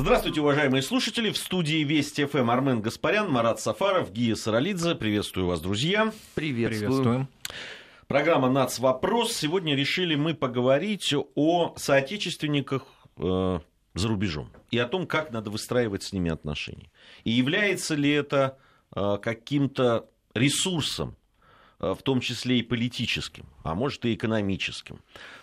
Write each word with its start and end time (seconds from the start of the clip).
Здравствуйте, 0.00 0.42
уважаемые 0.42 0.82
слушатели. 0.82 1.30
В 1.30 1.38
студии 1.38 1.82
Вести 1.82 2.26
ФМ 2.26 2.50
Армен 2.50 2.82
Гаспарян, 2.82 3.30
Марат 3.30 3.60
Сафаров, 3.60 4.12
Гия 4.12 4.34
Саралидзе. 4.34 4.94
Приветствую 4.94 5.46
вас, 5.46 5.62
друзья. 5.62 6.12
Приветствую. 6.34 6.90
Приветствуем. 6.90 7.28
Программа 8.06 8.50
«Нац. 8.50 8.78
Вопрос». 8.78 9.32
Сегодня 9.32 9.74
решили 9.74 10.14
мы 10.14 10.34
поговорить 10.34 11.14
о 11.34 11.72
соотечественниках 11.78 12.82
э, 13.16 13.60
за 13.94 14.08
рубежом 14.08 14.50
и 14.70 14.76
о 14.76 14.86
том, 14.86 15.06
как 15.06 15.32
надо 15.32 15.48
выстраивать 15.48 16.02
с 16.02 16.12
ними 16.12 16.30
отношения. 16.30 16.90
И 17.24 17.30
является 17.30 17.94
ли 17.94 18.10
это 18.10 18.58
э, 18.94 19.16
каким-то 19.22 20.10
ресурсом, 20.34 21.16
э, 21.80 21.94
в 21.98 22.02
том 22.02 22.20
числе 22.20 22.58
и 22.58 22.62
политическим, 22.62 23.46
а 23.64 23.74
может 23.74 24.04
и 24.04 24.12
экономическим. 24.12 25.00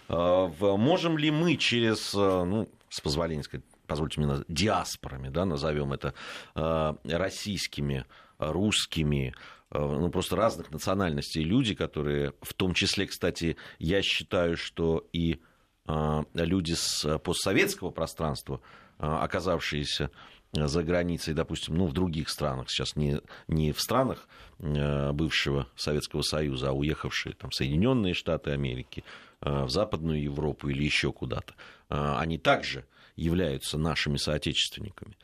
Э, 0.10 0.14
в- 0.60 0.78
можем 0.78 1.18
ли 1.18 1.32
мы 1.32 1.56
через, 1.56 2.14
э, 2.14 2.44
ну, 2.44 2.70
с 2.90 3.02
позволения 3.02 3.42
сказать, 3.42 3.66
позвольте 3.94 4.20
мне 4.20 4.28
назвать, 4.28 4.48
диаспорами, 4.50 5.30
да, 5.30 5.46
назовем 5.46 5.94
это, 5.94 6.16
э, 6.56 6.94
российскими, 7.04 8.08
русскими, 8.40 9.36
э, 9.70 9.78
ну, 9.78 10.10
просто 10.10 10.36
разных 10.36 10.72
национальностей 10.72 11.44
люди, 11.44 11.76
которые, 11.76 12.34
в 12.42 12.56
том 12.56 12.74
числе, 12.74 13.06
кстати, 13.06 13.56
я 13.78 14.02
считаю, 14.02 14.58
что 14.58 15.08
и 15.14 15.40
э, 15.88 16.24
люди 16.34 16.74
с 16.74 17.20
постсоветского 17.20 17.92
пространства, 17.92 18.62
оказавшиеся 18.98 20.10
за 20.54 20.84
границей, 20.84 21.36
допустим, 21.36 21.76
ну, 21.76 21.86
в 21.86 21.94
других 21.94 22.30
странах, 22.30 22.72
сейчас 22.72 22.96
не, 22.96 23.22
не 23.48 23.74
в 23.74 23.80
странах 23.80 24.28
бывшего 24.58 25.68
Советского 25.76 26.24
Союза, 26.24 26.70
а 26.70 26.72
уехавшие 26.72 27.36
там, 27.36 27.52
Соединенные 27.52 28.16
Штаты 28.16 28.52
Америки, 28.52 29.04
в 29.42 29.70
Западную 29.70 30.24
Европу 30.24 30.70
или 30.70 30.84
еще 30.84 31.12
куда-то, 31.12 31.54
они 31.90 32.38
также 32.38 32.86
являются 33.16 33.78
нашими 33.78 34.18
соотечественниками. 34.18 35.18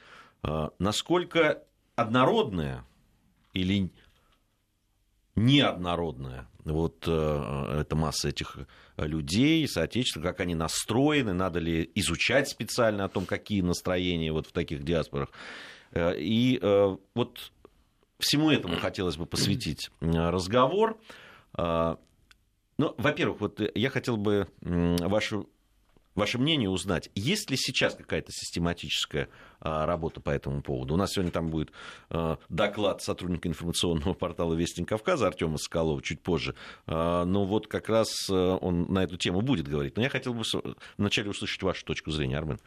Э, 0.44 0.70
Насколько 0.80 1.64
однородная 1.96 2.86
или 3.54 3.92
неоднородная 5.36 6.48
вот 6.66 7.06
э, 7.08 7.80
эта 7.82 7.96
масса 7.96 8.30
этих 8.30 8.58
людей, 8.98 9.68
соотечественников, 9.68 10.32
как 10.34 10.42
они 10.42 10.56
настроены, 10.56 11.34
надо 11.34 11.60
ли 11.60 11.90
изучать 11.96 12.50
специально 12.50 13.06
о 13.06 13.10
том, 13.10 13.26
какие 13.26 13.62
настроения 13.62 14.32
вот 14.32 14.48
в 14.48 14.52
таких 14.52 14.84
диаспорах. 14.84 15.30
Э, 15.92 16.14
И 16.18 16.60
э, 16.62 16.98
вот 17.16 17.52
всему 18.20 18.52
этому 18.52 18.76
хотелось 18.78 19.18
бы 19.18 19.26
посвятить 19.26 19.90
разговор. 20.02 21.00
Э, 21.58 21.96
Ну, 22.78 22.94
во-первых, 22.98 23.42
вот 23.42 23.62
я 23.76 23.90
хотел 23.90 24.18
бы 24.18 24.48
вашу 24.62 25.50
ваше 26.20 26.38
мнение 26.38 26.70
узнать, 26.70 27.10
есть 27.16 27.50
ли 27.50 27.58
сейчас 27.58 27.96
какая-то 27.96 28.32
систематическая 28.32 29.30
а, 29.60 29.86
работа 29.86 30.22
по 30.22 30.30
этому 30.30 30.62
поводу? 30.62 30.94
У 30.94 30.98
нас 30.98 31.14
сегодня 31.14 31.32
там 31.32 31.50
будет 31.50 31.72
а, 32.10 32.38
доклад 32.50 33.02
сотрудника 33.02 33.48
информационного 33.48 34.14
портала 34.14 34.54
Вестник 34.54 34.88
Кавказа 34.88 35.28
Артема 35.28 35.58
Соколова 35.58 36.02
чуть 36.02 36.22
позже. 36.22 36.56
А, 36.86 37.26
но 37.26 37.46
вот 37.46 37.68
как 37.68 37.90
раз 37.90 38.30
он 38.30 38.92
на 38.92 39.04
эту 39.04 39.18
тему 39.18 39.42
будет 39.42 39.68
говорить. 39.68 39.98
Но 39.98 40.04
я 40.04 40.10
хотел 40.10 40.34
бы 40.34 40.44
вначале 40.98 41.30
услышать 41.30 41.64
вашу 41.64 41.86
точку 41.86 42.12
зрения, 42.12 42.38
Армен. 42.38 42.60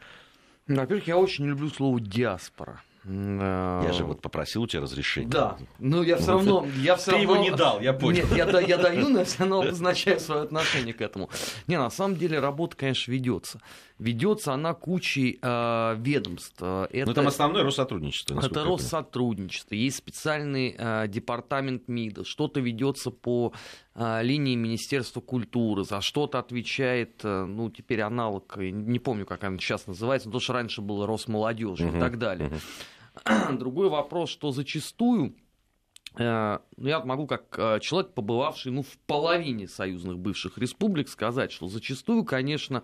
Во-первых, 0.67 1.07
я 1.07 1.17
очень 1.17 1.45
люблю 1.45 1.69
слово 1.69 1.99
диаспора. 1.99 2.81
Я 3.05 3.91
же 3.93 4.05
вот 4.05 4.21
попросил 4.21 4.63
у 4.63 4.67
тебя 4.67 4.81
разрешения. 4.81 5.27
Да, 5.27 5.57
но 5.79 6.03
я 6.03 6.17
все 6.17 6.31
равно... 6.31 6.65
Я 6.77 6.95
все 6.95 7.11
Ты 7.11 7.17
его 7.17 7.35
не 7.37 7.51
дал, 7.51 7.81
я 7.81 7.93
понял. 7.93 8.23
Нет, 8.23 8.31
я, 8.35 8.45
да- 8.45 8.61
я 8.61 8.77
даю, 8.77 9.09
но 9.09 9.19
я 9.19 9.25
все 9.25 9.39
равно 9.39 9.61
обозначаю 9.61 10.19
свое 10.19 10.41
отношение 10.43 10.93
к 10.93 11.01
этому. 11.01 11.29
Не, 11.67 11.77
на 11.77 11.89
самом 11.89 12.15
деле 12.15 12.39
работа, 12.39 12.77
конечно, 12.77 13.11
ведется. 13.11 13.59
Ведется 13.99 14.53
она 14.53 14.73
кучей 14.73 15.39
э, 15.41 15.95
ведомств. 15.99 16.57
Э, 16.61 16.87
Это... 16.91 17.09
Ну, 17.09 17.13
там 17.13 17.27
основное 17.27 17.63
Россотрудничество. 17.63 18.39
Это. 18.39 18.63
Россотрудничество, 18.63 19.75
есть 19.75 19.97
специальный 19.97 20.75
э, 20.77 21.07
департамент 21.07 21.87
МИДа, 21.87 22.25
что-то 22.25 22.59
ведется 22.59 23.11
по 23.11 23.53
линии 23.95 24.55
Министерства 24.55 25.21
культуры, 25.21 25.83
за 25.83 26.01
что-то 26.01 26.39
отвечает, 26.39 27.21
э, 27.23 27.45
ну, 27.45 27.69
теперь 27.69 28.01
аналог, 28.01 28.57
э, 28.57 28.69
не 28.69 28.99
помню, 28.99 29.25
как 29.25 29.43
она 29.43 29.57
сейчас 29.59 29.85
называется, 29.85 30.29
но 30.29 30.33
то, 30.33 30.39
что 30.39 30.53
раньше 30.53 30.81
было 30.81 31.05
Росмолодежь 31.05 31.79
Мгм, 31.79 31.97
и 31.97 31.99
так 31.99 32.17
далее. 32.17 32.51
Другой 33.51 33.89
вопрос, 33.89 34.31
что 34.31 34.51
зачастую 34.51 35.35
э, 36.17 36.59
ну, 36.77 36.87
я 36.87 37.05
могу 37.05 37.27
как 37.27 37.81
человек, 37.81 38.13
побывавший 38.13 38.71
ну, 38.71 38.81
в 38.81 38.97
половине 39.05 39.67
союзных 39.67 40.17
бывших 40.17 40.57
республик, 40.57 41.07
сказать, 41.07 41.51
что 41.51 41.67
зачастую, 41.67 42.23
конечно, 42.23 42.81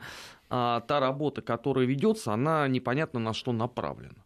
а, 0.50 0.82
та 0.82 1.00
работа, 1.00 1.42
которая 1.42 1.86
ведется, 1.86 2.34
она 2.34 2.68
непонятно 2.68 3.20
на 3.20 3.34
что 3.34 3.52
направлена. 3.52 4.26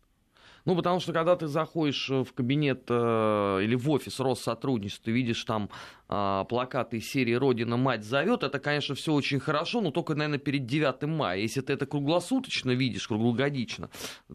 Ну, 0.66 0.78
потому 0.78 1.02
что 1.02 1.12
когда 1.12 1.36
ты 1.36 1.47
заходишь 1.47 2.09
в 2.09 2.34
кабинет 2.34 2.86
э, 2.88 3.59
или 3.63 3.75
в 3.75 3.90
офис 3.90 4.19
Россотрудничества, 4.22 5.06
ты 5.06 5.12
видишь 5.12 5.44
там 5.44 5.69
а, 6.03 6.03
плакаты 6.47 6.97
из 6.97 7.09
серии 7.09 7.34
«Родина, 7.34 7.78
мать 7.78 8.03
зовет», 8.03 8.44
это, 8.44 8.59
конечно, 8.59 8.96
все 8.96 9.13
очень 9.13 9.40
хорошо, 9.40 9.81
но 9.81 9.91
только, 9.91 10.16
наверное, 10.16 10.40
перед 10.40 10.66
9 10.66 11.03
мая. 11.03 11.40
Если 11.40 11.62
ты 11.62 11.74
это 11.74 11.85
круглосуточно 11.85 12.72
видишь, 12.72 13.07
круглогодично, 13.07 13.90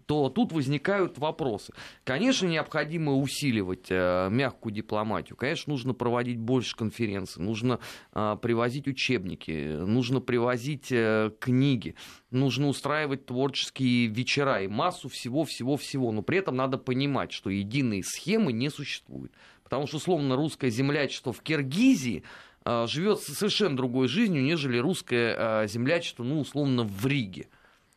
то 0.06 0.28
тут 0.28 0.52
возникают 0.52 1.18
вопросы. 1.18 1.72
Конечно, 2.04 2.46
необходимо 2.46 3.14
усиливать 3.14 3.86
э, 3.90 4.28
мягкую 4.30 4.72
дипломатию. 4.74 5.36
Конечно, 5.36 5.72
нужно 5.72 5.94
проводить 5.94 6.38
больше 6.38 6.76
конференций, 6.76 7.42
нужно 7.42 7.78
а, 8.12 8.36
привозить 8.36 8.88
учебники, 8.88 9.76
нужно 9.76 10.20
привозить 10.20 10.90
э, 10.90 11.30
книги, 11.38 11.94
нужно 12.30 12.68
устраивать 12.68 13.26
творческие 13.26 14.06
вечера 14.06 14.62
и 14.62 14.68
массу 14.68 15.08
всего-всего-всего. 15.08 16.12
Но 16.12 16.22
при 16.22 16.38
этом 16.38 16.56
надо 16.56 16.78
понимать, 16.78 17.32
что 17.32 17.50
единой 17.50 18.02
схемы 18.02 18.52
не 18.52 18.70
существует. 18.70 19.32
Потому 19.68 19.86
что, 19.86 19.98
условно, 19.98 20.34
русское 20.34 20.70
землячество 20.70 21.32
в 21.32 21.42
Киргизии 21.42 22.22
а, 22.64 22.86
живет 22.86 23.20
совершенно 23.20 23.76
другой 23.76 24.08
жизнью, 24.08 24.42
нежели 24.42 24.78
русское 24.78 25.34
а, 25.36 25.66
землячество, 25.66 26.24
ну, 26.24 26.40
условно, 26.40 26.84
в 26.84 27.06
Риге. 27.06 27.48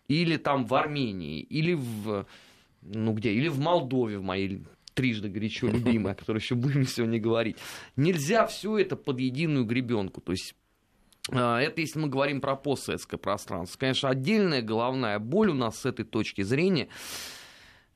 Или 0.09 0.35
там 0.35 0.65
в 0.65 0.73
Армении, 0.73 1.39
или 1.39 1.73
в, 1.73 2.25
ну, 2.81 3.13
где, 3.13 3.31
или 3.31 3.47
в 3.47 3.59
Молдове, 3.59 4.17
в 4.17 4.23
моей 4.23 4.63
трижды 4.93 5.29
горячо 5.29 5.67
любимой, 5.67 6.11
о 6.11 6.15
которой 6.15 6.39
еще 6.39 6.55
будем 6.55 6.85
сегодня 6.85 7.19
говорить. 7.19 7.55
Нельзя 7.95 8.45
все 8.47 8.77
это 8.77 8.97
под 8.97 9.19
единую 9.19 9.63
гребенку. 9.63 10.19
То 10.19 10.33
есть 10.33 10.55
а, 11.31 11.59
это 11.61 11.81
если 11.81 11.99
мы 11.99 12.09
говорим 12.09 12.41
про 12.41 12.55
постсоветское 12.55 13.17
пространство. 13.17 13.79
Конечно, 13.79 14.09
отдельная 14.09 14.61
головная 14.61 15.19
боль 15.19 15.49
у 15.49 15.53
нас 15.53 15.79
с 15.79 15.85
этой 15.85 16.05
точки 16.05 16.41
зрения 16.41 16.89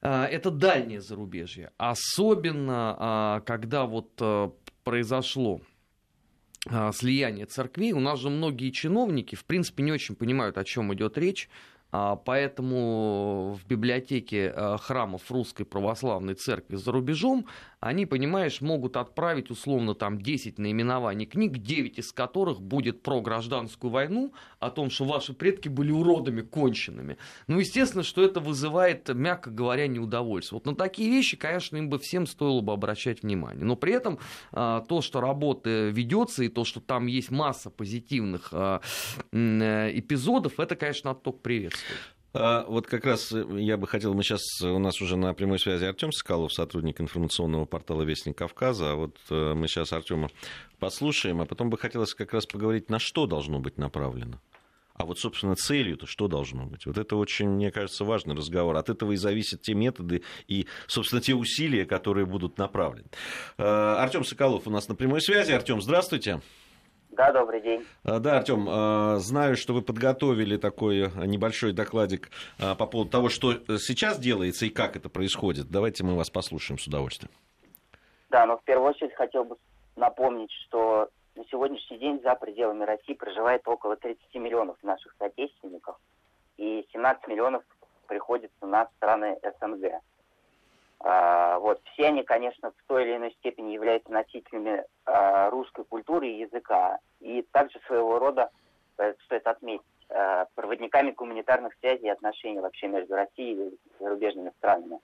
это 0.08 0.52
дальнее 0.52 1.02
зарубежье. 1.02 1.72
Особенно, 1.78 2.96
а, 2.98 3.40
когда 3.42 3.86
вот 3.86 4.12
а, 4.20 4.52
произошло 4.84 5.62
а, 6.68 6.92
слияние 6.92 7.46
церквей, 7.46 7.92
у 7.94 8.00
нас 8.00 8.20
же 8.20 8.30
многие 8.30 8.72
чиновники, 8.72 9.36
в 9.36 9.46
принципе, 9.46 9.84
не 9.84 9.92
очень 9.92 10.16
понимают, 10.16 10.58
о 10.58 10.64
чем 10.64 10.94
идет 10.94 11.18
речь. 11.18 11.50
А, 11.92 12.16
Поэтому 12.18 13.58
в 13.60 13.66
библиотеке 13.68 14.52
а, 14.54 14.78
храмов 14.78 15.32
Русской 15.32 15.64
Православной 15.64 16.34
Церкви 16.34 16.76
за 16.76 16.92
рубежом 16.92 17.48
они, 17.86 18.08
понимаешь, 18.08 18.62
могут 18.62 18.98
отправить 18.98 19.52
условно 19.52 19.94
там 19.94 20.20
10 20.20 20.58
наименований 20.58 21.28
книг, 21.28 21.60
9 21.60 22.00
из 22.00 22.12
которых 22.12 22.60
будет 22.60 23.04
про 23.04 23.22
гражданскую 23.22 23.92
войну, 23.92 24.34
о 24.60 24.72
том, 24.72 24.90
что 24.90 25.06
ваши 25.06 25.34
предки 25.34 25.70
были 25.70 25.92
уродами 25.92 26.42
конченными. 26.42 27.18
Ну, 27.46 27.60
естественно, 27.60 28.04
что 28.04 28.24
это 28.24 28.40
вызывает, 28.40 29.10
мягко 29.10 29.52
говоря, 29.52 29.86
неудовольствие. 29.86 30.58
Вот 30.58 30.66
на 30.66 30.76
такие 30.76 31.12
вещи, 31.12 31.38
конечно, 31.38 31.78
им 31.78 31.90
бы 31.90 32.00
всем 32.00 32.26
стоило 32.26 32.62
бы 32.62 32.74
обращать 32.74 33.22
внимание. 33.22 33.64
Но 33.64 33.76
при 33.76 33.94
этом 33.94 34.18
а, 34.52 34.82
то, 34.82 35.02
что 35.02 35.22
работа 35.22 35.90
ведется, 35.90 36.44
и 36.44 36.48
то, 36.48 36.64
что 36.66 36.80
там 36.80 37.06
есть 37.06 37.30
масса 37.30 37.70
позитивных 37.70 38.50
а, 38.52 38.82
э, 39.32 39.92
эпизодов, 39.94 40.60
это, 40.60 40.76
конечно, 40.76 41.12
отток 41.12 41.44
приветствует. 41.44 42.00
А, 42.38 42.66
Вот 42.68 42.86
как 42.88 43.06
раз 43.06 43.32
э, 43.32 43.46
я 43.60 43.78
бы 43.78 43.88
хотел, 43.88 44.14
мы 44.14 44.24
сейчас, 44.24 44.42
э, 44.62 44.68
у 44.68 44.78
нас 44.78 45.02
уже 45.02 45.16
на 45.16 45.34
прямой 45.34 45.58
связи 45.58 45.86
Артем 45.86 46.12
Соколов, 46.12 46.52
сотрудник 46.52 47.00
информационного 47.00 47.66
портала 47.66 48.02
Вестник 48.02 48.38
Кавказа. 48.38 48.92
А 48.92 48.96
Вот 48.96 49.18
э, 49.30 49.54
мы 49.54 49.70
сейчас 49.70 49.94
Артема 49.94 50.30
послушаем, 50.78 51.40
а 51.40 51.46
потом 51.46 51.70
бы 51.70 51.78
хотелось 51.78 52.14
как 52.14 52.34
раз 52.34 52.46
поговорить, 52.46 52.90
на 52.90 53.00
что 53.00 53.26
должно 53.26 53.60
быть 53.60 53.78
направлено. 53.78 54.42
А 54.96 55.06
вот, 55.06 55.18
собственно, 55.18 55.56
целью-то 55.56 56.08
что 56.08 56.28
должно 56.28 56.66
быть? 56.66 56.86
Вот 56.86 56.98
это 56.98 57.16
очень, 57.16 57.48
мне 57.48 57.72
кажется, 57.72 58.04
важный 58.04 58.36
разговор. 58.36 58.76
От 58.76 58.90
этого 58.90 59.14
и 59.14 59.16
зависят 59.16 59.62
те 59.62 59.74
методы 59.74 60.22
и, 60.48 60.68
собственно, 60.88 61.22
те 61.22 61.36
усилия, 61.36 61.86
которые 61.86 62.26
будут 62.26 62.58
направлены. 62.58 63.10
Артем 63.58 64.24
Соколов 64.24 64.68
у 64.68 64.70
нас 64.70 64.88
на 64.88 64.96
прямой 64.96 65.22
связи. 65.22 65.52
Артем, 65.52 65.82
здравствуйте. 65.82 66.40
Да, 67.16 67.32
добрый 67.32 67.62
день. 67.62 67.86
А, 68.04 68.20
Да, 68.20 68.38
Артем, 68.38 68.68
а, 68.70 69.18
знаю, 69.20 69.56
что 69.56 69.74
вы 69.74 69.82
подготовили 69.82 70.58
такой 70.58 71.08
а, 71.08 71.26
небольшой 71.26 71.72
докладик 71.72 72.30
по 72.58 72.86
поводу 72.86 73.10
того, 73.10 73.30
что 73.30 73.54
сейчас 73.78 74.20
делается 74.20 74.66
и 74.66 74.70
как 74.70 74.96
это 74.98 75.10
происходит. 75.10 75.68
Давайте 75.70 76.04
мы 76.04 76.16
вас 76.16 76.30
послушаем 76.30 76.78
с 76.78 76.88
удовольствием. 76.88 77.32
Да, 78.30 78.46
но 78.46 78.58
в 78.58 78.64
первую 78.64 78.90
очередь 78.90 79.14
хотел 79.16 79.46
бы 79.46 79.56
напомнить, 79.96 80.52
что 80.66 81.10
на 81.36 81.46
сегодняшний 81.46 81.98
день 82.00 82.22
за 82.22 82.36
пределами 82.36 82.84
России 82.84 83.14
проживает 83.14 83.66
около 83.66 83.96
30 83.96 84.36
миллионов 84.36 84.78
наших 84.84 85.16
соотечественников 85.18 85.98
и 86.58 86.86
17 86.92 87.28
миллионов 87.28 87.64
приходится 88.08 88.66
на 88.66 88.88
страны 88.98 89.38
СНГ. 89.42 90.02
А, 91.00 91.60
вот. 91.60 91.82
Все 91.94 92.08
они, 92.08 92.24
конечно, 92.24 92.72
в 92.72 92.88
той 92.88 93.04
или 93.04 93.16
иной 93.18 93.32
степени 93.34 93.74
являются 93.74 94.12
носителями 94.12 94.84
а, 95.06 95.50
русской 95.50 95.86
культуры 95.86 96.28
и 96.28 96.40
языка. 96.40 97.00
И 97.20 97.42
также 97.52 97.80
своего 97.88 98.20
рода, 98.20 98.52
э, 98.98 99.14
стоит 99.26 99.48
отметить, 99.48 99.86
а, 100.10 100.46
проводниками 100.56 101.12
гуманитарных 101.12 101.74
связей 101.80 102.06
и 102.06 102.10
отношений 102.10 102.60
вообще 102.60 102.88
между 102.88 103.16
Россией 103.16 103.70
и 103.70 103.78
зарубежными 104.00 104.52
странами. 104.58 105.00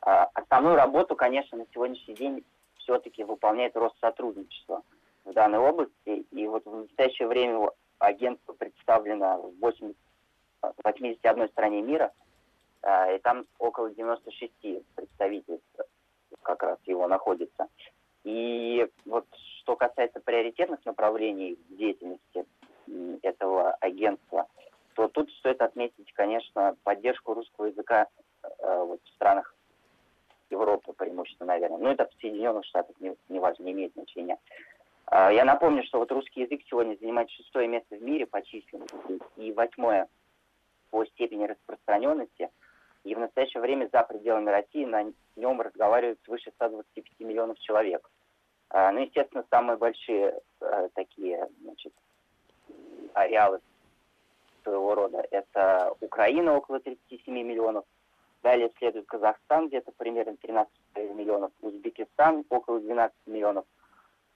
Основную 0.00 0.76
работу, 0.76 1.16
конечно, 1.16 1.58
на 1.58 1.66
сегодняшний 1.74 2.14
день 2.14 2.44
все-таки 2.76 3.24
выполняет 3.24 3.76
рост 3.76 3.98
сотрудничества 4.00 4.82
в 5.24 5.32
данной 5.32 5.58
области. 5.58 6.24
И 6.30 6.46
вот 6.46 6.64
в 6.64 6.74
настоящее 6.82 7.28
время 7.28 7.70
агентство 7.98 8.52
представлено 8.54 9.38
в 9.38 9.58
80, 9.58 9.96
81 10.82 11.48
стране 11.48 11.82
мира– 11.82 12.12
и 12.84 13.18
там 13.18 13.46
около 13.58 13.90
96 13.90 14.52
представительств 14.94 15.80
как 16.42 16.62
раз 16.62 16.78
его 16.86 17.06
находится. 17.08 17.68
И 18.24 18.86
вот 19.04 19.26
что 19.60 19.76
касается 19.76 20.20
приоритетных 20.20 20.84
направлений 20.84 21.58
деятельности 21.70 22.44
этого 23.22 23.72
агентства, 23.74 24.46
то 24.94 25.08
тут 25.08 25.30
стоит 25.34 25.60
отметить, 25.60 26.12
конечно, 26.14 26.76
поддержку 26.82 27.34
русского 27.34 27.66
языка 27.66 28.08
э, 28.42 28.84
вот, 28.84 29.00
в 29.04 29.08
странах 29.10 29.54
Европы 30.50 30.92
преимущественно, 30.92 31.48
наверное. 31.48 31.78
Ну, 31.78 31.88
это 31.90 32.06
в 32.08 32.20
Соединенных 32.20 32.64
Штатах, 32.64 32.96
не, 32.98 33.14
не 33.28 33.38
важно, 33.38 33.64
не 33.64 33.72
имеет 33.72 33.92
значения. 33.92 34.38
Э, 35.10 35.28
я 35.32 35.44
напомню, 35.44 35.84
что 35.84 35.98
вот 35.98 36.10
русский 36.10 36.40
язык 36.40 36.62
сегодня 36.68 36.96
занимает 36.96 37.30
шестое 37.30 37.68
место 37.68 37.96
в 37.96 38.02
мире 38.02 38.26
по 38.26 38.42
численности 38.42 39.20
и 39.36 39.52
восьмое 39.52 40.08
по 40.90 41.04
степени 41.04 41.44
распространенности– 41.44 42.50
и 43.08 43.14
в 43.14 43.18
настоящее 43.18 43.62
время 43.62 43.88
за 43.90 44.02
пределами 44.02 44.50
России 44.50 44.84
на 44.84 45.12
нем 45.36 45.60
разговаривают 45.62 46.20
свыше 46.24 46.50
125 46.56 47.20
миллионов 47.20 47.58
человек. 47.58 48.08
А, 48.68 48.92
ну, 48.92 49.00
естественно, 49.00 49.44
самые 49.50 49.78
большие 49.78 50.38
а, 50.60 50.88
такие 50.94 51.48
значит, 51.62 51.94
ареалы 53.14 53.60
своего 54.62 54.94
рода 54.94 55.24
это 55.30 55.94
Украина 56.02 56.54
около 56.54 56.80
37 56.80 57.32
миллионов, 57.32 57.86
далее 58.42 58.70
следует 58.76 59.06
Казахстан 59.06 59.68
где-то 59.68 59.92
примерно 59.96 60.36
13 60.36 60.70
миллионов, 61.14 61.50
Узбекистан 61.62 62.44
около 62.50 62.78
12 62.78 63.16
миллионов, 63.24 63.64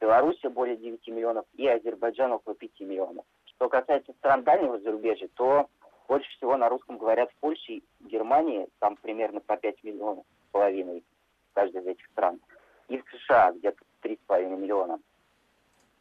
Белоруссия 0.00 0.48
более 0.48 0.78
9 0.78 1.06
миллионов 1.08 1.44
и 1.54 1.68
Азербайджан 1.68 2.32
около 2.32 2.54
5 2.54 2.80
миллионов. 2.80 3.26
Что 3.44 3.68
касается 3.68 4.12
стран 4.14 4.44
дальнего 4.44 4.78
зарубежья, 4.80 5.28
то 5.34 5.68
больше 6.08 6.28
всего 6.36 6.56
на 6.56 6.68
русском 6.68 6.98
говорят 6.98 7.30
в 7.30 7.36
Польше 7.36 7.72
и 7.72 7.84
Германии, 8.00 8.68
там 8.78 8.96
примерно 8.96 9.40
по 9.40 9.56
5 9.56 9.82
миллионов 9.84 10.24
с 10.48 10.52
половиной 10.52 11.02
в 11.50 11.54
каждой 11.54 11.82
из 11.82 11.86
этих 11.86 12.06
стран. 12.06 12.40
И 12.88 12.98
в 12.98 13.04
США 13.10 13.52
где-то 13.52 13.78
3,5 14.02 14.56
миллиона. 14.56 15.00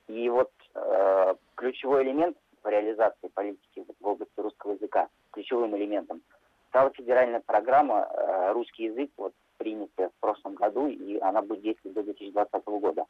И 0.07 0.27
вот 0.30 0.51
э, 0.75 1.36
ключевой 1.56 2.03
элемент 2.03 2.38
в 2.63 2.68
реализации 2.68 3.27
политики 3.30 3.86
в 4.00 4.07
области 4.07 4.39
русского 4.39 4.74
языка, 4.74 5.07
ключевым 5.31 5.75
элементом, 5.77 6.21
стала 6.69 6.89
федеральная 6.92 7.42
программа 7.42 8.07
э, 8.09 8.51
«Русский 8.54 8.86
язык», 8.86 9.12
вот, 9.18 9.33
принятая 9.57 10.09
в 10.09 10.13
прошлом 10.19 10.56
году, 10.56 10.88
и 10.88 11.19
она 11.19 11.42
будет 11.42 11.62
действовать 11.62 11.95
до 11.95 12.04
2020 12.04 12.65
года. 12.65 13.06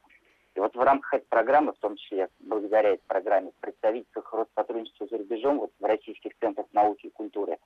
И 0.56 0.60
вот 0.60 0.76
в 0.76 0.82
рамках 0.82 1.14
этой 1.14 1.28
программы, 1.28 1.74
в 1.74 1.80
том 1.80 1.96
числе 1.96 2.30
благодаря 2.40 2.92
этой 2.92 3.04
программе, 3.08 3.52
в 3.52 3.62
представительствах 3.62 4.34
Россотрудничества 4.34 5.08
за 5.08 5.18
рубежом, 5.18 5.60
вот 5.60 5.72
в 5.80 5.86
российских 5.86 6.34
центрах 6.40 6.68
науки 6.74 7.08
и 7.08 7.12
культуры, 7.12 7.58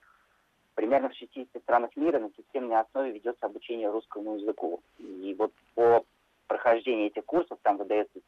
примерно 0.76 1.10
в 1.10 1.16
60 1.16 1.48
странах 1.64 1.96
мира 1.96 2.20
на 2.20 2.30
системной 2.38 2.80
основе 2.80 3.12
ведется 3.12 3.46
обучение 3.46 3.90
русскому 3.90 4.36
языку. 4.36 4.84
И 5.00 5.36
вот 5.38 5.52
по 5.74 6.06
прохождении 6.48 7.08
этих 7.08 7.26
курсов 7.26 7.58
там 7.64 7.78
выдается 7.78 8.20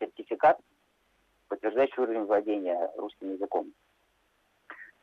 сертификат, 0.00 0.58
подтверждающий 1.48 2.02
уровень 2.02 2.24
владения 2.24 2.90
русским 2.96 3.32
языком. 3.32 3.72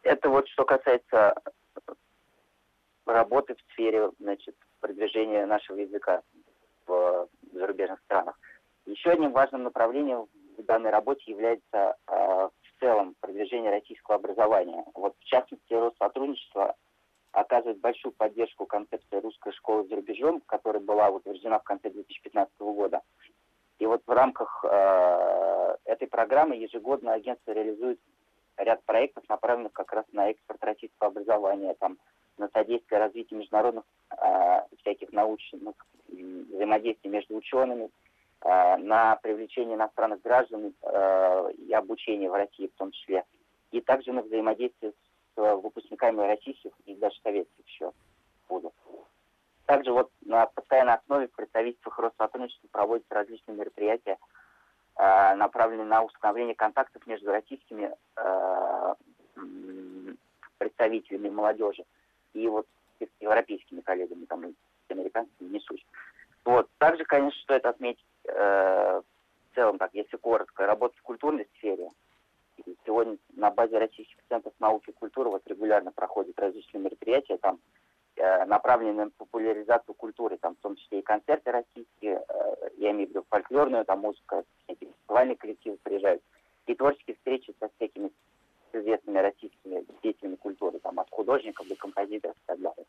Это 0.03 0.29
вот 0.29 0.47
что 0.49 0.65
касается 0.65 1.35
работы 3.05 3.55
в 3.55 3.71
сфере 3.71 4.11
значит, 4.19 4.55
продвижения 4.79 5.45
нашего 5.45 5.77
языка 5.77 6.21
в 6.85 7.27
зарубежных 7.53 7.99
странах. 8.01 8.37
Еще 8.97 9.11
одним 9.11 9.31
важным 9.31 9.61
направлением 9.61 10.27
в 10.57 10.63
данной 10.63 10.89
работе 10.89 11.21
является 11.27 11.95
э, 12.07 12.13
в 12.15 12.79
целом 12.79 13.15
продвижение 13.21 13.69
российского 13.69 14.15
образования. 14.15 14.83
Вот 14.95 15.13
в 15.19 15.23
частности, 15.25 15.71
Россотрудничество 15.71 16.75
оказывает 17.31 17.79
большую 17.79 18.11
поддержку 18.13 18.65
концепции 18.65 19.17
русской 19.17 19.53
школы 19.53 19.87
за 19.87 19.97
рубежом, 19.97 20.41
которая 20.47 20.81
была 20.81 21.09
утверждена 21.09 21.59
в 21.59 21.63
конце 21.63 21.91
2015 21.91 22.51
года. 22.59 23.01
И 23.77 23.85
вот 23.85 24.01
в 24.07 24.11
рамках 24.11 24.65
э, 24.67 25.75
этой 25.85 26.07
программы 26.07 26.55
ежегодно 26.55 27.13
агентство 27.13 27.51
реализует 27.51 27.99
ряд 28.57 28.83
проектов, 28.85 29.29
направленных 29.29 29.73
как 29.73 29.93
раз 29.93 30.05
на 30.11 30.31
экспорт 30.31 30.63
российского 30.63 31.09
образования, 31.11 31.75
там, 31.75 31.99
на 32.39 32.49
содействие 32.49 32.99
развитию 32.99 33.41
международных 33.41 33.83
э, 34.09 34.61
всяких 34.81 35.11
научных 35.11 35.75
взаимодействий 36.07 37.11
между 37.11 37.35
учеными, 37.35 37.91
на 38.47 39.17
привлечение 39.17 39.75
иностранных 39.75 40.21
граждан 40.21 40.73
э, 40.81 41.51
и 41.57 41.73
обучение 41.73 42.29
в 42.29 42.33
России 42.33 42.67
в 42.67 42.77
том 42.77 42.91
числе, 42.91 43.25
и 43.71 43.81
также 43.81 44.13
на 44.13 44.21
взаимодействие 44.21 44.93
с 44.93 45.37
э, 45.37 45.55
выпускниками 45.55 46.21
российских 46.21 46.71
и 46.85 46.95
даже 46.95 47.19
советских 47.23 47.67
еще 47.67 47.91
вузов. 48.47 48.71
Также 49.65 49.91
вот 49.91 50.09
на 50.21 50.45
постоянной 50.45 50.93
основе 50.93 51.27
в 51.27 51.33
представительствах 51.33 51.99
Россотрудничества 51.99 52.69
проводятся 52.71 53.15
различные 53.15 53.57
мероприятия, 53.57 54.17
направленные 54.95 55.85
на 55.85 56.03
установление 56.03 56.55
контактов 56.55 57.05
между 57.05 57.31
российскими 57.31 57.93
представителями 60.57 61.29
молодежи 61.29 61.83
и 62.33 62.47
вот 62.47 62.65
европейскими 63.19 63.81
коллегами, 63.81 64.23
там, 64.23 64.45
американцами, 64.89 65.49
не 65.49 65.59
суть. 65.59 65.85
Вот. 66.45 66.69
Также, 66.77 67.03
конечно, 67.03 67.39
стоит 67.41 67.65
отметить 67.65 68.05
э, 68.27 69.01
в 69.01 69.55
целом, 69.55 69.77
так, 69.77 69.93
если 69.93 70.17
коротко, 70.17 70.65
работа 70.65 70.95
в 70.97 71.01
культурной 71.01 71.47
сфере. 71.57 71.89
Сегодня 72.85 73.17
на 73.35 73.51
базе 73.51 73.77
российских 73.77 74.17
центров 74.29 74.53
науки 74.59 74.89
и 74.89 74.93
культуры 74.93 75.29
вот 75.29 75.45
регулярно 75.45 75.91
проходят 75.91 76.39
различные 76.39 76.81
мероприятия, 76.81 77.37
там 77.37 77.59
э, 78.15 78.45
направленные 78.45 79.05
на 79.05 79.09
популяризацию 79.11 79.93
культуры, 79.93 80.37
там 80.37 80.55
в 80.55 80.59
том 80.59 80.75
числе 80.75 80.99
и 80.99 81.03
концерты 81.03 81.51
российские, 81.51 82.23
э, 82.27 82.69
я 82.77 82.91
имею 82.91 83.07
в 83.07 83.09
виду 83.11 83.25
фольклорную, 83.29 83.85
там 83.85 83.99
музыка, 83.99 84.43
всякие 84.63 84.91
фестивальные 84.91 85.37
коллективы 85.37 85.77
приезжают, 85.83 86.23
и 86.65 86.75
творческие 86.75 87.15
встречи 87.15 87.53
со 87.59 87.69
всякими 87.75 88.11
известными 88.73 89.19
российскими 89.19 89.85
деятелями 90.01 90.35
культуры, 90.35 90.79
там 90.79 90.99
от 90.99 91.09
художников 91.09 91.67
до 91.67 91.75
композиторов 91.75 92.35
и 92.35 92.45
так 92.45 92.59
далее. 92.59 92.85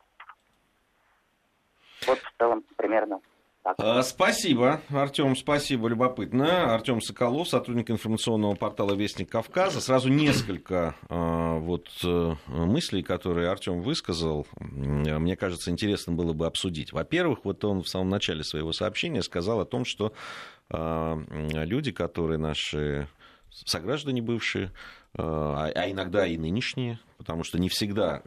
Вот 2.07 2.19
в 2.19 2.37
целом 2.37 2.63
примерно 2.75 3.21
а, 3.63 4.01
спасибо, 4.03 4.81
Артем, 4.89 5.35
спасибо, 5.35 5.87
любопытно. 5.89 6.73
Артем 6.73 7.01
Соколов, 7.01 7.49
сотрудник 7.49 7.91
информационного 7.91 8.55
портала 8.55 8.93
Вестник 8.93 9.29
Кавказа. 9.29 9.81
Сразу 9.81 10.09
несколько 10.09 10.95
а, 11.09 11.57
вот 11.59 11.89
э, 12.03 12.35
мыслей, 12.47 13.03
которые 13.03 13.49
Артем 13.49 13.81
высказал, 13.81 14.47
мне 14.59 15.35
кажется, 15.35 15.71
интересно 15.71 16.13
было 16.13 16.33
бы 16.33 16.45
обсудить. 16.45 16.93
Во-первых, 16.93 17.39
вот 17.43 17.63
он 17.65 17.83
в 17.83 17.89
самом 17.89 18.09
начале 18.09 18.43
своего 18.43 18.71
сообщения 18.71 19.21
сказал 19.21 19.59
о 19.59 19.65
том, 19.65 19.85
что 19.85 20.13
а, 20.69 21.21
люди, 21.29 21.91
которые 21.91 22.37
наши 22.37 23.07
сограждане 23.65 24.21
бывшие, 24.21 24.71
а, 25.17 25.71
а 25.73 25.91
иногда 25.91 26.25
и 26.27 26.37
нынешние, 26.37 26.99
потому 27.17 27.43
что 27.43 27.59
не 27.59 27.69
всегда, 27.69 28.21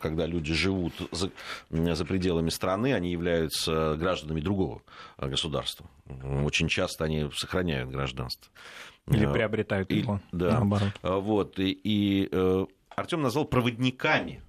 когда 0.00 0.26
люди 0.26 0.54
живут 0.54 0.92
за, 1.12 1.30
за 1.70 2.04
пределами 2.04 2.48
страны, 2.48 2.94
они 2.94 3.10
являются 3.10 3.96
гражданами 3.96 4.40
другого 4.40 4.82
государства. 5.18 5.86
Очень 6.44 6.68
часто 6.68 7.04
они 7.04 7.30
сохраняют 7.34 7.90
гражданство. 7.90 8.50
Или 9.08 9.26
а, 9.26 9.32
приобретают 9.32 9.90
его, 9.90 10.20
и, 10.32 10.36
да. 10.36 10.52
наоборот. 10.52 10.92
Вот, 11.02 11.58
и, 11.58 11.70
и 11.72 12.28
э, 12.30 12.66
Артем 12.90 13.22
назвал 13.22 13.46
проводниками 13.46 14.42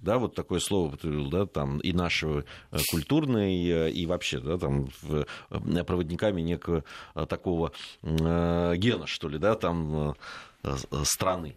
да, 0.00 0.18
вот 0.18 0.34
такое 0.36 0.60
слово 0.60 0.88
употребил, 0.88 1.28
да, 1.28 1.44
там 1.46 1.78
и 1.80 1.92
нашего 1.92 2.44
э, 2.70 2.76
культурной, 2.90 3.68
э, 3.68 3.90
и 3.90 4.06
вообще, 4.06 4.38
да, 4.38 4.56
там 4.56 4.88
проводниками 5.48 6.40
некого 6.40 6.84
такого 7.28 7.72
гена, 8.02 9.06
что 9.06 9.28
ли, 9.28 9.38
да, 9.38 9.56
там 9.56 10.14
страны. 11.04 11.56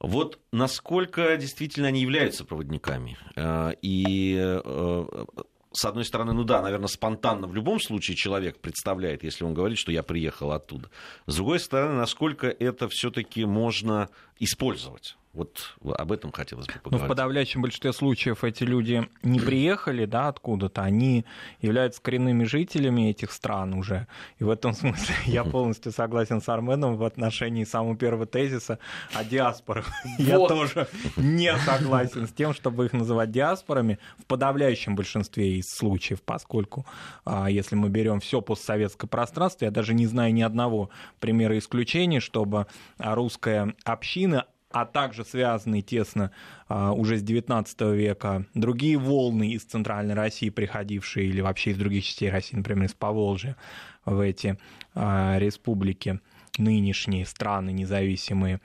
Вот 0.00 0.38
насколько 0.50 1.36
действительно 1.36 1.88
они 1.88 2.00
являются 2.00 2.44
проводниками. 2.44 3.18
Э, 3.36 3.72
и 3.82 4.34
э, 4.38 5.24
с 5.72 5.84
одной 5.84 6.04
стороны, 6.04 6.32
ну 6.32 6.44
да, 6.44 6.62
наверное, 6.62 6.88
спонтанно 6.88 7.46
в 7.46 7.54
любом 7.54 7.80
случае 7.80 8.16
человек 8.16 8.60
представляет, 8.60 9.22
если 9.22 9.44
он 9.44 9.54
говорит, 9.54 9.78
что 9.78 9.92
я 9.92 10.02
приехал 10.02 10.52
оттуда. 10.52 10.90
С 11.26 11.36
другой 11.36 11.60
стороны, 11.60 11.94
насколько 11.94 12.48
это 12.48 12.88
все-таки 12.88 13.44
можно 13.44 14.08
использовать 14.38 15.16
Вот 15.32 15.76
об 15.84 16.10
этом 16.10 16.32
хотелось 16.32 16.66
бы 16.66 16.72
поговорить. 16.72 17.02
Но 17.02 17.06
в 17.06 17.08
подавляющем 17.08 17.62
большинстве 17.62 17.92
случаев 17.92 18.42
эти 18.42 18.64
люди 18.64 19.08
не 19.22 19.38
приехали 19.38 20.04
да, 20.04 20.26
откуда-то, 20.26 20.82
они 20.82 21.24
являются 21.60 22.02
коренными 22.02 22.42
жителями 22.42 23.10
этих 23.10 23.30
стран 23.30 23.74
уже. 23.74 24.08
И 24.40 24.44
в 24.44 24.50
этом 24.50 24.74
смысле 24.74 25.14
я 25.26 25.44
полностью 25.44 25.92
согласен 25.92 26.42
с 26.42 26.48
Арменом 26.48 26.96
в 26.96 27.04
отношении 27.04 27.62
самого 27.62 27.96
первого 27.96 28.26
тезиса 28.26 28.80
о 29.14 29.22
диаспорах. 29.22 29.88
Я 30.18 30.36
тоже 30.38 30.88
не 31.16 31.56
согласен 31.58 32.26
с 32.26 32.32
тем, 32.32 32.52
чтобы 32.52 32.86
их 32.86 32.92
называть 32.92 33.30
диаспорами 33.30 34.00
в 34.18 34.26
подавляющем 34.26 34.96
большинстве 34.96 35.58
из 35.58 35.66
случаев, 35.70 36.22
поскольку 36.22 36.86
а, 37.24 37.48
если 37.48 37.76
мы 37.76 37.88
берем 37.88 38.18
все 38.18 38.40
постсоветское 38.40 39.06
пространство, 39.06 39.64
я 39.64 39.70
даже 39.70 39.94
не 39.94 40.06
знаю 40.06 40.34
ни 40.34 40.42
одного 40.42 40.90
примера 41.20 41.56
исключения, 41.56 42.18
чтобы 42.18 42.66
русская 42.98 43.74
община 43.84 44.46
а 44.70 44.86
также 44.86 45.24
связанные 45.24 45.82
тесно 45.82 46.30
а, 46.68 46.92
уже 46.92 47.18
с 47.18 47.22
XIX 47.22 47.94
века 47.94 48.46
другие 48.54 48.96
волны 48.98 49.52
из 49.52 49.64
Центральной 49.64 50.14
России, 50.14 50.48
приходившие, 50.48 51.28
или 51.28 51.40
вообще 51.40 51.72
из 51.72 51.78
других 51.78 52.04
частей 52.04 52.30
России, 52.30 52.56
например, 52.56 52.86
из 52.86 52.94
Поволжья, 52.94 53.56
в 54.04 54.20
эти 54.20 54.58
а, 54.94 55.38
республики 55.38 56.20
нынешние 56.58 57.26
страны 57.26 57.70
независимые 57.70 58.60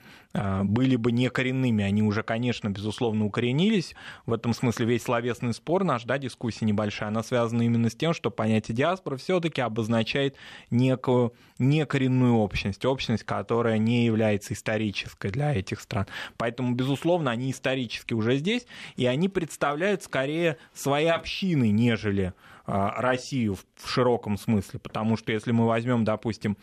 были 0.64 0.96
бы 0.96 1.12
не 1.12 1.30
коренными, 1.30 1.84
они 1.84 2.02
уже, 2.02 2.22
конечно, 2.22 2.68
безусловно, 2.68 3.24
укоренились. 3.24 3.94
В 4.26 4.32
этом 4.32 4.52
смысле 4.54 4.86
весь 4.86 5.02
словесный 5.02 5.54
спор 5.54 5.84
наш, 5.84 6.04
да, 6.04 6.18
дискуссия 6.18 6.64
небольшая, 6.64 7.08
она 7.08 7.22
связана 7.22 7.62
именно 7.62 7.88
с 7.88 7.94
тем, 7.94 8.12
что 8.12 8.30
понятие 8.30 8.76
диаспоры 8.76 9.16
все-таки 9.16 9.60
обозначает 9.60 10.36
некую 10.70 11.32
некоренную 11.58 12.34
общность, 12.34 12.84
общность, 12.84 13.24
которая 13.24 13.78
не 13.78 14.04
является 14.04 14.54
исторической 14.54 15.30
для 15.30 15.54
этих 15.54 15.80
стран. 15.80 16.06
Поэтому, 16.36 16.74
безусловно, 16.74 17.30
они 17.30 17.50
исторически 17.50 18.14
уже 18.14 18.36
здесь, 18.36 18.66
и 18.96 19.06
они 19.06 19.28
представляют 19.28 20.02
скорее 20.02 20.58
свои 20.74 21.06
общины, 21.06 21.70
нежели 21.70 22.34
а, 22.66 23.00
Россию 23.00 23.56
в 23.76 23.88
широком 23.88 24.36
смысле, 24.36 24.80
потому 24.80 25.16
что 25.16 25.30
если 25.30 25.52
мы 25.52 25.66
возьмем, 25.66 26.04
допустим, 26.04 26.56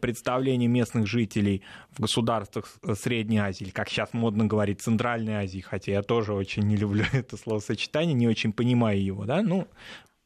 представление 0.00 0.68
местных 0.68 1.08
жителей 1.08 1.62
в 1.90 2.00
государствах 2.00 2.72
Средней 3.10 3.38
Азии, 3.38 3.64
или, 3.64 3.70
как 3.70 3.88
сейчас 3.88 4.12
модно 4.12 4.46
говорить, 4.46 4.80
Центральной 4.80 5.34
Азии, 5.34 5.58
хотя 5.58 5.90
я 5.90 6.02
тоже 6.02 6.32
очень 6.32 6.62
не 6.62 6.76
люблю 6.76 7.04
это 7.12 7.36
словосочетание, 7.36 8.14
не 8.14 8.28
очень 8.28 8.52
понимаю 8.52 9.02
его, 9.02 9.24
да, 9.24 9.42
ну, 9.42 9.66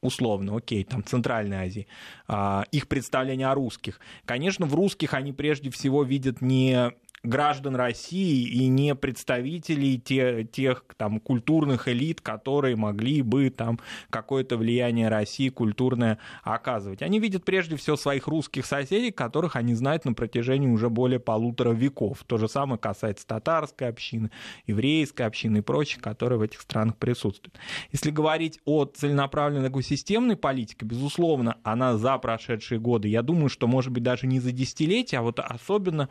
условно, 0.03 0.55
окей, 0.55 0.85
там, 0.85 1.03
Центральной 1.03 1.57
Азии, 1.57 1.87
а, 2.29 2.67
их 2.73 2.87
представление 2.88 3.49
о 3.49 3.55
русских. 3.55 4.00
Конечно, 4.26 4.67
в 4.67 4.75
русских 4.75 5.14
они 5.14 5.33
прежде 5.33 5.71
всего 5.71 6.03
видят 6.03 6.43
не 6.43 6.93
граждан 7.25 7.75
России 7.75 8.47
и 8.47 8.69
не 8.69 8.95
представителей 8.95 9.99
те, 9.99 10.45
тех 10.45 10.85
там, 10.97 11.19
культурных 11.19 11.88
элит, 11.88 12.21
которые 12.21 12.76
могли 12.76 13.23
бы 13.23 13.50
там 13.50 13.81
какое-то 14.11 14.57
влияние 14.57 15.09
России 15.09 15.49
культурное 15.49 16.19
оказывать. 16.43 17.02
Они 17.02 17.19
видят 17.19 17.45
прежде 17.45 17.76
всего 17.76 17.97
своих 17.97 18.28
русских 18.28 18.66
соседей, 18.66 19.11
которых 19.11 19.57
они 19.57 19.75
знают 19.75 20.04
на 20.04 20.12
протяжении 20.12 20.69
уже 20.69 20.90
более 20.90 21.19
полутора 21.19 21.73
веков. 21.73 22.23
То 22.26 22.37
же 22.37 22.49
самое 22.49 22.78
касается 22.78 23.26
татарской 23.26 23.88
общины, 23.88 24.31
еврейской 24.66 25.23
общины 25.23 25.59
и 25.59 25.62
прочих, 25.62 26.02
которые 26.02 26.38
в 26.38 26.43
этих 26.43 26.61
странах 26.61 26.97
присутствуют. 26.97 27.59
Если 27.90 28.11
говорить 28.11 28.61
о 28.66 28.85
целенаправленной 28.85 29.66
такой 29.66 29.83
системной 29.83 30.37
политике, 30.37 30.85
безусловно, 30.85 31.57
она 31.62 31.97
за 31.97 32.19
прошедшие 32.19 32.78
годы, 32.78 33.09
я 33.09 33.23
думаю, 33.23 33.49
что, 33.49 33.66
может 33.66 33.93
быть, 33.93 34.02
даже 34.02 34.26
не 34.26 34.40
за 34.40 34.52
десятилетия, 34.52 35.19
а 35.19 35.23
вот 35.23 35.40
особенно 35.40 36.11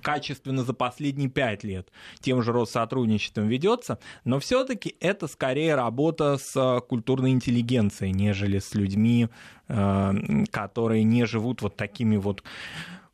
качественно 0.00 0.64
за 0.64 0.72
последние 0.72 1.28
пять 1.28 1.64
лет 1.64 1.90
тем 2.20 2.42
же 2.42 2.52
Россотрудничеством 2.52 3.48
ведется, 3.48 3.98
но 4.24 4.38
все-таки 4.38 4.96
это 5.00 5.26
скорее 5.26 5.74
работа 5.74 6.38
с 6.38 6.80
культурной 6.88 7.30
интеллигенцией, 7.30 8.12
нежели 8.12 8.58
с 8.58 8.74
людьми, 8.74 9.28
э, 9.68 10.12
которые 10.50 11.04
не 11.04 11.26
живут 11.26 11.62
вот 11.62 11.76
такими 11.76 12.16
вот 12.16 12.42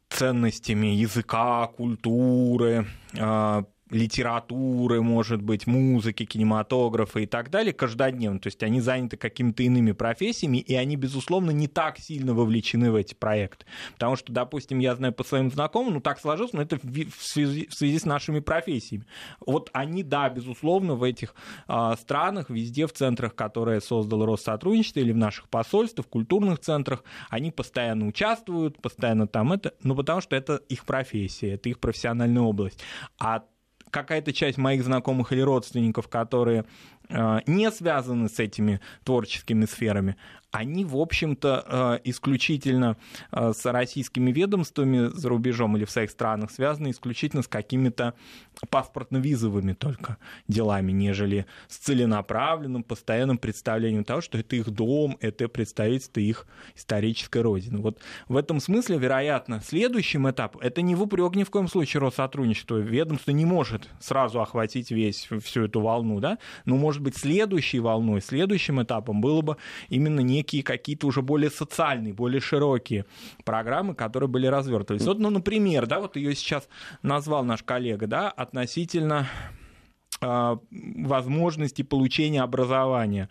ценностями 0.09 0.89
языка, 0.89 1.67
культуры, 1.67 2.87
э, 3.15 3.63
литературы, 3.90 5.02
может 5.02 5.42
быть, 5.42 5.66
музыки, 5.66 6.25
кинематографа 6.25 7.21
и 7.21 7.26
так 7.26 7.50
далее 7.50 7.73
каждодневно. 7.73 8.40
То 8.40 8.49
есть 8.49 8.62
они 8.62 8.80
заняты 8.80 9.16
какими-то 9.16 9.62
иными 9.62 9.92
профессиями, 9.92 10.59
и 10.59 10.75
они, 10.75 10.97
безусловно, 10.97 11.50
не 11.50 11.68
так 11.68 11.99
сильно 11.99 12.35
вовлечены 12.35 12.90
в 12.90 12.95
эти 12.95 13.14
проекты. 13.14 13.66
Потому 13.95 14.16
что, 14.16 14.33
допустим, 14.33 14.78
я 14.78 14.95
знаю 14.95 15.12
по 15.12 15.25
своим 15.25 15.50
знакомым, 15.50 15.95
ну 15.95 16.00
так 16.00 16.21
сложилось, 16.21 16.52
но 16.52 16.62
это 16.62 16.78
в 16.78 17.23
связи, 17.23 17.66
в 17.68 17.75
связи 17.75 17.99
с 17.99 18.04
нашими 18.04 18.40
профессиями. 18.40 19.07
Вот 19.45 19.71
они, 19.73 20.02
да, 20.02 20.28
безусловно, 20.28 20.95
в 20.95 21.02
этих 21.02 21.35
а, 21.66 21.97
странах, 21.97 22.50
везде 22.50 22.87
в 22.87 22.92
центрах, 22.92 23.35
которые 23.35 23.80
создал 23.80 24.25
Россотрудничество, 24.26 25.00
или 25.00 25.12
в 25.12 25.16
наших 25.16 25.49
посольствах, 25.49 26.07
культурных 26.07 26.59
центрах, 26.61 27.04
они 27.30 27.50
постоянно 27.50 28.07
участвуют, 28.07 28.80
постоянно 28.80 29.26
там 29.26 29.52
это, 29.52 29.75
ну 29.83 29.95
потому 29.95 30.21
что 30.21 30.37
это 30.37 30.57
их 30.68 30.85
профессия, 30.85 31.54
это 31.54 31.68
их 31.68 31.78
профессиональная 31.78 32.42
область. 32.42 32.80
А 33.18 33.45
какая-то 33.90 34.33
часть 34.33 34.59
моих 34.59 34.85
знакомых 34.85 35.33
или 35.33 35.40
родственников, 35.40 36.09
которые 36.09 36.64
э, 37.09 37.40
не 37.47 37.71
связаны 37.71 38.28
с 38.28 38.38
этими 38.38 38.80
творческими 39.04 39.64
сферами, 39.64 40.16
они, 40.50 40.85
в 40.85 40.97
общем-то, 40.97 41.64
э, 41.67 41.99
исключительно 42.05 42.97
э, 43.33 43.52
с 43.55 43.71
российскими 43.71 44.33
ведомствами 44.33 45.11
за 45.12 45.28
рубежом 45.28 45.76
или 45.76 45.85
в 45.85 45.90
своих 45.90 46.11
странах 46.11 46.50
связаны 46.50 46.90
исключительно 46.90 47.43
с 47.43 47.49
какими-то 47.49 48.14
паспортно-визовыми 48.71 49.75
только 49.75 50.17
делами, 50.49 50.90
нежели 50.90 51.47
с 51.69 51.76
целенаправленным, 51.76 52.83
постоянным 52.83 53.37
представлением 53.37 54.05
того, 54.05 54.23
что 54.23 54.38
это 54.38 54.57
их 54.57 54.71
дом, 54.71 55.19
это 55.21 55.49
представительство 55.49 56.21
их 56.21 56.47
исторической 56.75 57.43
родины. 57.43 57.81
Вот 57.81 58.00
в 58.28 58.37
этом 58.37 58.61
смысле, 58.61 58.99
вероятно, 58.99 59.61
следующим 59.61 60.31
этапом, 60.31 60.62
это 60.62 60.81
не 60.81 60.95
в 60.95 61.02
упрек 61.02 61.37
ни 61.37 61.45
в 61.45 61.50
коем 61.50 61.69
случае 61.69 62.00
Россотрудничество, 62.00 62.76
ведомство 62.76 63.33
не 63.33 63.45
может 63.45 63.88
сразу 64.00 64.40
охватить 64.40 64.90
весь, 64.90 65.28
всю 65.43 65.64
эту 65.64 65.81
волну, 65.81 66.21
да, 66.21 66.38
но, 66.64 66.76
может 66.76 67.02
быть, 67.02 67.17
следующей 67.17 67.81
волной, 67.81 68.23
следующим 68.23 68.83
этапом 68.83 69.21
было 69.21 69.43
бы 69.43 69.57
именно 69.90 70.21
не 70.21 70.38
некие 70.38 70.62
какие-то 70.62 71.07
уже 71.07 71.23
более 71.23 71.50
социальные, 71.50 72.14
более 72.14 72.40
широкие 72.40 73.04
программы, 73.45 73.95
которые 73.95 74.28
были 74.28 74.47
развертывались. 74.47 75.04
Вот, 75.07 75.18
ну, 75.18 75.30
например, 75.30 75.87
да, 75.87 76.00
вот 76.00 76.16
ее 76.16 76.35
сейчас 76.35 76.68
назвал 77.02 77.45
наш 77.45 77.62
коллега, 77.62 78.07
да, 78.07 78.30
относительно 78.30 79.26
возможности 80.21 81.83
получения 81.83 82.43
образования 82.43 83.29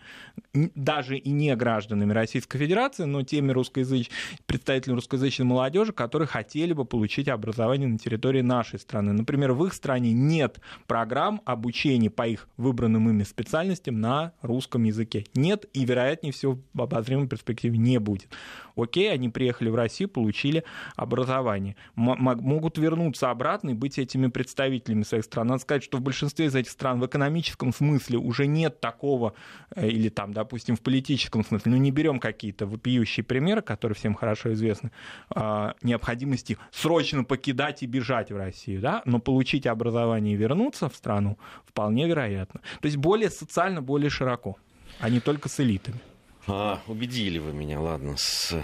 даже 0.52 1.16
и 1.18 1.30
не 1.30 1.54
гражданами 1.56 2.12
Российской 2.12 2.58
Федерации, 2.58 3.04
но 3.04 3.22
теми 3.22 3.52
русскоязыч... 3.52 4.10
представителями 4.46 4.96
русскоязычной 4.96 5.46
молодежи, 5.46 5.92
которые 5.92 6.26
хотели 6.26 6.72
бы 6.72 6.84
получить 6.84 7.28
образование 7.28 7.88
на 7.88 7.98
территории 7.98 8.40
нашей 8.40 8.78
страны. 8.78 9.12
Например, 9.12 9.52
в 9.52 9.64
их 9.66 9.74
стране 9.74 10.12
нет 10.12 10.60
программ 10.86 11.42
обучения 11.44 12.10
по 12.10 12.26
их 12.26 12.48
выбранным 12.56 13.08
ими 13.10 13.22
специальностям 13.22 14.00
на 14.00 14.32
русском 14.42 14.84
языке. 14.84 15.24
Нет 15.34 15.66
и, 15.72 15.84
вероятнее 15.84 16.32
всего, 16.32 16.58
в 16.72 16.82
обозримой 16.82 17.28
перспективе 17.28 17.78
не 17.78 17.98
будет. 17.98 18.28
Окей, 18.76 19.12
они 19.12 19.28
приехали 19.28 19.70
в 19.70 19.74
Россию, 19.74 20.08
получили 20.08 20.64
образование. 20.96 21.76
М- 21.96 22.16
могут 22.18 22.78
вернуться 22.78 23.30
обратно 23.30 23.70
и 23.70 23.74
быть 23.74 23.98
этими 23.98 24.28
представителями 24.28 25.02
своих 25.02 25.24
стран. 25.24 25.48
Надо 25.48 25.62
сказать, 25.62 25.82
что 25.82 25.98
в 25.98 26.00
большинстве 26.00 26.46
из 26.46 26.54
этих 26.54 26.70
стран 26.78 27.00
в 27.00 27.06
экономическом 27.06 27.72
смысле 27.72 28.18
уже 28.18 28.46
нет 28.46 28.80
такого, 28.80 29.34
э, 29.74 29.88
или 29.88 30.08
там, 30.10 30.32
допустим, 30.32 30.76
в 30.76 30.80
политическом 30.80 31.44
смысле, 31.44 31.72
ну 31.72 31.78
не 31.78 31.90
берем 31.90 32.20
какие-то 32.20 32.66
вопиющие 32.66 33.24
примеры, 33.24 33.62
которые 33.62 33.96
всем 33.96 34.14
хорошо 34.14 34.52
известны, 34.52 34.92
а, 35.30 35.74
необходимости 35.82 36.56
срочно 36.70 37.24
покидать 37.24 37.82
и 37.82 37.86
бежать 37.86 38.30
в 38.30 38.36
Россию, 38.36 38.80
да, 38.80 39.02
но 39.04 39.18
получить 39.18 39.66
образование 39.66 40.34
и 40.34 40.36
вернуться 40.36 40.88
в 40.88 40.94
страну 40.94 41.36
вполне 41.66 42.06
вероятно. 42.06 42.60
То 42.80 42.86
есть 42.86 42.96
более 42.96 43.30
социально, 43.30 43.82
более 43.82 44.10
широко, 44.10 44.56
а 45.00 45.10
не 45.10 45.20
только 45.20 45.48
с 45.48 45.58
элитами. 45.60 45.98
А, 46.46 46.78
убедили 46.86 47.38
вы 47.40 47.52
меня, 47.52 47.80
ладно, 47.80 48.16
с 48.16 48.54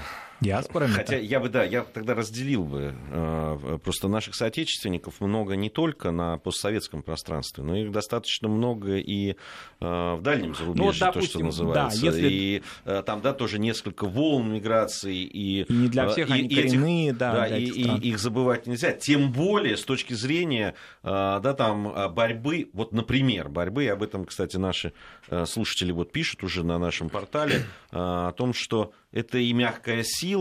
Диаспорами? 0.45 0.93
Хотя 0.93 1.17
я 1.17 1.41
бы, 1.41 1.49
да, 1.49 1.65
я 1.65 1.83
тогда 1.83 2.15
разделил 2.15 2.65
бы. 2.65 2.95
Э, 3.11 3.79
просто 3.83 4.09
наших 4.09 4.35
соотечественников 4.35 5.21
много 5.21 5.57
не 5.57 5.71
только 5.71 6.11
на 6.11 6.39
постсоветском 6.39 7.03
пространстве, 7.03 7.65
но 7.65 7.77
их 7.77 7.91
достаточно 7.91 8.49
много 8.49 8.97
и 8.97 9.31
э, 9.31 9.35
в 9.81 10.21
дальнем 10.23 10.55
зарубежье, 10.55 10.75
ну, 10.77 10.85
вот, 10.85 10.99
допустим, 10.99 11.23
то, 11.23 11.27
что 11.27 11.65
называется. 11.65 12.01
Да, 12.01 12.07
если... 12.07 12.29
И 12.29 12.63
э, 12.85 13.03
там, 13.05 13.21
да, 13.21 13.33
тоже 13.33 13.59
несколько 13.59 14.07
волн 14.07 14.53
миграции. 14.53 15.23
И, 15.23 15.63
и 15.63 15.73
не 15.73 15.89
для 15.89 16.09
всех 16.09 16.29
и, 16.29 16.33
они 16.33 16.49
коренные, 16.49 17.09
этих, 17.09 17.19
да, 17.19 17.33
да 17.33 17.59
и, 17.59 17.65
и 17.65 18.09
их 18.09 18.19
забывать 18.19 18.67
нельзя. 18.67 18.93
Тем 18.93 19.33
более 19.33 19.77
с 19.77 19.85
точки 19.85 20.15
зрения, 20.15 20.75
да, 21.03 21.55
там, 21.55 22.13
борьбы, 22.15 22.69
вот, 22.73 22.93
например, 22.93 23.49
борьбы, 23.49 23.85
и 23.85 23.89
об 23.89 24.03
этом, 24.03 24.25
кстати, 24.25 24.57
наши 24.57 24.93
слушатели 25.47 25.93
вот 25.93 26.13
пишут 26.13 26.45
уже 26.45 26.65
на 26.65 26.79
нашем 26.79 27.09
портале, 27.09 27.65
о 27.91 28.33
том, 28.33 28.53
что 28.53 28.93
это 29.13 29.39
и 29.39 29.53
мягкая 29.53 30.03
сила, 30.05 30.34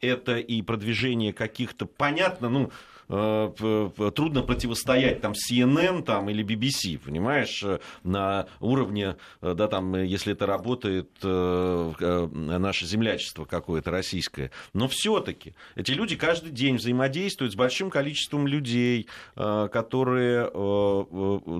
это 0.00 0.38
и 0.38 0.62
продвижение 0.62 1.32
каких-то, 1.32 1.86
понятно, 1.86 2.48
ну, 2.48 2.70
трудно 3.12 4.42
противостоять 4.42 5.20
там 5.20 5.32
CNN 5.32 6.02
там, 6.02 6.30
или 6.30 6.42
BBC, 6.42 6.98
понимаешь, 6.98 7.62
на 8.04 8.46
уровне, 8.60 9.16
да, 9.42 9.68
там, 9.68 9.94
если 10.02 10.32
это 10.32 10.46
работает 10.46 11.10
наше 11.22 12.86
землячество 12.86 13.44
какое-то 13.44 13.90
российское. 13.90 14.50
Но 14.72 14.88
все-таки 14.88 15.54
эти 15.76 15.92
люди 15.92 16.16
каждый 16.16 16.52
день 16.52 16.76
взаимодействуют 16.76 17.52
с 17.52 17.56
большим 17.56 17.90
количеством 17.90 18.46
людей, 18.46 19.08
которые 19.34 20.50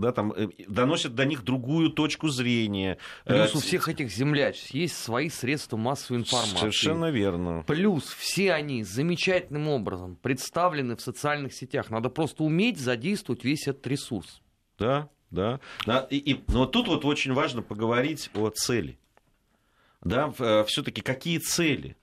да, 0.01 0.13
там, 0.13 0.33
доносят 0.69 1.15
до 1.15 1.27
них 1.27 1.45
другую 1.45 1.91
точку 1.91 2.29
зрения. 2.29 2.97
Плюс 3.27 3.55
у 3.55 3.61
всех 3.61 3.89
этих 3.89 4.11
землячеств 4.11 4.73
есть 4.73 4.97
свои 4.97 5.29
средства 5.29 5.77
массовой 5.77 6.21
информации. 6.21 6.57
Совершенно 6.57 7.11
верно. 7.11 7.65
Плюс 7.67 8.05
все 8.05 8.55
они 8.55 8.85
замечательным 8.85 9.69
образом 9.69 10.17
представлены 10.23 10.97
в 10.97 11.01
социальных 11.01 11.42
сетях. 11.51 11.91
Надо 11.91 12.09
просто 12.11 12.45
уметь 12.45 12.79
задействовать 12.79 13.45
весь 13.45 13.67
этот 13.67 13.87
ресурс. 13.87 14.43
Да, 14.79 15.09
да. 15.31 15.61
да 15.87 16.07
и, 16.11 16.17
и, 16.19 16.45
но 16.49 16.67
тут 16.67 16.89
вот 16.89 17.05
очень 17.05 17.33
важно 17.33 17.63
поговорить 17.63 18.31
о 18.35 18.51
цели. 18.51 18.99
Да, 20.03 20.33
э, 20.39 20.65
все-таки 20.65 21.01
какие 21.01 21.39
цели 21.39 21.97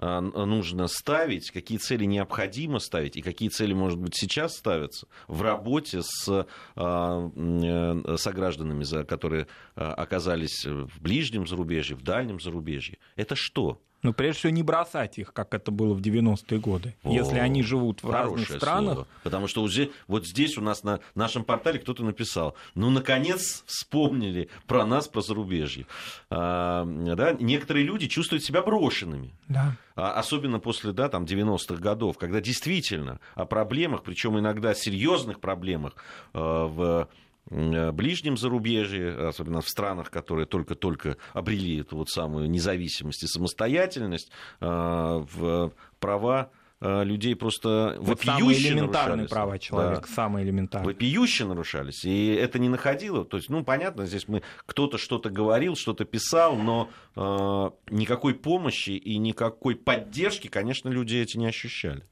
а, 0.00 0.20
нужно 0.20 0.86
ставить, 0.86 1.50
какие 1.50 1.78
цели 1.78 2.04
необходимо 2.04 2.78
ставить 2.78 3.16
и 3.16 3.22
какие 3.22 3.48
цели, 3.48 3.72
может 3.72 3.98
быть, 3.98 4.14
сейчас 4.14 4.56
ставятся 4.56 5.08
в 5.26 5.42
работе 5.42 6.02
с 6.02 6.46
а, 6.76 7.30
э, 7.34 8.16
согражданами, 8.16 9.04
которые 9.04 9.48
а, 9.74 9.94
оказались 9.94 10.64
в 10.64 11.00
ближнем 11.00 11.48
зарубежье, 11.48 11.96
в 11.96 12.02
дальнем 12.02 12.38
зарубежье. 12.38 12.98
Это 13.16 13.34
что? 13.34 13.80
Ну, 14.02 14.12
прежде 14.12 14.38
всего, 14.38 14.52
не 14.52 14.62
бросать 14.62 15.18
их, 15.18 15.32
как 15.32 15.54
это 15.54 15.72
было 15.72 15.92
в 15.92 16.00
90-е 16.00 16.60
годы, 16.60 16.94
О, 17.02 17.12
если 17.12 17.38
они 17.38 17.62
живут 17.64 18.02
в 18.02 18.10
разных 18.10 18.48
странах. 18.48 18.94
Слово. 18.94 19.06
Потому 19.24 19.48
что 19.48 19.62
уже, 19.62 19.90
вот 20.06 20.26
здесь 20.26 20.56
у 20.56 20.60
нас 20.60 20.84
на 20.84 21.00
нашем 21.16 21.42
портале 21.42 21.80
кто-то 21.80 22.04
написал, 22.04 22.54
ну, 22.74 22.90
наконец 22.90 23.64
вспомнили 23.66 24.50
про 24.66 24.86
нас, 24.86 25.08
про 25.08 25.20
зарубежье. 25.20 25.86
А, 26.30 26.84
да, 26.84 27.32
некоторые 27.32 27.84
люди 27.84 28.06
чувствуют 28.06 28.44
себя 28.44 28.62
брошенными. 28.62 29.34
Да. 29.48 29.76
А, 29.96 30.12
особенно 30.12 30.60
после 30.60 30.92
да, 30.92 31.08
там, 31.08 31.24
90-х 31.24 31.80
годов, 31.80 32.18
когда 32.18 32.40
действительно 32.40 33.18
о 33.34 33.46
проблемах, 33.46 34.04
причем 34.04 34.38
иногда 34.38 34.74
серьезных 34.74 35.40
проблемах 35.40 35.94
а, 36.34 36.66
в 36.66 37.08
ближнем 37.50 38.36
зарубежье, 38.36 39.28
особенно 39.28 39.60
в 39.60 39.68
странах, 39.68 40.10
которые 40.10 40.46
только-только 40.46 41.16
обрели 41.32 41.80
эту 41.80 41.96
вот 41.96 42.10
самую 42.10 42.50
независимость 42.50 43.22
и 43.22 43.26
самостоятельность, 43.26 44.30
э, 44.60 44.66
в 44.66 45.72
права 45.98 46.50
э, 46.80 47.04
людей 47.04 47.34
просто 47.34 47.96
вот 48.00 48.24
вопиюще 48.24 48.68
элементарные 48.68 49.28
права 49.28 49.58
человека, 49.58 50.06
да. 50.06 50.14
самые 50.14 50.44
элементарные. 50.44 50.94
Вопиюще 50.94 51.44
нарушались, 51.46 52.04
и 52.04 52.26
это 52.28 52.58
не 52.58 52.68
находило, 52.68 53.24
то 53.24 53.36
есть, 53.36 53.48
ну, 53.48 53.64
понятно, 53.64 54.06
здесь 54.06 54.28
мы, 54.28 54.42
кто-то 54.66 54.98
что-то 54.98 55.30
говорил, 55.30 55.74
что-то 55.76 56.04
писал, 56.04 56.56
но 56.56 56.90
э, 57.16 57.70
никакой 57.90 58.34
помощи 58.34 58.90
и 58.90 59.16
никакой 59.18 59.74
поддержки, 59.74 60.48
конечно, 60.48 60.88
люди 60.88 61.16
эти 61.16 61.36
не 61.36 61.46
ощущали. 61.46 62.04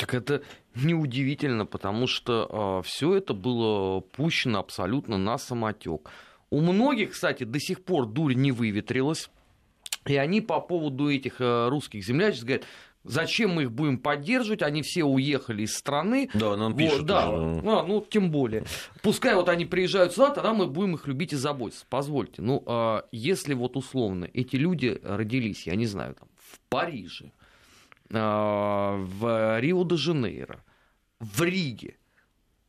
Так 0.00 0.14
это 0.14 0.42
неудивительно, 0.74 1.66
потому 1.66 2.06
что 2.06 2.42
э, 2.42 2.46
а, 2.50 2.82
все 2.82 3.16
это 3.16 3.34
было 3.34 4.00
пущено 4.00 4.58
абсолютно 4.58 5.18
на 5.18 5.36
самотек. 5.36 6.10
У 6.48 6.60
многих, 6.60 7.10
кстати, 7.10 7.44
до 7.44 7.60
сих 7.60 7.84
пор 7.84 8.06
дурь 8.06 8.32
не 8.32 8.50
выветрилась. 8.50 9.28
И 10.06 10.16
они 10.16 10.40
по 10.40 10.60
поводу 10.60 11.10
этих 11.10 11.42
э, 11.42 11.68
русских 11.68 12.02
землячеств 12.02 12.44
говорят, 12.44 12.64
Зачем 13.02 13.54
мы 13.54 13.62
их 13.62 13.72
будем 13.72 13.98
поддерживать? 13.98 14.60
Они 14.60 14.82
все 14.82 15.04
уехали 15.04 15.62
из 15.62 15.74
страны. 15.74 16.28
Да, 16.34 16.54
нам 16.56 16.76
пишут. 16.76 16.98
Вот, 16.98 17.06
да, 17.06 17.28
а, 17.28 17.82
ну 17.82 18.06
тем 18.08 18.30
более. 18.30 18.64
Пускай 19.02 19.34
вот 19.34 19.48
они 19.48 19.64
приезжают 19.64 20.12
сюда, 20.12 20.30
тогда 20.30 20.52
мы 20.52 20.66
будем 20.66 20.96
их 20.96 21.06
любить 21.06 21.32
и 21.32 21.36
заботиться. 21.36 21.86
Позвольте. 21.88 22.42
Ну, 22.42 22.62
а 22.66 23.06
если 23.10 23.54
вот 23.54 23.76
условно 23.76 24.28
эти 24.34 24.56
люди 24.56 25.00
родились, 25.02 25.66
я 25.66 25.76
не 25.76 25.86
знаю, 25.86 26.14
там, 26.14 26.28
в 26.36 26.60
Париже, 26.68 27.32
в 28.10 29.60
Рио-де-Жанейро, 29.60 30.64
в 31.20 31.42
Риге, 31.42 31.96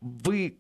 вы 0.01 0.58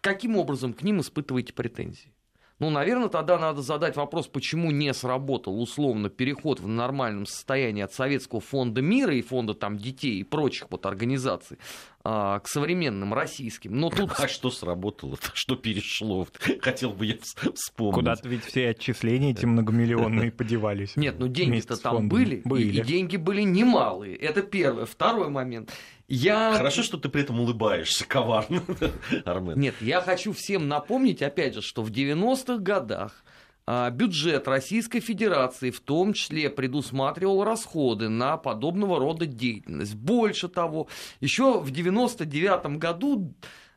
каким 0.00 0.36
образом 0.36 0.72
к 0.72 0.82
ним 0.82 1.00
испытываете 1.00 1.52
претензии? 1.52 2.14
Ну, 2.58 2.70
наверное, 2.70 3.08
тогда 3.08 3.38
надо 3.38 3.62
задать 3.62 3.96
вопрос, 3.96 4.28
почему 4.28 4.70
не 4.70 4.92
сработал 4.94 5.60
условно 5.60 6.08
переход 6.08 6.60
в 6.60 6.68
нормальном 6.68 7.26
состоянии 7.26 7.82
от 7.82 7.92
Советского 7.92 8.40
фонда 8.40 8.82
мира 8.82 9.14
и 9.14 9.22
фонда 9.22 9.54
там 9.54 9.76
детей 9.76 10.20
и 10.20 10.24
прочих 10.24 10.68
вот 10.70 10.86
организаций 10.86 11.58
а, 12.04 12.40
к 12.40 12.48
современным 12.48 13.14
российским. 13.14 13.76
Но 13.76 13.90
тут... 13.90 14.12
А 14.18 14.28
что 14.28 14.50
сработало? 14.50 15.16
Что 15.34 15.56
перешло? 15.56 16.26
Хотел 16.60 16.92
бы 16.92 17.06
я 17.06 17.16
вспомнить. 17.54 17.94
Куда-то 17.94 18.28
ведь 18.28 18.44
все 18.44 18.70
отчисления 18.70 19.32
эти 19.32 19.46
многомиллионные 19.46 20.30
подевались. 20.32 20.96
Нет, 20.96 21.16
ну 21.18 21.28
деньги-то 21.28 21.76
там 21.76 22.08
были, 22.08 22.42
были. 22.44 22.78
И, 22.78 22.80
и 22.80 22.82
деньги 22.82 23.16
были 23.16 23.42
немалые. 23.42 24.16
Это 24.16 24.42
первое. 24.42 24.84
Второй 24.84 25.28
момент. 25.28 25.72
Я... 26.14 26.52
Хорошо, 26.58 26.82
что 26.82 26.98
ты 26.98 27.08
при 27.08 27.22
этом 27.22 27.40
улыбаешься 27.40 28.06
коварно, 28.06 28.62
Армен. 29.24 29.58
Нет, 29.58 29.74
я 29.80 30.02
хочу 30.02 30.34
всем 30.34 30.68
напомнить, 30.68 31.22
опять 31.22 31.54
же, 31.54 31.62
что 31.62 31.82
в 31.82 31.90
90-х 31.90 32.58
годах 32.58 33.24
а, 33.64 33.88
бюджет 33.88 34.46
Российской 34.46 35.00
Федерации 35.00 35.70
в 35.70 35.80
том 35.80 36.12
числе 36.12 36.50
предусматривал 36.50 37.44
расходы 37.44 38.10
на 38.10 38.36
подобного 38.36 38.98
рода 38.98 39.24
деятельность. 39.24 39.94
Больше 39.94 40.48
того, 40.48 40.86
еще 41.20 41.60
в 41.60 41.70
99 41.70 42.76
году 42.76 43.32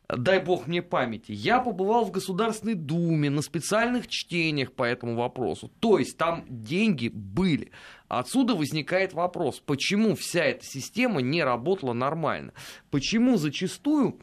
дай 0.08 0.38
бог 0.38 0.66
мне 0.66 0.82
памяти, 0.82 1.32
я 1.32 1.60
побывал 1.60 2.04
в 2.04 2.10
Государственной 2.10 2.74
Думе 2.74 3.30
на 3.30 3.42
специальных 3.42 4.08
чтениях 4.08 4.72
по 4.72 4.84
этому 4.84 5.16
вопросу. 5.16 5.70
То 5.80 5.98
есть 5.98 6.16
там 6.16 6.44
деньги 6.48 7.08
были. 7.08 7.70
Отсюда 8.08 8.54
возникает 8.54 9.12
вопрос, 9.12 9.60
почему 9.64 10.14
вся 10.14 10.44
эта 10.44 10.64
система 10.64 11.22
не 11.22 11.42
работала 11.42 11.92
нормально? 11.92 12.52
Почему 12.90 13.36
зачастую 13.36 14.18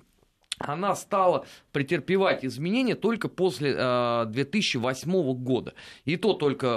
она 0.60 0.96
стала 0.96 1.46
претерпевать 1.72 2.46
изменения 2.46 2.96
только 2.96 3.28
после 3.28 3.74
э, 3.76 4.26
2008 4.28 5.34
года. 5.34 5.74
И 6.06 6.16
то 6.16 6.34
только 6.34 6.68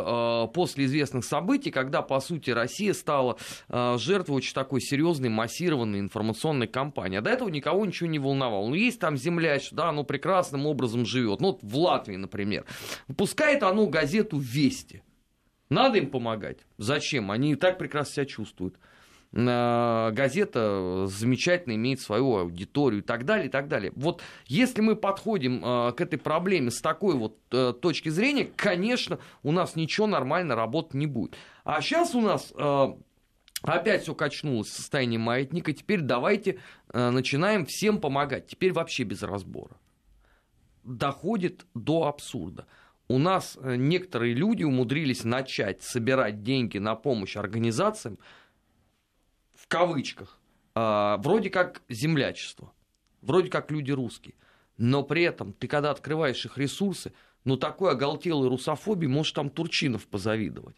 э, 0.48 0.52
после 0.52 0.86
известных 0.86 1.24
событий, 1.24 1.70
когда, 1.70 2.02
по 2.02 2.20
сути, 2.20 2.50
Россия 2.50 2.94
стала 2.94 3.36
э, 3.68 3.96
жертвой 3.98 4.36
очень 4.36 4.54
такой 4.54 4.80
серьезной 4.80 5.28
массированной 5.28 6.00
информационной 6.00 6.66
кампании. 6.66 7.18
А 7.18 7.22
до 7.22 7.30
этого 7.30 7.48
никого 7.48 7.84
ничего 7.84 8.08
не 8.08 8.18
волновало. 8.18 8.68
Ну, 8.68 8.74
есть 8.74 8.98
там 8.98 9.16
земляч, 9.16 9.70
да, 9.70 9.90
оно 9.90 10.04
прекрасным 10.04 10.66
образом 10.66 11.04
живет. 11.04 11.40
Ну, 11.40 11.52
вот 11.52 11.58
в 11.62 11.76
Латвии, 11.76 12.16
например. 12.16 12.64
Выпускает 13.08 13.62
оно 13.62 13.86
газету 13.86 14.38
«Вести». 14.38 15.02
Надо 15.68 15.98
им 15.98 16.10
помогать. 16.10 16.58
Зачем? 16.78 17.30
Они 17.30 17.52
и 17.52 17.56
так 17.56 17.76
прекрасно 17.76 18.14
себя 18.14 18.26
чувствуют 18.26 18.76
газета 19.36 21.06
замечательно 21.08 21.74
имеет 21.74 22.00
свою 22.00 22.36
аудиторию 22.36 23.02
и 23.02 23.04
так 23.04 23.24
далее, 23.26 23.48
и 23.48 23.50
так 23.50 23.68
далее. 23.68 23.92
Вот 23.94 24.22
если 24.46 24.80
мы 24.80 24.96
подходим 24.96 25.62
э, 25.62 25.92
к 25.92 26.00
этой 26.00 26.18
проблеме 26.18 26.70
с 26.70 26.80
такой 26.80 27.16
вот 27.16 27.36
э, 27.50 27.74
точки 27.80 28.08
зрения, 28.08 28.48
конечно, 28.56 29.18
у 29.42 29.52
нас 29.52 29.76
ничего 29.76 30.06
нормально 30.06 30.54
работать 30.54 30.94
не 30.94 31.06
будет. 31.06 31.36
А 31.64 31.82
сейчас 31.82 32.14
у 32.14 32.22
нас 32.22 32.52
э, 32.56 32.86
опять 33.62 34.04
все 34.04 34.14
качнулось 34.14 34.68
в 34.68 34.76
состоянии 34.76 35.18
маятника, 35.18 35.72
теперь 35.72 36.00
давайте 36.00 36.58
начинаем 36.92 37.66
всем 37.66 38.00
помогать, 38.00 38.46
теперь 38.46 38.72
вообще 38.72 39.02
без 39.02 39.22
разбора. 39.22 39.76
Доходит 40.82 41.66
до 41.74 42.06
абсурда 42.06 42.66
у 43.08 43.18
нас 43.18 43.56
некоторые 43.62 44.34
люди 44.34 44.64
умудрились 44.64 45.24
начать 45.24 45.82
собирать 45.82 46.42
деньги 46.42 46.78
на 46.78 46.96
помощь 46.96 47.36
организациям, 47.36 48.18
в 49.66 49.68
кавычках, 49.68 50.38
а, 50.74 51.16
вроде 51.18 51.50
как 51.50 51.82
землячество, 51.88 52.72
вроде 53.20 53.50
как 53.50 53.70
люди 53.72 53.90
русские, 53.90 54.34
но 54.78 55.02
при 55.02 55.22
этом 55.22 55.52
ты 55.52 55.66
когда 55.66 55.90
открываешь 55.90 56.44
их 56.44 56.56
ресурсы, 56.56 57.12
ну 57.44 57.56
такой 57.56 57.92
оголтелой 57.92 58.48
русофобии 58.48 59.06
можешь 59.06 59.32
там 59.32 59.50
Турчинов 59.50 60.06
позавидовать. 60.06 60.76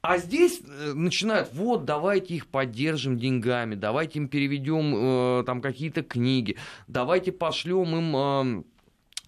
А 0.00 0.18
здесь 0.18 0.60
э, 0.60 0.92
начинают, 0.92 1.52
вот, 1.52 1.84
давайте 1.84 2.34
их 2.34 2.46
поддержим 2.46 3.18
деньгами, 3.18 3.74
давайте 3.74 4.20
им 4.20 4.28
переведем 4.28 5.40
э, 5.40 5.44
там 5.44 5.60
какие-то 5.60 6.02
книги, 6.02 6.56
давайте 6.86 7.32
пошлем 7.32 7.96
им 7.96 8.16
э, 8.16 8.62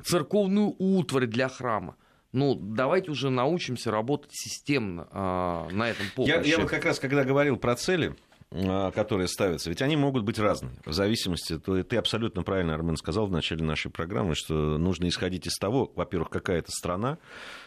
церковную 0.05 0.77
утварь 0.79 1.27
для 1.27 1.49
храма. 1.49 1.97
Ну, 2.31 2.55
давайте 2.55 3.11
уже 3.11 3.31
научимся 3.31 3.91
работать 3.91 4.31
системно 4.33 5.09
э, 5.11 5.75
на 5.75 5.91
этом 5.91 6.07
поприще. 6.15 6.39
Я, 6.39 6.43
я 6.43 6.59
вот 6.61 6.71
как 6.71 6.85
раз, 6.85 7.01
когда 7.01 7.25
говорил 7.25 7.57
про 7.57 7.75
цели, 7.75 8.15
которые 8.51 9.29
ставятся, 9.29 9.71
ведь 9.71 9.81
они 9.81 9.97
могут 9.97 10.25
быть 10.25 10.39
разные, 10.41 10.73
в 10.85 10.93
зависимости, 10.93 11.57
то 11.57 11.81
ты 11.85 11.97
абсолютно 11.97 12.43
правильно, 12.43 12.75
Армен, 12.75 12.97
сказал 12.97 13.27
в 13.27 13.31
начале 13.31 13.63
нашей 13.63 13.93
программы, 13.93 14.35
что 14.35 14.77
нужно 14.77 15.07
исходить 15.09 15.47
из 15.47 15.57
того, 15.57 15.93
во-первых, 15.95 16.31
какая 16.31 16.59
это 16.59 16.73
страна, 16.73 17.19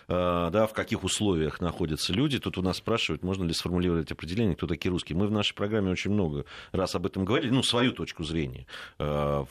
а, 0.10 0.50
да, 0.50 0.68
в 0.68 0.74
каких 0.74 1.06
условиях 1.06 1.62
находятся 1.62 2.12
люди. 2.12 2.38
Тут 2.38 2.58
у 2.58 2.62
нас 2.62 2.78
спрашивают, 2.78 3.24
можно 3.24 3.46
ли 3.46 3.54
сформулировать 3.54 4.12
определение, 4.12 4.58
кто 4.58 4.68
такие 4.68 4.92
русские. 4.92 5.18
Мы 5.18 5.28
в 5.28 5.32
нашей 5.32 5.56
программе 5.56 5.90
очень 5.90 6.12
много 6.12 6.44
раз 6.74 6.96
об 6.96 7.06
этом 7.06 7.24
говорили, 7.24 7.52
ну, 7.52 7.64
свою 7.64 7.94
точку 7.94 8.26
зрения. 8.26 8.68
А, 9.00 9.46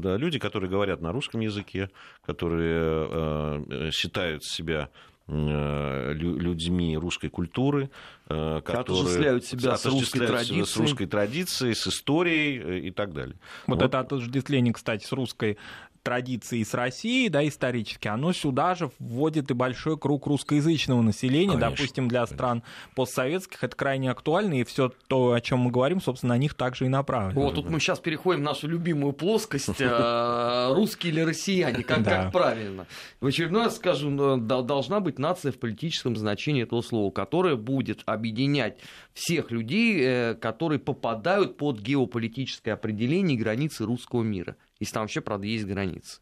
да, 0.00 0.16
люди, 0.16 0.38
которые 0.38 0.70
говорят 0.70 1.02
на 1.02 1.12
русском 1.12 1.40
языке, 1.40 1.90
которые 2.24 3.90
считают 3.92 4.44
себя 4.44 4.88
людьми 5.30 6.96
русской 6.96 7.28
культуры, 7.28 7.90
э, 8.28 8.60
которые 8.64 9.00
отождествляют 9.00 9.44
себя 9.44 9.76
с 9.76 9.86
русской 9.86 10.26
традицией. 10.26 10.66
с 10.66 10.76
русской 10.76 11.06
традицией, 11.06 11.74
с 11.74 11.86
историей 11.86 12.58
э, 12.58 12.78
и 12.80 12.90
так 12.90 13.12
далее. 13.12 13.36
Вот, 13.66 13.76
вот 13.76 13.84
это 13.84 14.00
отождествление, 14.00 14.72
кстати, 14.72 15.04
с 15.04 15.12
русской 15.12 15.56
традиции 16.02 16.62
с 16.62 16.74
Россией, 16.74 17.28
да, 17.28 17.46
исторически, 17.46 18.08
оно 18.08 18.32
сюда 18.32 18.74
же 18.74 18.90
вводит 18.98 19.50
и 19.50 19.54
большой 19.54 19.98
круг 19.98 20.26
русскоязычного 20.26 21.02
населения. 21.02 21.52
Конечно, 21.52 21.70
Допустим, 21.70 22.08
для 22.08 22.20
конечно. 22.20 22.36
стран 22.36 22.62
постсоветских 22.94 23.62
это 23.62 23.76
крайне 23.76 24.10
актуально, 24.10 24.60
и 24.60 24.64
все 24.64 24.90
то, 25.08 25.32
о 25.32 25.40
чем 25.40 25.60
мы 25.60 25.70
говорим, 25.70 26.00
собственно, 26.00 26.34
на 26.34 26.38
них 26.38 26.54
также 26.54 26.86
и 26.86 26.88
направлено. 26.88 27.40
Вот 27.40 27.54
тут 27.54 27.70
мы 27.70 27.80
сейчас 27.80 27.98
переходим 27.98 28.40
в 28.40 28.44
нашу 28.44 28.68
любимую 28.68 29.12
плоскость 29.12 29.80
э, 29.80 30.72
русские 30.74 31.12
или 31.12 31.20
россияне, 31.20 31.82
как, 31.82 32.04
как 32.04 32.32
правильно. 32.32 32.86
В 33.20 33.26
очередной 33.26 33.64
раз 33.64 33.76
скажу, 33.76 34.36
должна 34.38 35.00
быть 35.00 35.18
нация 35.18 35.52
в 35.52 35.58
политическом 35.58 36.16
значении 36.16 36.62
этого 36.62 36.82
слова, 36.82 37.10
которая 37.10 37.56
будет 37.56 38.02
объединять 38.06 38.78
всех 39.12 39.50
людей, 39.50 40.00
э, 40.00 40.34
которые 40.34 40.78
попадают 40.78 41.56
под 41.56 41.80
геополитическое 41.80 42.74
определение 42.74 43.36
границы 43.36 43.84
русского 43.84 44.22
мира 44.22 44.56
если 44.80 44.94
там 44.94 45.04
вообще, 45.04 45.20
правда, 45.20 45.46
есть 45.46 45.66
границы. 45.66 46.20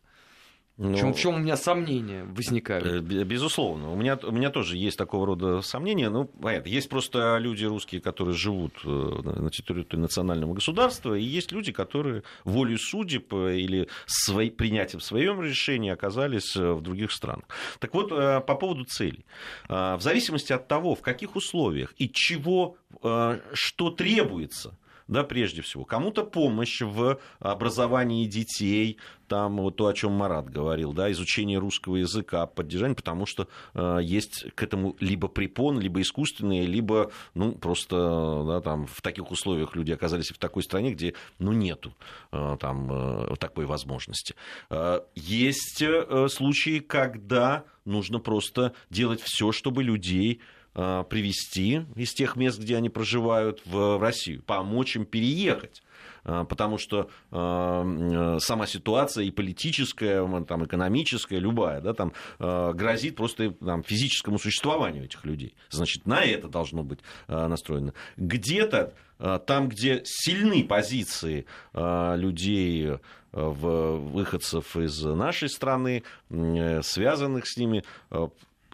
Но... 0.79 0.92
В, 0.92 0.97
чем, 0.97 1.12
в 1.12 1.18
чем 1.18 1.35
у 1.35 1.38
меня 1.38 1.57
сомнения 1.57 2.23
возникают? 2.23 2.87
Э, 2.87 3.01
безусловно. 3.01 3.90
У 3.90 3.97
меня, 3.97 4.16
у 4.23 4.31
меня 4.31 4.51
тоже 4.51 4.77
есть 4.77 4.97
такого 4.97 5.27
рода 5.27 5.61
сомнения. 5.61 6.09
Ну, 6.09 6.27
понятно, 6.27 6.68
есть 6.68 6.88
просто 6.88 7.37
люди 7.38 7.64
русские, 7.64 8.01
которые 8.01 8.37
живут 8.37 8.75
э, 8.85 8.88
на 8.88 9.51
территории 9.51 9.85
национального 9.97 10.55
государства, 10.55 11.14
и 11.14 11.23
есть 11.23 11.51
люди, 11.51 11.73
которые 11.73 12.23
волей 12.44 12.77
судеб 12.79 13.35
э, 13.35 13.57
или 13.57 13.88
свои, 14.07 14.51
принятием 14.51 15.01
своем 15.01 15.42
решении 15.42 15.90
оказались 15.90 16.55
в 16.55 16.81
других 16.81 17.11
странах. 17.11 17.47
Так 17.81 17.92
вот, 17.94 18.11
по 18.11 18.55
поводу 18.55 18.85
целей. 18.85 19.25
В 19.68 19.99
зависимости 20.01 20.53
от 20.53 20.68
того, 20.68 20.94
в 20.94 21.03
каких 21.03 21.35
условиях 21.35 21.92
и 21.99 22.09
чего, 22.09 22.77
что 23.03 23.90
требуется– 23.90 24.79
да, 25.09 25.25
прежде 25.25 25.62
всего. 25.62 25.85
Кому-то 25.85 26.25
помощь 26.25 26.83
в 26.83 27.18
образовании 27.40 28.27
детей, 28.27 28.99
там 29.27 29.57
вот 29.57 29.77
то, 29.77 29.87
о 29.87 29.94
чем 29.94 30.12
Марат 30.12 30.49
говорил, 30.49 30.92
да, 30.92 31.11
изучение 31.11 31.59
русского 31.59 31.97
языка, 31.97 32.47
поддержание, 32.47 32.94
потому 32.94 33.27
что 33.27 33.49
э, 33.75 33.99
есть 34.03 34.47
к 34.55 34.62
этому 34.62 34.97
либо 35.01 35.29
препон, 35.29 35.81
либо 35.81 36.01
искусственные, 36.01 36.66
либо, 36.66 37.11
ну, 37.35 37.53
просто, 37.53 38.44
да, 38.47 38.61
там, 38.61 38.87
в 38.87 39.01
таких 39.03 39.31
условиях 39.31 39.75
люди 39.75 39.92
оказались 39.92 40.29
в 40.29 40.38
такой 40.38 40.62
стране, 40.62 40.92
где, 40.92 41.14
ну, 41.38 41.53
нету 41.53 41.94
э, 42.33 42.57
там 42.61 42.88
э, 42.90 43.37
такой 43.38 43.66
возможности. 43.66 44.35
Э, 44.71 45.01
есть 45.14 45.83
э, 45.83 46.29
случаи, 46.29 46.81
когда 46.81 47.64
нужно 47.85 48.18
просто 48.18 48.75
делать 48.90 49.21
все, 49.23 49.53
чтобы 49.53 49.83
людей 49.83 50.40
привести 50.79 51.83
из 51.97 52.14
тех 52.14 52.37
мест, 52.37 52.61
где 52.61 52.77
они 52.77 52.88
проживают, 52.88 53.61
в 53.64 54.01
Россию, 54.01 54.43
помочь 54.43 54.95
им 54.97 55.05
переехать 55.05 55.83
э, 56.25 56.45
потому 56.49 56.79
что 56.79 57.11
э, 57.31 58.38
сама 58.41 58.67
ситуация 58.67 59.25
и 59.25 59.31
политическая, 59.31 60.25
там, 60.45 60.64
экономическая, 60.64 61.38
любая, 61.38 61.81
да, 61.81 61.95
там, 61.95 62.12
э, 62.38 62.73
грозит 62.75 63.17
просто 63.17 63.51
там, 63.51 63.83
физическому 63.83 64.38
существованию 64.38 65.05
этих 65.05 65.25
людей. 65.25 65.55
Значит, 65.71 66.07
на 66.07 66.23
это 66.23 66.49
должно 66.49 66.85
быть 66.85 67.01
э, 67.27 67.47
настроено. 67.47 67.93
Где-то 68.17 68.95
э, 69.19 69.41
там, 69.47 69.69
где 69.69 70.03
сильны 70.05 70.64
позиции 70.64 71.47
э, 71.75 72.17
людей, 72.17 72.87
э, 72.87 72.99
в, 73.33 73.97
выходцев 73.97 74.77
из 74.77 75.03
нашей 75.03 75.49
страны, 75.49 76.03
э, 76.31 76.83
связанных 76.83 77.47
с 77.47 77.57
ними, 77.57 77.85
э, 78.11 78.29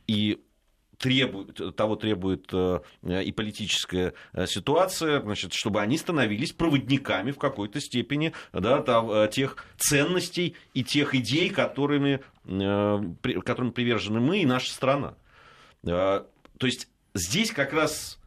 и 0.07 0.41
требует, 1.05 1.77
того 1.77 1.97
требует 1.97 2.49
э, 2.51 2.81
и 3.03 3.31
политическая 3.31 4.15
э, 4.33 4.47
ситуация, 4.47 5.21
значит, 5.21 5.53
чтобы 5.53 5.83
они 5.83 5.99
становились 5.99 6.53
проводниками 6.53 7.31
в 7.31 7.37
какой-то 7.37 7.79
степени 7.79 8.33
да, 8.55 8.83
э, 8.87 9.29
тех 9.31 9.59
ценностей 9.77 10.57
и 10.73 10.83
тех 10.83 11.15
идей, 11.15 11.51
которыми, 11.51 12.21
которым 12.47 13.73
привержены 13.73 14.21
мы 14.21 14.39
и 14.39 14.47
наша 14.47 14.71
страна. 14.71 15.15
То 15.83 16.27
есть 16.63 16.89
здесь 17.13 17.51
как 17.51 17.75
раз 17.75 18.19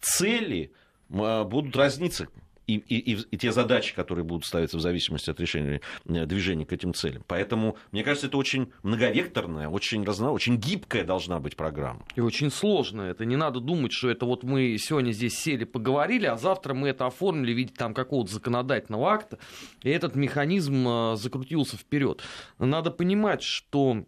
цели 0.00 0.72
будут 1.08 1.74
разниться 1.74 2.28
и, 2.76 3.12
и, 3.12 3.18
и 3.30 3.36
те 3.36 3.52
задачи, 3.52 3.94
которые 3.94 4.24
будут 4.24 4.44
ставиться 4.44 4.76
в 4.76 4.80
зависимости 4.80 5.30
от 5.30 5.40
решения 5.40 5.80
э, 6.06 6.26
движения 6.26 6.66
к 6.66 6.72
этим 6.72 6.94
целям. 6.94 7.24
Поэтому, 7.26 7.76
мне 7.92 8.02
кажется, 8.02 8.26
это 8.26 8.36
очень 8.36 8.72
многовекторная, 8.82 9.68
очень 9.68 10.04
разно, 10.04 10.32
очень 10.32 10.56
гибкая 10.56 11.04
должна 11.04 11.40
быть 11.40 11.56
программа. 11.56 12.04
И 12.16 12.20
очень 12.20 12.50
сложная. 12.50 13.10
Это 13.10 13.24
не 13.24 13.36
надо 13.36 13.60
думать, 13.60 13.92
что 13.92 14.10
это 14.10 14.26
вот 14.26 14.42
мы 14.42 14.76
сегодня 14.78 15.12
здесь 15.12 15.38
сели, 15.38 15.64
поговорили, 15.64 16.26
а 16.26 16.36
завтра 16.36 16.74
мы 16.74 16.88
это 16.88 17.06
оформили 17.06 17.52
в 17.52 17.56
виде 17.56 17.72
там 17.76 17.94
какого-то 17.94 18.32
законодательного 18.32 19.12
акта, 19.12 19.38
и 19.82 19.90
этот 19.90 20.14
механизм 20.14 20.86
э, 20.86 21.16
закрутился 21.16 21.76
вперед. 21.76 22.22
Надо 22.58 22.90
понимать, 22.90 23.42
что 23.42 24.04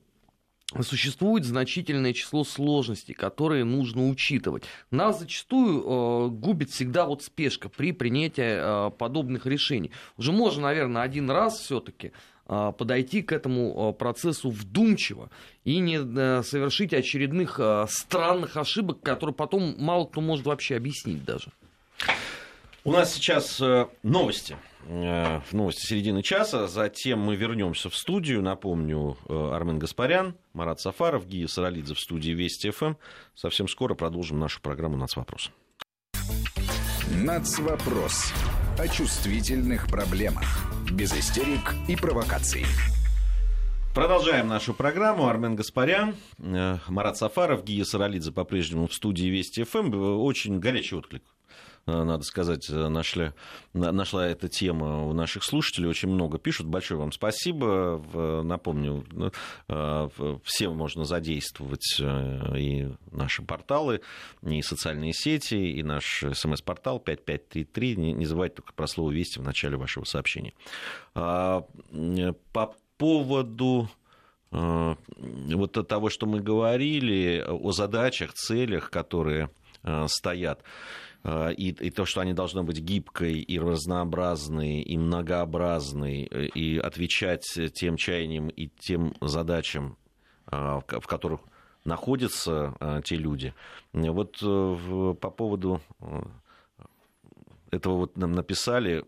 существует 0.81 1.45
значительное 1.45 2.13
число 2.13 2.45
сложностей, 2.45 3.15
которые 3.15 3.65
нужно 3.65 4.09
учитывать. 4.09 4.65
Нас 4.91 5.19
зачастую 5.19 5.83
э, 5.83 6.29
губит 6.31 6.71
всегда 6.71 7.05
вот 7.05 7.23
спешка 7.23 7.69
при 7.69 7.93
принятии 7.93 8.89
э, 8.89 8.91
подобных 8.91 9.47
решений. 9.47 9.91
Уже 10.17 10.33
можно, 10.33 10.63
наверное, 10.63 11.03
один 11.03 11.31
раз 11.31 11.59
все-таки 11.59 12.13
э, 12.49 12.73
подойти 12.77 13.23
к 13.23 13.33
этому 13.33 13.91
э, 13.95 13.99
процессу 13.99 14.51
вдумчиво 14.51 15.31
и 15.65 15.79
не 15.79 15.99
э, 15.99 16.43
совершить 16.43 16.95
очередных 16.95 17.61
странных 17.89 18.57
ошибок, 18.57 19.03
которые 19.03 19.35
потом 19.35 19.75
мало 19.79 20.07
кто 20.07 20.21
может 20.21 20.47
вообще 20.47 20.77
объяснить 20.77 21.25
даже. 21.25 21.51
У 22.85 22.93
нас 22.93 23.15
сейчас 23.15 23.63
новости. 24.03 24.57
Э, 24.87 25.41
новости 25.53 25.87
середины 25.87 26.23
часа. 26.23 26.67
Затем 26.67 27.21
мы 27.21 27.37
вернемся 27.37 27.89
в 27.91 27.97
студию. 27.97 28.43
Напомню, 28.43 29.17
э, 29.29 29.51
Армен 29.53 29.79
Гаспарян, 29.79 30.35
Марат 30.53 30.81
Сафаров, 30.81 31.27
Гия 31.27 31.47
Саралидзе 31.47 31.95
в 31.95 32.01
студии 32.01 32.31
Вести 32.31 32.71
ФМ. 32.71 32.95
Совсем 33.35 33.69
скоро 33.69 33.95
продолжим 33.95 34.39
нашу 34.39 34.61
программу 34.61 34.97
«Нацвопрос». 34.97 35.51
«Нацвопрос» 37.23 38.33
о 38.79 38.89
чувствительных 38.89 39.87
проблемах. 39.87 40.45
Без 40.91 41.13
истерик 41.13 41.75
и 41.89 41.97
провокаций. 41.97 42.65
Продолжаем 43.95 44.49
нашу 44.49 44.73
программу. 44.73 45.29
Армен 45.29 45.55
Гаспарян, 45.55 46.15
Марат 46.39 47.19
Сафаров, 47.19 47.65
Гия 47.65 47.85
Саралидзе 47.85 48.33
по-прежнему 48.33 48.89
в 48.89 48.95
студии 48.95 49.27
Вести 49.27 49.65
ФМ. 49.65 49.93
Очень 50.21 50.59
горячий 50.59 50.97
отклик 50.97 51.23
Э, 51.23 51.32
надо 51.87 52.23
сказать, 52.23 52.69
э, 52.71 52.89
нашли, 52.89 53.33
нашла 53.73 54.27
эта 54.29 54.49
тема 54.49 55.05
у 55.05 55.13
наших 55.13 55.43
слушателей. 55.43 55.89
Очень 55.89 56.11
много 56.11 56.39
пишут. 56.39 56.67
Большое 56.67 57.01
вам 57.01 57.11
спасибо. 57.13 58.43
Напомню, 58.45 59.05
э, 59.69 60.09
все 60.45 60.71
можно 60.71 61.05
задействовать 61.05 62.01
и 62.01 62.89
наши 63.11 63.43
порталы, 63.43 64.01
и 64.43 64.63
социальные 64.63 65.13
сети, 65.13 65.55
и 65.55 65.83
наш 65.83 66.25
смс-портал 66.33 67.01
5533. 67.01 67.97
Не, 67.97 68.13
не 68.13 68.27
забывайте 68.27 68.57
только 68.57 68.73
про 68.73 68.87
слово 68.87 69.11
«Вести» 69.11 69.41
в 69.41 69.43
начале 69.43 69.77
вашего 69.77 70.05
сообщения. 70.05 70.53
А, 71.15 71.67
по 72.53 72.75
поводу 72.97 73.89
вот 74.51 75.89
того, 75.89 76.11
что 76.11 76.27
мы 76.27 76.41
говорили, 76.41 77.43
о 77.49 77.73
задачах, 77.73 78.35
целях, 78.35 78.91
которые 78.91 79.49
стоят. 80.07 80.63
Э, 81.25 81.53
и, 81.53 81.69
и 81.71 81.91
то, 81.91 82.05
что 82.05 82.21
они 82.21 82.33
должны 82.33 82.63
быть 82.63 82.81
гибкой 82.81 83.41
и 83.41 83.59
разнообразной, 83.59 84.81
и 84.81 84.97
многообразной, 84.97 86.29
э, 86.31 86.47
и 86.47 86.79
отвечать 86.79 87.47
тем 87.75 87.97
чаяниям 87.97 88.49
и 88.49 88.69
тем 88.69 89.15
задачам, 89.21 89.97
э, 90.51 90.81
в 90.89 91.07
которых 91.07 91.41
находятся 91.85 93.03
те 93.05 93.17
люди. 93.17 93.55
Вот 93.93 94.39
по 94.39 95.31
поводу 95.31 95.81
этого 97.73 97.97
вот 97.97 98.17
нам 98.17 98.31
написали 98.31 99.05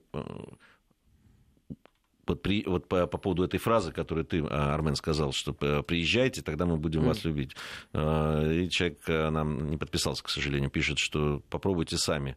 вот, 2.26 2.42
при, 2.42 2.64
вот 2.66 2.88
по, 2.88 3.06
по 3.06 3.18
поводу 3.18 3.44
этой 3.44 3.58
фразы, 3.58 3.92
которую 3.92 4.24
ты, 4.24 4.44
а, 4.48 4.74
Армен, 4.74 4.96
сказал, 4.96 5.32
что 5.32 5.52
приезжайте, 5.52 6.42
тогда 6.42 6.66
мы 6.66 6.76
будем 6.76 7.02
mm. 7.02 7.06
вас 7.06 7.24
любить. 7.24 7.56
А, 7.92 8.42
и 8.42 8.68
человек 8.68 8.98
а, 9.08 9.30
нам 9.30 9.70
не 9.70 9.76
подписался, 9.76 10.22
к 10.22 10.30
сожалению, 10.30 10.70
пишет, 10.70 10.98
что 10.98 11.42
попробуйте 11.48 11.96
сами 11.96 12.36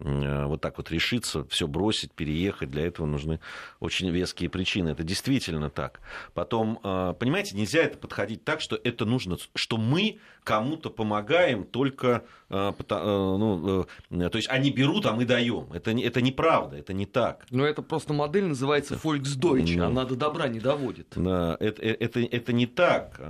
вот 0.00 0.60
так 0.60 0.76
вот 0.78 0.90
решиться, 0.90 1.44
все 1.48 1.66
бросить, 1.66 2.12
переехать. 2.12 2.70
Для 2.70 2.86
этого 2.86 3.06
нужны 3.06 3.40
очень 3.80 4.10
веские 4.10 4.48
причины. 4.48 4.90
Это 4.90 5.02
действительно 5.02 5.70
так. 5.70 6.00
Потом, 6.34 6.78
э, 6.84 7.14
понимаете, 7.18 7.56
нельзя 7.56 7.80
это 7.80 7.98
подходить 7.98 8.44
так, 8.44 8.60
что 8.60 8.78
это 8.82 9.04
нужно, 9.04 9.38
что 9.54 9.76
мы 9.76 10.18
кому-то 10.44 10.90
помогаем 10.90 11.64
только, 11.64 12.24
э, 12.48 12.72
ну, 12.78 13.86
то 14.10 14.36
есть 14.36 14.48
они 14.48 14.70
берут, 14.70 15.04
а 15.06 15.12
мы 15.12 15.24
даем. 15.24 15.72
Это, 15.72 15.90
это 15.90 16.22
неправда, 16.22 16.76
это 16.76 16.92
не 16.92 17.06
так. 17.06 17.44
Но 17.50 17.66
это 17.66 17.82
просто 17.82 18.12
модель 18.12 18.44
называется 18.44 18.94
Volksdeutsch, 18.94 19.78
она 19.80 20.04
до 20.04 20.14
добра 20.14 20.48
не 20.48 20.60
доводит. 20.60 21.12
Да, 21.16 21.56
это, 21.58 21.82
это, 21.82 22.20
это 22.20 22.52
не 22.52 22.66
так 22.66 23.20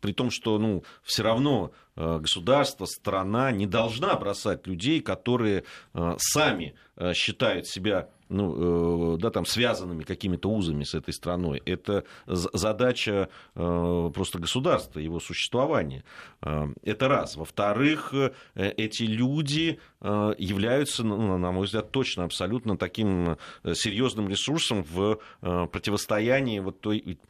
при 0.00 0.12
том, 0.12 0.30
что 0.30 0.58
ну, 0.58 0.84
все 1.02 1.22
равно 1.22 1.72
э, 1.96 2.18
государство, 2.18 2.84
страна 2.86 3.50
не 3.50 3.66
должна 3.66 4.14
бросать 4.16 4.66
людей, 4.66 5.00
которые 5.00 5.64
э, 5.94 6.14
сами 6.18 6.74
э, 6.96 7.12
считают 7.14 7.66
себя 7.66 8.08
ну, 8.28 9.16
да, 9.18 9.30
там, 9.30 9.46
связанными 9.46 10.02
какими-то 10.02 10.50
узами 10.50 10.82
с 10.82 10.96
этой 10.96 11.14
страной. 11.14 11.62
Это 11.64 12.02
задача 12.26 13.28
просто 13.54 14.40
государства, 14.40 14.98
его 14.98 15.20
существования. 15.20 16.02
Это 16.40 17.06
раз. 17.06 17.36
Во-вторых, 17.36 18.12
эти 18.56 19.04
люди 19.04 19.78
являются, 20.02 21.04
ну, 21.04 21.38
на 21.38 21.52
мой 21.52 21.66
взгляд, 21.66 21.92
точно 21.92 22.24
абсолютно 22.24 22.76
таким 22.76 23.36
серьезным 23.74 24.28
ресурсом 24.28 24.82
в 24.82 25.20
противостоянии 25.40 26.58
вот 26.58 26.80
той 26.80 27.20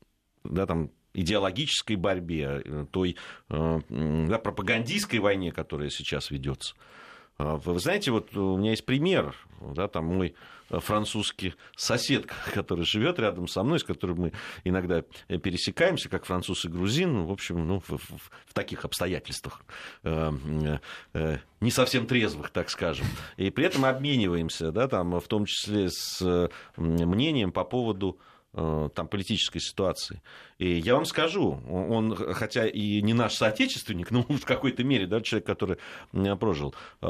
да, 0.50 0.66
там, 0.66 0.90
идеологической 1.16 1.96
борьбе, 1.96 2.62
э, 2.64 2.87
той 2.90 3.16
э, 3.48 3.81
да, 3.88 4.38
пропагандистской 4.38 5.18
войне, 5.18 5.50
которая 5.50 5.88
сейчас 5.88 6.31
ведется. 6.31 6.74
А, 7.38 7.57
вы 7.57 7.79
знаете, 7.81 8.11
вот 8.11 8.37
у 8.37 8.57
меня 8.57 8.70
есть 8.70 8.87
пример, 8.87 9.35
да, 9.61 9.88
там 9.88 10.07
мой 10.07 10.35
французский 10.68 11.55
сосед, 11.76 12.26
который 12.55 12.85
живет 12.85 13.18
рядом 13.18 13.48
со 13.48 13.62
мной, 13.62 13.79
с 13.79 13.85
которым 13.85 14.20
мы 14.20 14.33
иногда 14.64 15.02
пересекаемся, 15.29 16.09
как 16.09 16.26
француз 16.26 16.64
и 16.64 16.68
грузин, 16.68 17.14
ну, 17.14 17.26
в 17.26 17.33
общем, 17.33 17.66
ну, 17.66 17.81
в, 17.81 17.90
в, 17.90 18.00
в 18.46 18.55
таких 18.55 18.85
обстоятельствах, 18.85 19.64
э, 20.02 20.33
э, 21.14 21.38
не 21.61 21.70
совсем 21.70 22.07
трезвых, 22.07 22.50
так 22.50 22.68
скажем, 22.68 23.07
и 23.37 23.50
при 23.50 23.64
этом 23.64 23.85
обмениваемся, 23.85 24.70
да, 24.70 24.87
там, 24.87 25.18
в 25.18 25.29
том 25.29 25.46
числе 25.46 25.88
с 25.90 26.50
мнением 26.76 27.52
по 27.52 27.64
поводу 27.64 28.18
Э, 28.18 28.36
там, 28.52 29.09
политической 29.09 29.59
ситуации. 29.59 30.22
И 30.59 30.78
я 30.78 30.94
вам 30.94 31.04
скажу, 31.04 31.61
он, 31.68 32.14
хотя 32.14 32.66
и 32.66 33.02
не 33.02 33.12
наш 33.12 33.35
соотечественник, 33.35 34.11
но 34.11 34.22
в 34.22 34.44
какой-то 34.44 34.82
мере, 34.85 35.06
да, 35.06 35.20
человек, 35.20 35.46
который 35.46 35.78
прожил, 36.38 36.74
э, 37.02 37.06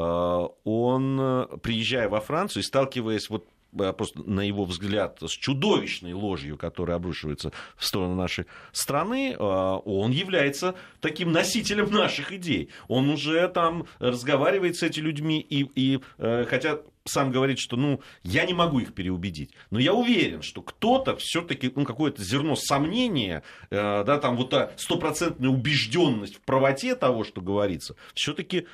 он, 0.63 1.47
приезжая 1.63 2.09
во 2.09 2.19
Францию 2.19 2.63
и 2.63 2.65
сталкиваясь 2.65 3.29
вот 3.29 3.45
э, 3.45 3.56
просто 3.97 4.21
на 4.23 4.41
его 4.41 4.65
взгляд, 4.65 5.19
с 5.21 5.31
чудовищной 5.31 6.13
ложью, 6.13 6.57
которая 6.57 6.97
обрушивается 6.97 7.51
в 7.75 7.85
сторону 7.85 8.15
нашей 8.15 8.45
страны, 8.71 9.37
он 9.37 10.11
является 10.11 10.75
таким 11.01 11.31
носителем 11.31 11.91
наших 11.91 12.31
идей. 12.31 12.69
Он 12.87 13.09
уже 13.09 13.47
там 13.49 13.87
разговаривает 13.99 14.75
с 14.77 14.83
этими 14.83 15.05
людьми, 15.05 15.39
и, 15.39 15.69
и 15.75 15.99
хотя 16.17 16.79
сам 17.07 17.31
говорит, 17.31 17.59
что 17.59 17.77
ну, 17.77 18.01
я 18.23 18.45
не 18.45 18.53
могу 18.53 18.79
их 18.79 18.93
переубедить. 18.93 19.51
Но 19.71 19.79
я 19.79 19.93
уверен, 19.93 20.41
что 20.41 20.61
кто-то 20.61 21.15
все-таки, 21.17 21.71
ну, 21.75 21.85
какое-то 21.85 22.23
зерно 22.23 22.55
сомнения, 22.55 23.43
э, 23.69 24.03
да, 24.05 24.17
там 24.17 24.35
вот 24.37 24.51
та 24.51 24.71
стопроцентная 24.77 25.49
убежденность 25.49 26.35
в 26.35 26.41
правоте 26.41 26.95
того, 26.95 27.23
что 27.23 27.41
говорится, 27.41 27.95
все-таки 28.13 28.67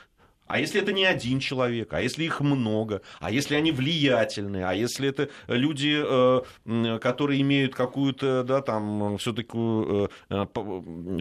а 0.48 0.60
если 0.60 0.82
это 0.82 0.94
не 0.94 1.06
один 1.06 1.40
человек, 1.40 1.94
а 1.94 2.02
если 2.02 2.24
их 2.24 2.42
много, 2.42 3.02
а 3.20 3.32
если 3.32 3.56
они 3.56 3.72
влиятельные, 3.72 4.66
а 4.66 4.74
если 4.74 5.10
это 5.10 5.30
люди, 5.48 6.02
э, 6.04 7.00
которые 7.00 7.42
имеют 7.42 7.76
какую-то, 7.76 8.44
да, 8.44 8.62
там, 8.62 9.18
все-таки 9.18 9.58
э, 9.58 10.08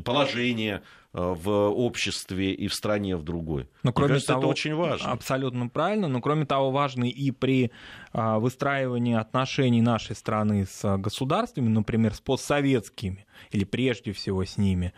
положение 0.05 0.83
в 1.15 1.51
обществе 1.51 2.55
и 2.55 2.69
в 2.69 2.75
стране 2.75 3.17
в 3.17 3.23
другой. 3.23 3.69
Но 3.83 3.93
кроме 3.93 4.15
кажется, 4.15 4.29
того, 4.29 4.41
это 4.41 4.49
очень 4.49 4.75
важно. 4.75 5.11
Абсолютно 5.13 5.69
правильно. 5.69 6.09
Но 6.09 6.23
кроме 6.23 6.47
того, 6.47 6.71
важно 6.71 7.05
и 7.05 7.31
при 7.33 7.71
выстраивании 8.15 9.15
отношений 9.15 9.83
нашей 9.83 10.17
страны 10.17 10.65
с 10.65 10.97
государствами, 10.97 11.69
например, 11.69 12.15
с 12.15 12.21
постсоветскими, 12.23 13.27
или 13.51 13.65
прежде 13.65 14.13
всего 14.13 14.43
с 14.47 14.57
ними, 14.57 14.95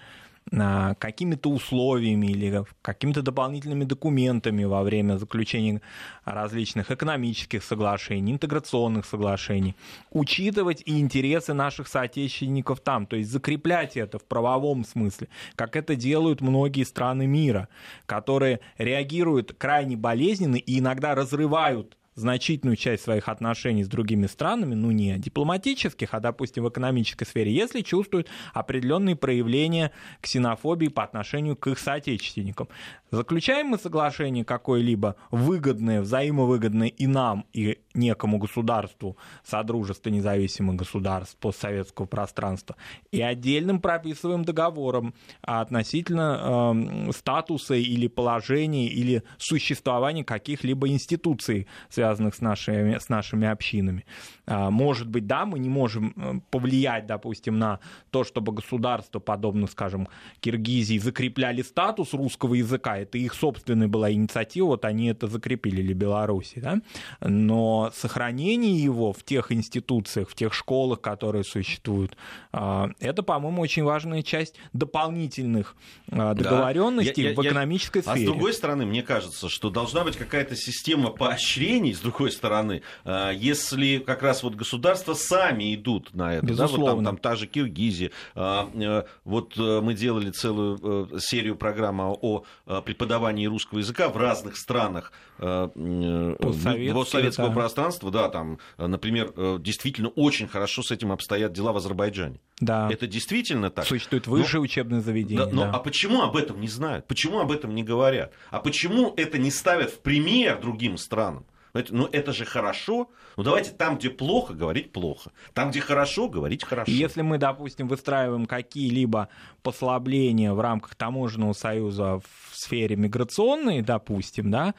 какими-то 0.50 1.50
условиями 1.50 2.28
или 2.28 2.64
какими-то 2.82 3.22
дополнительными 3.22 3.84
документами 3.84 4.64
во 4.64 4.82
время 4.82 5.16
заключения 5.16 5.80
различных 6.24 6.90
экономических 6.90 7.64
соглашений, 7.64 8.32
интеграционных 8.32 9.06
соглашений, 9.06 9.74
учитывать 10.10 10.82
и 10.84 11.00
интересы 11.00 11.54
наших 11.54 11.88
соотечественников 11.88 12.80
там, 12.80 13.06
то 13.06 13.16
есть 13.16 13.30
закреплять 13.30 13.96
это 13.96 14.18
в 14.18 14.24
правовом 14.24 14.84
смысле, 14.84 15.28
как 15.56 15.76
это 15.76 15.96
делают 15.96 16.40
многие 16.40 16.84
страны 16.84 17.26
мира, 17.26 17.68
которые 18.06 18.60
реагируют 18.78 19.54
крайне 19.54 19.96
болезненно 19.96 20.56
и 20.56 20.78
иногда 20.78 21.14
разрывают 21.14 21.96
значительную 22.14 22.76
часть 22.76 23.04
своих 23.04 23.28
отношений 23.28 23.84
с 23.84 23.88
другими 23.88 24.26
странами, 24.26 24.74
ну 24.74 24.90
не 24.90 25.18
дипломатических, 25.18 26.14
а, 26.14 26.20
допустим, 26.20 26.64
в 26.64 26.68
экономической 26.68 27.24
сфере, 27.24 27.52
если 27.52 27.80
чувствуют 27.80 28.28
определенные 28.52 29.16
проявления 29.16 29.92
ксенофобии 30.20 30.88
по 30.88 31.02
отношению 31.02 31.56
к 31.56 31.66
их 31.66 31.78
соотечественникам. 31.78 32.68
Заключаем 33.10 33.68
мы 33.68 33.78
соглашение 33.78 34.44
какое-либо 34.44 35.16
выгодное, 35.30 36.00
взаимовыгодное 36.00 36.88
и 36.88 37.06
нам, 37.06 37.46
и 37.52 37.78
некому 37.94 38.38
государству, 38.38 39.16
Содружество 39.44 40.10
независимых 40.10 40.76
государств 40.76 41.36
постсоветского 41.36 42.06
пространства, 42.06 42.76
и 43.12 43.22
отдельным 43.22 43.80
прописываем 43.80 44.44
договором 44.44 45.14
относительно 45.42 46.74
э, 47.06 47.12
статуса 47.12 47.74
или 47.74 48.08
положения 48.08 48.88
или 48.88 49.22
существования 49.38 50.24
каких-либо 50.24 50.88
институций, 50.88 51.66
связанных 51.88 52.03
с 52.12 52.40
нашими, 52.40 52.98
с 52.98 53.08
нашими 53.08 53.46
общинами. 53.46 54.04
А, 54.46 54.70
может 54.70 55.08
быть, 55.08 55.26
да, 55.26 55.46
мы 55.46 55.58
не 55.58 55.68
можем 55.68 56.12
э, 56.16 56.40
повлиять, 56.50 57.06
допустим, 57.06 57.58
на 57.58 57.80
то, 58.10 58.24
чтобы 58.24 58.52
государство, 58.52 59.18
подобно, 59.18 59.66
скажем, 59.66 60.08
Киргизии, 60.40 60.98
закрепляли 60.98 61.62
статус 61.62 62.12
русского 62.12 62.54
языка. 62.54 62.98
Это 62.98 63.18
их 63.18 63.34
собственная 63.34 63.88
была 63.88 64.12
инициатива, 64.12 64.66
вот 64.66 64.84
они 64.84 65.08
это 65.08 65.26
закрепили, 65.28 65.80
или 65.80 65.92
Беларуси, 65.92 66.60
да? 66.60 66.80
Но 67.20 67.90
сохранение 67.94 68.76
его 68.76 69.12
в 69.12 69.22
тех 69.22 69.50
институциях, 69.50 70.28
в 70.28 70.34
тех 70.34 70.52
школах, 70.52 71.00
которые 71.00 71.44
существуют, 71.44 72.16
а, 72.52 72.90
это, 73.00 73.22
по-моему, 73.22 73.62
очень 73.62 73.84
важная 73.84 74.22
часть 74.22 74.56
дополнительных 74.72 75.76
а, 76.10 76.34
договоренностей 76.34 77.22
да. 77.22 77.28
я, 77.30 77.34
в 77.34 77.42
экономической 77.42 77.98
я, 77.98 78.02
сфере. 78.02 78.26
А 78.26 78.30
с 78.30 78.30
другой 78.30 78.52
стороны, 78.52 78.84
мне 78.84 79.02
кажется, 79.02 79.48
что 79.48 79.70
должна 79.70 80.04
быть 80.04 80.16
какая-то 80.16 80.54
система 80.54 81.10
поощрений, 81.10 81.93
с 81.94 82.00
другой 82.00 82.30
стороны, 82.30 82.82
если 83.04 83.98
как 83.98 84.22
раз 84.22 84.34
раз 84.34 84.42
вот 84.42 84.56
государства 84.56 85.14
сами 85.14 85.74
идут 85.74 86.14
на 86.14 86.34
это. 86.34 86.46
Безусловно. 86.46 86.86
Да, 86.86 86.94
вот 86.94 86.96
там, 86.96 87.04
там 87.04 87.16
та 87.18 87.36
же 87.36 87.46
Киргизия. 87.46 88.10
А, 88.34 88.68
э, 88.74 89.04
вот 89.24 89.56
э, 89.56 89.80
мы 89.80 89.94
делали 89.94 90.30
целую 90.30 91.08
э, 91.14 91.18
серию 91.20 91.56
программ 91.56 92.00
о 92.00 92.44
преподавании 92.84 93.46
русского 93.46 93.78
языка 93.78 94.08
в 94.08 94.16
разных 94.16 94.56
странах 94.56 95.12
постсоветского 95.38 97.48
да. 97.48 97.54
пространства. 97.54 98.10
Да, 98.10 98.28
там, 98.28 98.58
например, 98.78 99.58
действительно 99.58 100.08
очень 100.08 100.48
хорошо 100.48 100.82
с 100.82 100.90
этим 100.90 101.12
обстоят 101.12 101.52
дела 101.52 101.72
в 101.72 101.76
Азербайджане. 101.76 102.40
Да. 102.60 102.88
Это 102.90 103.06
действительно 103.06 103.70
так. 103.70 103.86
Существует 103.86 104.26
высшее 104.26 104.60
но, 104.60 104.64
учебное 104.64 105.00
заведение. 105.00 105.46
Да, 105.46 105.52
но, 105.52 105.62
да. 105.62 105.70
А 105.70 105.78
почему 105.78 106.22
об 106.22 106.36
этом 106.36 106.60
не 106.60 106.68
знают? 106.68 107.06
Почему 107.06 107.40
об 107.40 107.52
этом 107.52 107.74
не 107.74 107.82
говорят? 107.82 108.32
А 108.50 108.60
почему 108.60 109.12
это 109.16 109.38
не 109.38 109.50
ставят 109.50 109.90
в 109.90 110.00
пример 110.00 110.60
другим 110.60 110.96
странам? 110.96 111.44
Ну, 111.90 112.08
это 112.12 112.32
же 112.32 112.44
хорошо. 112.44 113.10
Ну, 113.36 113.42
давайте 113.42 113.72
там, 113.72 113.98
где 113.98 114.08
плохо, 114.08 114.54
говорить 114.54 114.92
плохо. 114.92 115.32
Там, 115.54 115.70
где 115.70 115.80
хорошо, 115.80 116.28
говорить 116.28 116.64
хорошо. 116.64 116.90
Если 116.90 117.22
мы, 117.22 117.38
допустим, 117.38 117.88
выстраиваем 117.88 118.46
какие-либо 118.46 119.28
послабления 119.62 120.52
в 120.52 120.60
рамках 120.60 120.94
таможенного 120.94 121.52
союза 121.52 122.20
в 122.20 122.56
сфере 122.56 122.94
миграционной, 122.94 123.82
допустим, 123.82 124.52
да, 124.52 124.74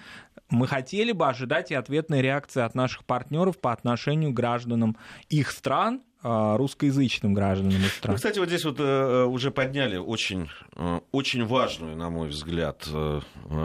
мы 0.50 0.68
хотели 0.68 1.12
бы 1.12 1.28
ожидать 1.28 1.72
и 1.72 1.76
ответной 1.76 2.22
реакции 2.22 2.62
от 2.62 2.76
наших 2.76 3.04
партнеров 3.04 3.60
по 3.60 3.74
отношению 3.74 4.32
к 4.32 4.36
гражданам 4.36 4.96
их 5.28 5.52
стран, 5.52 6.02
а, 6.24 6.56
русскоязычным 6.58 7.34
гражданам 7.34 7.74
их 7.82 7.92
стран. 7.92 8.14
Ну, 8.14 8.16
кстати, 8.16 8.40
вот 8.40 8.48
здесь 8.48 8.64
вот 8.64 8.80
э, 8.80 9.26
уже 9.26 9.52
подняли 9.52 9.98
очень, 9.98 10.50
э, 10.76 11.00
очень 11.12 11.46
важную, 11.46 11.98
на 11.98 12.10
мой 12.10 12.30
взгляд, 12.30 12.88
э, 12.88 13.22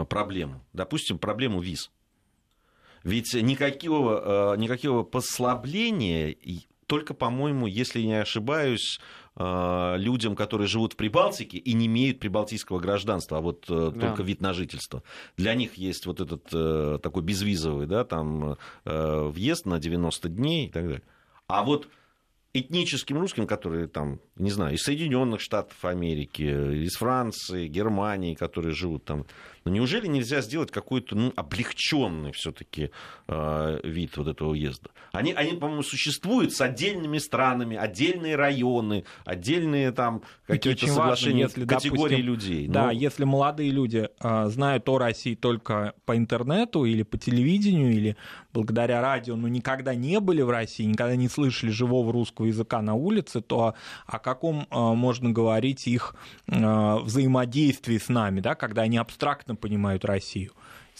проблему. 0.09 0.61
Допустим, 0.73 1.17
проблему 1.17 1.61
виз. 1.61 1.91
Ведь 3.03 3.33
никакого, 3.33 4.53
э, 4.53 4.57
никакого 4.57 5.03
послабления 5.03 6.35
только, 6.87 7.13
по-моему, 7.13 7.67
если 7.67 8.01
не 8.01 8.19
ошибаюсь, 8.19 8.99
э, 9.37 9.95
людям, 9.97 10.35
которые 10.35 10.67
живут 10.67 10.93
в 10.93 10.95
Прибалтике 10.97 11.57
и 11.57 11.73
не 11.73 11.85
имеют 11.85 12.19
прибалтийского 12.19 12.79
гражданства, 12.79 13.37
а 13.37 13.41
вот 13.41 13.65
э, 13.69 13.91
Да. 13.95 14.07
только 14.09 14.23
вид 14.23 14.41
на 14.41 14.53
жительство. 14.53 15.01
Для 15.37 15.55
них 15.55 15.75
есть 15.75 16.05
вот 16.05 16.19
этот 16.19 17.01
такой 17.01 17.23
безвизовый, 17.23 17.87
да, 17.87 18.03
там 18.03 18.57
въезд 18.83 19.65
на 19.65 19.79
90 19.79 20.27
дней 20.27 20.67
и 20.67 20.69
так 20.69 20.83
далее. 20.83 21.03
А 21.47 21.63
вот 21.63 21.87
этническим 22.53 23.17
русским, 23.19 23.47
которые 23.47 23.87
там, 23.87 24.19
не 24.35 24.51
знаю, 24.51 24.75
из 24.75 24.81
Соединенных 24.81 25.39
Штатов 25.39 25.83
Америки, 25.85 26.41
из 26.83 26.95
Франции, 26.95 27.67
Германии, 27.67 28.33
которые 28.33 28.73
живут 28.73 29.05
там, 29.05 29.25
ну 29.65 29.71
неужели 29.71 30.07
нельзя 30.07 30.41
сделать 30.41 30.71
какой-то 30.71 31.15
ну, 31.15 31.33
облегченный 31.35 32.31
все-таки 32.31 32.91
вид 33.27 34.17
вот 34.17 34.27
этого 34.27 34.49
уезда? 34.49 34.89
Они, 35.11 35.33
они, 35.33 35.57
по-моему, 35.57 35.83
существуют 35.83 36.53
с 36.53 36.61
отдельными 36.61 37.17
странами, 37.17 37.75
отдельные 37.75 38.35
районы, 38.35 39.03
отдельные 39.25 39.91
там 39.91 40.23
какие-то 40.47 40.85
очень 40.85 40.93
важно, 40.93 41.15
соглашения, 41.15 41.41
если, 41.41 41.65
категории 41.65 42.15
допустим, 42.15 42.25
людей. 42.25 42.67
Да, 42.67 42.85
Ну, 42.85 42.91
если 42.91 43.23
молодые 43.25 43.71
люди 43.71 44.09
а, 44.19 44.47
знают 44.47 44.87
о 44.87 44.97
России 44.97 45.35
только 45.35 45.93
по 46.05 46.15
интернету 46.15 46.85
или 46.85 47.03
по 47.03 47.17
телевидению, 47.17 47.91
или 47.91 48.17
благодаря 48.53 49.01
радио, 49.01 49.35
но 49.35 49.47
никогда 49.47 49.95
не 49.95 50.19
были 50.19 50.41
в 50.41 50.49
России, 50.49 50.83
никогда 50.83 51.15
не 51.15 51.27
слышали 51.27 51.71
живого 51.71 52.11
русского 52.11 52.45
языка 52.45 52.81
на 52.81 52.93
улице, 52.93 53.41
то 53.41 53.75
о 54.05 54.19
каком 54.19 54.67
а, 54.69 54.93
можно 54.93 55.31
говорить 55.31 55.87
их 55.87 56.15
а, 56.47 56.97
взаимодействии 56.99 57.97
с 57.97 58.09
нами, 58.09 58.39
да, 58.39 58.55
когда 58.55 58.83
они 58.83 58.97
абстрактно 58.97 59.50
понимают 59.55 60.05
Россию 60.05 60.51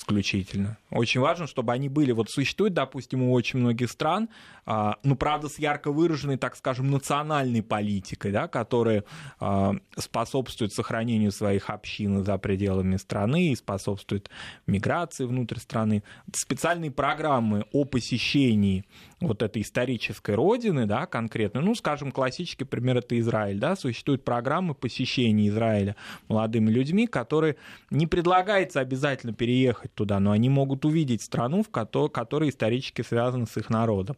исключительно. 0.01 0.77
Очень 0.89 1.21
важно, 1.21 1.47
чтобы 1.47 1.71
они 1.73 1.87
были. 1.89 2.11
Вот 2.11 2.29
существует, 2.29 2.73
допустим, 2.73 3.23
у 3.23 3.33
очень 3.33 3.59
многих 3.59 3.89
стран, 3.89 4.29
а, 4.65 4.97
ну, 5.03 5.15
правда, 5.15 5.47
с 5.47 5.57
ярко 5.59 5.91
выраженной, 5.91 6.37
так 6.37 6.55
скажем, 6.55 6.91
национальной 6.91 7.63
политикой, 7.63 8.31
да, 8.31 8.47
которая 8.47 9.03
а, 9.39 9.73
способствует 9.97 10.73
сохранению 10.73 11.31
своих 11.31 11.69
общин 11.69 12.23
за 12.23 12.37
пределами 12.37 12.97
страны 12.97 13.51
и 13.51 13.55
способствует 13.55 14.29
миграции 14.67 15.25
внутрь 15.25 15.59
страны. 15.59 16.03
Специальные 16.33 16.91
программы 16.91 17.65
о 17.71 17.85
посещении 17.85 18.85
вот 19.19 19.43
этой 19.43 19.61
исторической 19.61 20.35
родины, 20.35 20.85
да, 20.85 21.05
конкретно, 21.05 21.61
ну, 21.61 21.75
скажем, 21.75 22.11
классический 22.11 22.65
пример 22.65 22.97
это 22.97 23.19
Израиль, 23.19 23.59
да, 23.59 23.75
существуют 23.75 24.25
программы 24.25 24.73
посещения 24.73 25.47
Израиля 25.47 25.95
молодыми 26.27 26.71
людьми, 26.71 27.07
которые 27.07 27.55
не 27.91 28.07
предлагается 28.07 28.79
обязательно 28.79 29.33
переехать 29.33 29.90
туда, 29.93 30.19
но 30.19 30.32
они 30.32 30.49
могут 30.49 30.86
увидеть 30.86 31.21
страну, 31.21 31.63
в 31.63 31.69
которой, 31.69 32.49
исторически 32.49 33.01
связана 33.01 33.45
с 33.45 33.58
их 33.58 33.69
народом. 33.69 34.17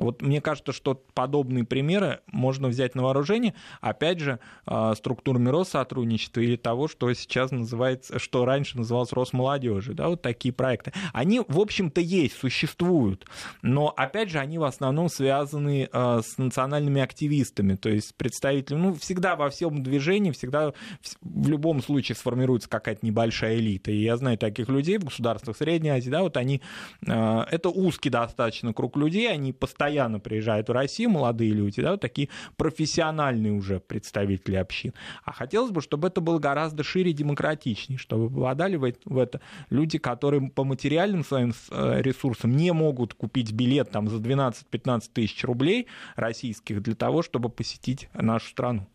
Вот 0.00 0.22
мне 0.22 0.40
кажется, 0.40 0.72
что 0.72 0.94
подобные 1.14 1.64
примеры 1.64 2.20
можно 2.26 2.68
взять 2.68 2.94
на 2.94 3.02
вооружение, 3.02 3.54
опять 3.82 4.18
же, 4.18 4.40
а, 4.64 4.94
структурами 4.94 5.50
Россотрудничества 5.50 6.40
или 6.40 6.56
того, 6.56 6.88
что 6.88 7.12
сейчас 7.12 7.50
называется, 7.50 8.18
что 8.18 8.46
раньше 8.46 8.78
называлось 8.78 9.12
Росмолодежи, 9.12 9.92
да, 9.92 10.08
вот 10.08 10.22
такие 10.22 10.54
проекты. 10.54 10.92
Они, 11.12 11.42
в 11.46 11.60
общем-то, 11.60 12.00
есть, 12.00 12.36
существуют, 12.38 13.26
но, 13.60 13.92
опять 13.94 14.30
же, 14.30 14.38
они 14.38 14.56
в 14.56 14.64
основном 14.64 15.10
связаны 15.10 15.90
а, 15.92 16.22
с 16.22 16.38
национальными 16.38 17.02
активистами, 17.02 17.76
то 17.76 17.90
есть 17.90 18.14
представителями, 18.14 18.80
ну, 18.80 18.94
всегда 18.94 19.36
во 19.36 19.50
всем 19.50 19.82
движении, 19.82 20.30
всегда 20.30 20.72
в 21.20 21.48
любом 21.48 21.82
случае 21.82 22.16
сформируется 22.16 22.70
какая-то 22.70 23.04
небольшая 23.04 23.56
элита, 23.56 23.90
и 23.90 24.02
я 24.02 24.16
знаю 24.16 24.38
таких 24.38 24.70
людей 24.70 24.96
в 24.96 25.04
государствах 25.04 25.58
Средней 25.58 25.90
Азии, 25.90 26.08
да, 26.08 26.22
вот 26.22 26.38
они, 26.38 26.62
а, 27.06 27.46
это 27.50 27.68
узкий 27.68 28.08
достаточно 28.08 28.72
круг 28.72 28.96
людей, 28.96 29.30
они 29.30 29.52
постоянно 29.52 29.89
приезжают 30.20 30.68
в 30.68 30.72
Россию, 30.72 31.10
молодые 31.10 31.52
люди, 31.52 31.82
да, 31.82 31.92
вот 31.92 32.00
такие 32.00 32.28
профессиональные 32.56 33.52
уже 33.52 33.80
представители 33.80 34.56
общин. 34.56 34.92
А 35.24 35.32
хотелось 35.32 35.70
бы, 35.70 35.80
чтобы 35.80 36.08
это 36.08 36.20
было 36.20 36.38
гораздо 36.38 36.82
шире 36.82 37.10
и 37.10 37.14
демократичнее, 37.14 37.98
чтобы 37.98 38.28
попадали 38.30 38.76
в 38.76 38.84
это, 38.84 38.98
в 39.04 39.18
это 39.18 39.40
люди, 39.70 39.98
которые 39.98 40.48
по 40.50 40.64
материальным 40.64 41.24
своим 41.24 41.52
э, 41.70 42.00
ресурсам 42.02 42.56
не 42.56 42.72
могут 42.72 43.14
купить 43.14 43.52
билет 43.52 43.90
там 43.90 44.08
за 44.08 44.16
12-15 44.16 45.10
тысяч 45.12 45.44
рублей 45.44 45.86
российских 46.16 46.82
для 46.82 46.94
того, 46.94 47.22
чтобы 47.22 47.48
посетить 47.48 48.08
нашу 48.14 48.48
страну. 48.48 48.86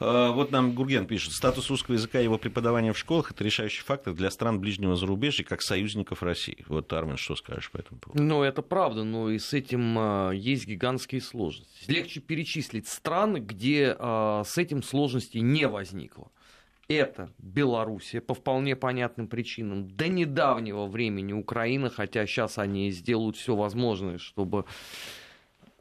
Э, 0.00 0.30
Вот 0.32 0.50
нам 0.50 0.74
Гурген 0.74 1.06
пишет, 1.06 1.32
статус 1.32 1.70
русского 1.70 1.94
языка 1.94 2.20
и 2.20 2.24
его 2.24 2.38
преподавания 2.38 2.92
в 2.92 2.98
школах– 2.98 3.30
это 3.32 3.44
решающий 3.44 3.82
фактор 3.82 4.14
для 4.14 4.30
стран 4.30 4.60
ближнего 4.60 4.96
зарубежья, 4.96 5.44
как 5.44 5.62
союзников 5.62 6.22
России. 6.22 6.64
Вот, 6.68 6.92
Армен, 6.92 7.16
что 7.16 7.36
скажешь 7.36 7.70
по 7.70 7.78
этому 7.78 8.00
поводу? 8.00 8.22
Ну, 8.22 8.42
это 8.42 8.62
правда, 8.62 9.04
но 9.04 9.30
и 9.30 9.38
с 9.38 9.52
этим 9.52 9.96
а, 9.98 10.30
есть 10.40 10.66
гигантские 10.66 11.20
сложности. 11.20 11.90
Легче 11.90 12.20
перечислить 12.20 12.88
страны, 12.88 13.38
где 13.38 13.94
а, 13.98 14.42
с 14.44 14.58
этим 14.58 14.82
сложностей 14.82 15.40
не 15.40 15.68
возникло. 15.68 16.30
Это 16.88 17.32
Белоруссия 17.38 18.20
по 18.20 18.34
вполне 18.34 18.74
понятным 18.74 19.28
причинам. 19.28 19.88
До 19.88 20.08
недавнего 20.08 20.86
времени 20.86 21.32
Украина, 21.32 21.88
хотя 21.88 22.26
сейчас 22.26 22.58
они 22.58 22.90
сделают 22.90 23.36
все 23.36 23.54
возможное, 23.54 24.18
чтобы 24.18 24.64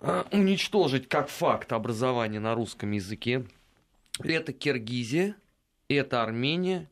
а, 0.02 0.28
уничтожить 0.32 1.10
как 1.10 1.30
факт 1.30 1.74
образование 1.74 2.40
на 2.40 2.54
русском 2.54 2.92
языке. 2.92 3.46
Это 4.20 4.54
Киргизия, 4.54 5.36
это 5.88 6.22
Армения, 6.22 6.90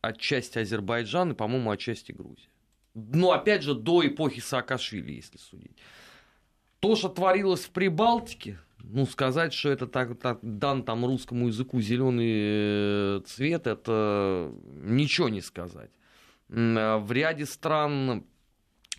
отчасти 0.00 0.58
Азербайджан 0.58 1.32
и, 1.32 1.34
по-моему, 1.34 1.70
отчасти 1.70 2.12
Грузия. 2.12 2.48
Но, 2.94 3.32
опять 3.32 3.62
же, 3.62 3.74
до 3.74 4.06
эпохи 4.06 4.40
Саакашвили, 4.40 5.12
если 5.12 5.38
судить. 5.38 5.76
То, 6.86 6.94
что 6.94 7.08
творилось 7.08 7.64
в 7.64 7.70
Прибалтике, 7.70 8.60
ну, 8.78 9.06
сказать, 9.06 9.52
что 9.52 9.70
это 9.70 9.88
так, 9.88 10.20
так 10.20 10.38
дан 10.40 10.84
там 10.84 11.04
русскому 11.04 11.48
языку 11.48 11.80
зеленый 11.80 13.22
цвет, 13.22 13.66
это 13.66 14.52
ничего 14.84 15.28
не 15.28 15.40
сказать. 15.40 15.90
В 16.46 17.06
ряде 17.10 17.44
стран 17.44 18.24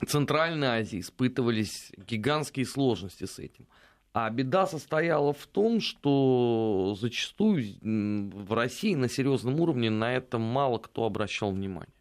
Центральной 0.06 0.68
Азии 0.68 1.00
испытывались 1.00 1.94
гигантские 1.96 2.66
сложности 2.66 3.24
с 3.24 3.40
этим. 3.40 3.66
А 4.12 4.30
беда 4.32 4.68
состояла 4.68 5.32
в 5.32 5.48
том, 5.48 5.80
что 5.80 6.94
зачастую 7.00 7.64
в 7.82 8.54
России 8.54 8.96
на 8.96 9.08
серьезном 9.08 9.62
уровне 9.62 9.90
на 9.90 10.14
это 10.14 10.38
мало 10.38 10.78
кто 10.80 11.06
обращал 11.06 11.54
внимание. 11.54 11.94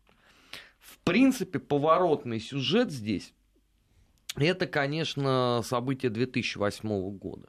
В 0.80 0.98
принципе, 1.04 1.60
поворотный 1.60 2.40
сюжет 2.40 2.90
здесь 2.90 3.32
это, 4.44 4.66
конечно, 4.66 5.62
событие 5.64 6.10
2008 6.10 7.18
года. 7.18 7.48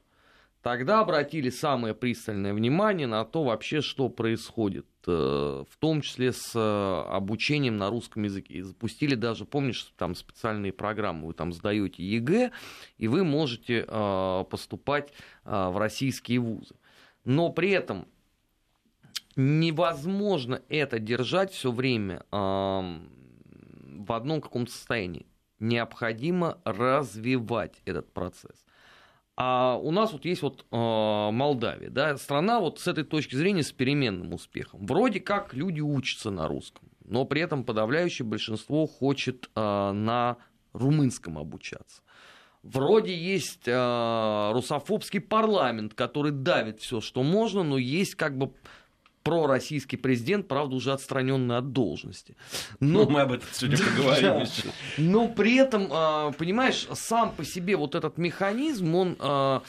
Тогда 0.64 1.00
обратили 1.00 1.50
самое 1.50 1.94
пристальное 1.94 2.54
внимание 2.54 3.08
на 3.08 3.24
то 3.24 3.44
вообще, 3.44 3.82
что 3.82 4.10
происходит, 4.10 4.86
в 5.06 5.68
том 5.80 6.02
числе 6.02 6.34
с 6.34 6.54
обучением 7.10 7.78
на 7.78 7.90
русском 7.90 8.24
языке. 8.24 8.56
И 8.56 8.62
запустили 8.62 9.16
даже, 9.16 9.46
помнишь, 9.46 9.94
там 9.98 10.16
специальные 10.16 10.74
программы, 10.74 11.28
вы 11.28 11.34
там 11.34 11.54
сдаете 11.54 12.04
ЕГЭ, 12.04 12.52
и 12.98 13.08
вы 13.08 13.24
можете 13.24 13.84
поступать 14.50 15.14
в 15.46 15.78
российские 15.80 16.40
вузы. 16.40 16.76
Но 17.24 17.50
при 17.50 17.70
этом 17.72 18.06
невозможно 19.38 20.62
это 20.68 21.00
держать 21.00 21.54
все 21.54 21.72
время 21.72 22.26
в 22.32 24.12
одном 24.12 24.42
каком-то 24.42 24.72
состоянии. 24.72 25.28
Необходимо 25.60 26.60
развивать 26.64 27.82
этот 27.86 28.12
процесс. 28.14 28.66
А 29.36 29.78
у 29.78 29.92
нас 29.92 30.14
вот 30.14 30.26
есть 30.26 30.42
вот 30.42 30.66
э, 30.72 30.76
Молдавия, 30.76 31.92
да, 31.92 32.18
страна 32.18 32.60
вот 32.60 32.80
с 32.80 32.88
этой 32.88 33.04
точки 33.04 33.36
зрения 33.36 33.62
с 33.62 33.72
переменным 33.72 34.34
успехом. 34.34 34.86
Вроде 34.88 35.20
как 35.20 35.54
люди 35.54 35.80
учатся 35.80 36.32
на 36.32 36.48
русском, 36.48 36.90
но 37.06 37.24
при 37.26 37.42
этом 37.42 37.64
подавляющее 37.64 38.26
большинство 38.26 38.88
хочет 38.88 39.52
э, 39.56 39.92
на 39.92 40.38
румынском 40.74 41.38
обучаться. 41.38 42.02
Вроде 42.64 43.16
есть 43.16 43.68
э, 43.68 44.52
русофобский 44.54 45.22
парламент, 45.22 45.94
который 45.94 46.32
давит 46.32 46.82
все, 46.82 47.00
что 47.00 47.22
можно, 47.22 47.62
но 47.62 47.78
есть 47.78 48.16
как 48.16 48.38
бы 48.38 48.52
пророссийский 49.30 49.98
президент, 49.98 50.48
правда, 50.48 50.76
уже 50.76 50.94
отстраненный 50.94 51.58
от 51.58 51.72
должности. 51.72 52.36
Но... 52.80 53.04
Ну, 53.06 53.10
мы 53.10 53.22
об 53.22 53.34
этом 53.34 53.48
сегодня 53.52 53.78
поговорим 53.98 54.42
еще. 54.42 54.70
Но 54.98 55.28
при 55.28 55.56
этом, 55.56 55.88
понимаешь, 56.34 56.88
сам 56.94 57.32
по 57.32 57.44
себе 57.44 57.76
вот 57.76 57.96
этот 57.96 58.18
механизм, 58.18 58.96
он 58.96 59.62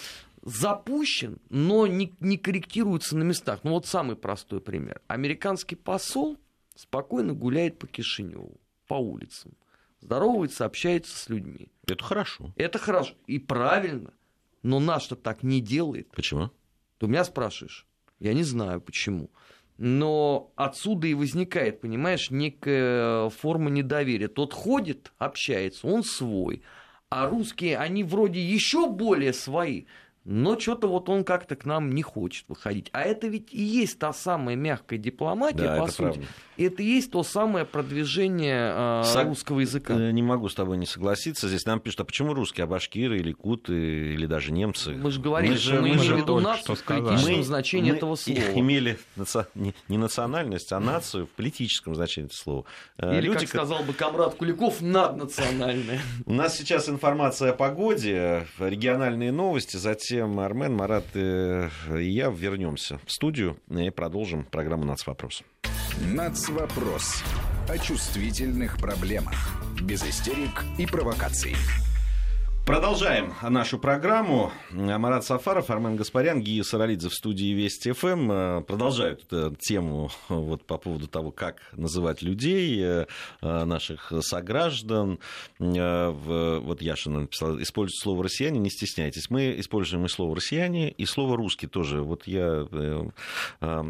запущен, 0.42 1.38
но 1.50 1.86
не, 1.86 2.14
не 2.20 2.38
корректируется 2.38 3.16
на 3.16 3.22
местах. 3.22 3.60
Ну 3.62 3.72
вот 3.72 3.86
самый 3.86 4.16
простой 4.16 4.60
пример. 4.60 5.00
Американский 5.06 5.76
посол 5.76 6.38
спокойно 6.74 7.34
гуляет 7.34 7.78
по 7.78 7.86
Кишиневу, 7.86 8.60
по 8.86 8.94
улицам, 8.94 9.52
здоровается, 10.00 10.64
общается 10.64 11.16
с 11.16 11.28
людьми. 11.28 11.68
Это 11.86 12.02
хорошо. 12.04 12.52
Это 12.56 12.78
хорошо 12.78 13.14
и 13.26 13.38
правильно, 13.38 14.12
но 14.62 14.80
наш-то 14.80 15.16
так 15.16 15.42
не 15.42 15.60
делает. 15.60 16.10
Почему? 16.12 16.50
Ты 16.98 17.06
у 17.06 17.08
меня 17.08 17.24
спрашиваешь. 17.24 17.86
Я 18.20 18.34
не 18.34 18.42
знаю 18.42 18.80
почему. 18.80 19.30
Но 19.76 20.52
отсюда 20.56 21.06
и 21.06 21.14
возникает, 21.14 21.80
понимаешь, 21.80 22.30
некая 22.30 23.28
форма 23.30 23.70
недоверия. 23.70 24.28
Тот 24.28 24.52
ходит, 24.52 25.12
общается, 25.18 25.86
он 25.86 26.02
свой. 26.02 26.62
А 27.10 27.28
русские, 27.28 27.78
они 27.78 28.02
вроде 28.02 28.40
еще 28.40 28.90
более 28.90 29.32
свои, 29.32 29.84
но 30.30 30.58
что-то 30.60 30.88
вот 30.88 31.08
он 31.08 31.24
как-то 31.24 31.56
к 31.56 31.64
нам 31.64 31.94
не 31.94 32.02
хочет 32.02 32.44
выходить. 32.48 32.90
А 32.92 33.00
это 33.00 33.26
ведь 33.28 33.52
и 33.52 33.62
есть 33.62 33.98
та 33.98 34.12
самая 34.12 34.56
мягкая 34.56 34.98
дипломатия, 34.98 35.56
Да, 35.58 35.78
по 35.78 35.84
это 35.84 35.92
сути. 35.92 36.02
правда. 36.02 36.22
Это 36.58 36.82
и 36.82 36.86
есть 36.86 37.10
то 37.12 37.22
самое 37.22 37.64
продвижение 37.64 38.72
э, 38.74 39.02
Сог- 39.04 39.28
русского 39.28 39.60
языка. 39.60 39.94
Э, 39.94 40.10
Не 40.10 40.22
могу 40.22 40.48
с 40.48 40.54
тобой 40.54 40.76
не 40.76 40.86
согласиться. 40.86 41.48
Здесь 41.48 41.64
нам 41.66 41.80
пишут, 41.80 42.00
а 42.00 42.04
почему 42.04 42.34
русские, 42.34 42.64
а 42.64 42.66
башкиры 42.66 43.18
или 43.18 43.32
куты, 43.32 43.72
или 44.14 44.26
даже 44.26 44.52
немцы? 44.52 44.90
Мы 44.94 45.10
же 45.10 45.20
говорили, 45.20 45.52
Мы 45.52 45.58
что 45.58 45.76
же- 45.76 45.80
мы 45.82 45.98
же 45.98 46.14
в 46.14 46.18
виду 46.18 46.40
нацию 46.40 46.74
в 46.76 46.78
сказали. 46.80 47.04
политическом 47.04 47.36
Мы- 47.38 47.42
значении 47.44 47.90
мы 47.92 47.96
этого 47.96 48.14
слова. 48.16 48.38
имели 48.54 48.98
наци- 49.16 49.46
не, 49.54 49.74
не 49.88 49.98
национальность, 49.98 50.72
а 50.72 50.80
нацию 50.80 51.26
в 51.26 51.30
политическом 51.30 51.94
значении 51.94 52.26
этого 52.26 52.36
слова. 52.38 52.64
Э, 52.98 53.16
Или, 53.16 53.26
люди, 53.28 53.40
как 53.46 53.48
сказал 53.48 53.82
бы 53.84 53.92
Камрад 53.94 54.34
Куликов, 54.34 54.80
наднациональное. 54.82 56.00
У 56.26 56.32
нас 56.34 56.56
сейчас 56.58 56.88
информация 56.88 57.50
о 57.50 57.54
погоде, 57.54 58.46
региональные 58.58 59.32
новости, 59.32 59.76
затем 59.76 60.17
Армен, 60.20 60.74
Марат 60.74 61.06
э, 61.14 61.68
и 61.98 62.08
я 62.08 62.28
вернемся 62.30 62.98
в 63.04 63.12
студию 63.12 63.56
и 63.70 63.90
продолжим 63.90 64.44
программу 64.44 64.84
«Нацвопрос». 64.84 65.42
Нацвопрос. 66.12 67.22
О 67.68 67.78
чувствительных 67.78 68.78
проблемах. 68.78 69.60
Без 69.82 70.02
истерик 70.04 70.64
и 70.78 70.86
провокаций. 70.86 71.54
Продолжаем 72.68 73.32
нашу 73.40 73.78
программу. 73.78 74.52
Марат 74.70 75.24
Сафаров, 75.24 75.70
Армен 75.70 75.96
Гаспарян, 75.96 76.42
Гия 76.42 76.62
Саралидзе 76.62 77.08
в 77.08 77.14
студии 77.14 77.54
Вести 77.54 77.92
ФМ 77.92 78.30
э, 78.30 78.60
продолжают 78.60 79.24
эту 79.24 79.56
тему 79.56 80.10
э, 80.28 80.34
вот, 80.34 80.66
по 80.66 80.76
поводу 80.76 81.08
того, 81.08 81.30
как 81.30 81.62
называть 81.72 82.20
людей, 82.20 82.78
э, 82.78 83.06
э, 83.40 83.64
наших 83.64 84.12
сограждан. 84.20 85.18
Э, 85.58 86.10
Вот 86.10 86.82
Яшина 86.82 87.20
написал, 87.20 87.58
используйте 87.58 88.02
слово 88.02 88.24
«россияне», 88.24 88.58
не 88.58 88.68
стесняйтесь. 88.68 89.30
Мы 89.30 89.58
используем 89.60 90.04
и 90.04 90.08
слово 90.10 90.36
«россияне», 90.36 90.90
и 90.90 91.06
слово 91.06 91.38
«русский» 91.38 91.68
тоже. 91.68 92.02
Вот 92.02 92.26
я 92.26 92.66
э, 92.70 93.08
э, 93.62 93.82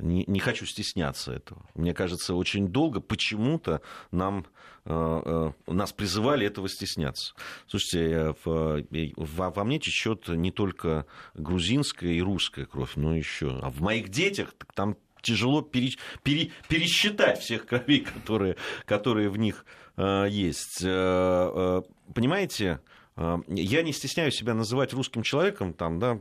не, 0.00 0.38
хочу 0.38 0.64
стесняться 0.64 1.34
этого. 1.34 1.60
Мне 1.74 1.92
кажется, 1.92 2.34
очень 2.34 2.68
долго 2.68 3.02
почему-то 3.02 3.82
нам 4.10 4.38
э, 4.38 4.42
э, 4.42 4.55
нас 4.86 5.92
призывали 5.92 6.46
этого 6.46 6.68
стесняться. 6.68 7.34
Слушайте, 7.66 8.34
э, 8.44 8.82
э, 8.92 9.08
во, 9.16 9.64
мне 9.64 9.78
течет 9.78 10.28
не 10.28 10.50
только 10.50 11.06
грузинская 11.34 12.12
и 12.12 12.20
русская 12.22 12.66
кровь, 12.66 12.92
но 12.96 13.14
еще. 13.16 13.58
А 13.62 13.70
в 13.70 13.80
моих 13.80 14.08
детях 14.10 14.54
там 14.74 14.96
тяжело 15.22 15.60
пере- 15.62 15.96
пере- 16.22 16.50
пересчитать 16.68 17.40
всех 17.40 17.66
кровей, 17.66 18.00
которые, 18.00 18.56
которые 18.84 19.28
в 19.28 19.36
них 19.38 19.64
э, 19.96 20.26
есть. 20.30 20.82
Э, 20.84 21.82
э, 21.88 22.12
понимаете? 22.14 22.80
э, 23.16 23.38
Я 23.48 23.82
не 23.82 23.92
стесняюсь 23.92 24.36
себя 24.36 24.54
называть 24.54 24.92
русским 24.92 25.22
человеком, 25.22 25.72
там, 25.72 25.98
да, 25.98 26.20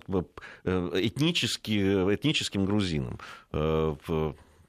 э, 0.63 0.89
этнически, 0.95 2.15
этническим 2.15 2.65
грузином 2.65 3.19
э, 3.51 3.95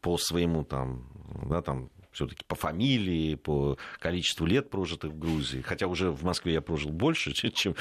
по 0.03 0.19
своему 0.19 0.65
там, 0.65 1.09
да, 1.49 1.63
там, 1.63 1.89
все-таки 2.17 2.45
по 2.49 2.57
фамилии, 2.57 3.35
по 3.35 3.77
количеству 4.01 4.47
лет 4.47 4.71
прожитых 4.71 5.13
в 5.13 5.19
Грузии. 5.19 5.61
Хотя 5.61 5.87
уже 5.87 6.11
в 6.11 6.25
Москве 6.25 6.55
я 6.55 6.61
прожил 6.63 6.91
больше, 6.91 7.33
чем, 7.53 7.75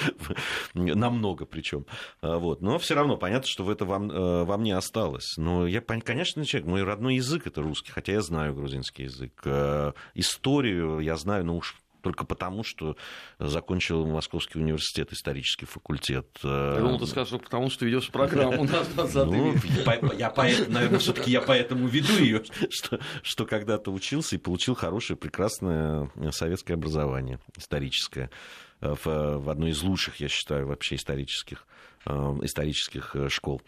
намного 0.73 1.45
причем. 1.45 1.85
Вот. 2.21 2.61
Но 2.61 2.77
все 2.77 2.95
равно 2.95 3.15
понятно, 3.17 3.47
что 3.47 3.63
в 3.63 3.69
это 3.69 3.85
во, 3.85 3.95
м- 3.95 4.11
э, 4.11 4.43
во 4.43 4.57
мне 4.57 4.75
осталось. 4.75 5.35
Но 5.37 5.65
я, 5.65 5.81
конечно, 5.81 6.45
человек, 6.45 6.69
мой 6.69 6.83
родной 6.83 7.15
язык 7.15 7.47
это 7.47 7.61
русский, 7.61 7.91
хотя 7.91 8.11
я 8.11 8.21
знаю 8.21 8.53
грузинский 8.53 9.03
язык. 9.03 9.41
Э, 9.45 9.93
Историю 10.15 10.99
я 10.99 11.15
знаю, 11.15 11.45
но 11.45 11.55
уж 11.57 11.75
только 12.05 12.23
потому, 12.23 12.63
что 12.63 12.97
закончил 13.39 14.05
Московский 14.05 14.59
университет, 14.59 15.11
исторический 15.11 15.65
факультет. 15.65 16.27
Э, 16.43 16.73
Я 16.75 16.81
думал, 16.81 16.99
ты 16.99 17.07
скажешь, 17.07 17.29
что 17.29 17.39
потому 17.39 17.71
что 17.71 17.83
ведешь 17.83 18.11
программу 18.11 18.63
«Наш 18.71 18.85
20 18.89 19.15
ну, 19.25 19.53
век». 19.53 19.83
по- 19.83 20.13
я 20.13 20.31
наверное, 20.67 20.99
все-таки 20.99 21.31
я 21.31 21.41
поэтому 21.41 21.87
веду 21.87 22.13
ее, 22.19 22.43
что, 22.69 22.99
что 23.23 23.47
когда-то 23.47 23.91
учился 23.91 24.35
и 24.35 24.37
получил 24.37 24.75
хорошее, 24.75 25.17
прекрасное 25.17 26.11
советское 26.29 26.75
образование 26.75 27.39
историческое 27.57 28.25
э, 28.25 28.29
в, 28.81 29.37
в 29.39 29.49
одной 29.49 29.71
из 29.71 29.81
лучших, 29.83 30.19
я 30.19 30.27
считаю, 30.27 30.67
вообще 30.67 30.95
исторических 30.95 31.65
э, 32.05 32.11
исторических 32.43 33.15
э, 33.15 33.29
школ. 33.29 33.61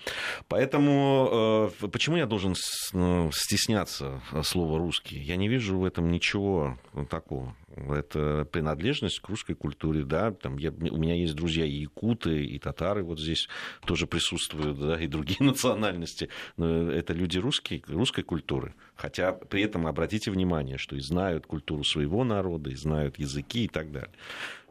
Поэтому 0.48 1.72
э, 1.82 1.88
почему 1.88 2.18
я 2.18 2.26
должен 2.26 2.56
стесняться 2.56 4.22
слова 4.44 4.78
русский? 4.78 5.20
Я 5.20 5.36
не 5.36 5.48
вижу 5.48 5.80
в 5.80 5.86
этом 5.86 6.12
ничего 6.12 6.78
такого. 7.10 7.56
Это 7.76 8.48
принадлежность 8.52 9.20
к 9.20 9.30
русской 9.30 9.54
культуре, 9.54 10.04
да. 10.04 10.32
Там 10.32 10.58
я, 10.58 10.72
у 10.72 10.98
меня 10.98 11.16
есть 11.16 11.36
друзья 11.36 11.66
и 11.66 11.82
якуты, 11.82 12.44
и 12.44 12.58
татары 12.58 13.04
вот 13.04 13.20
здесь 13.20 13.48
тоже 13.86 14.08
присутствуют, 14.08 14.80
да, 14.80 15.00
и 15.00 15.08
другие 15.08 15.38
национальности. 15.40 16.30
Но 16.58 16.92
это 16.92 17.14
люди 17.14 17.38
русские, 17.38 17.84
русской 17.88 18.24
культуры. 18.24 18.74
Хотя 18.96 19.32
при 19.32 19.62
этом 19.62 19.86
обратите 19.86 20.32
внимание, 20.32 20.78
что 20.78 20.96
и 20.96 21.00
знают 21.00 21.46
культуру 21.46 21.84
своего 21.84 22.24
народа, 22.24 22.72
и 22.72 22.76
знают 22.76 23.20
языки 23.20 23.66
и 23.66 23.68
так 23.68 23.92
далее. 23.92 24.14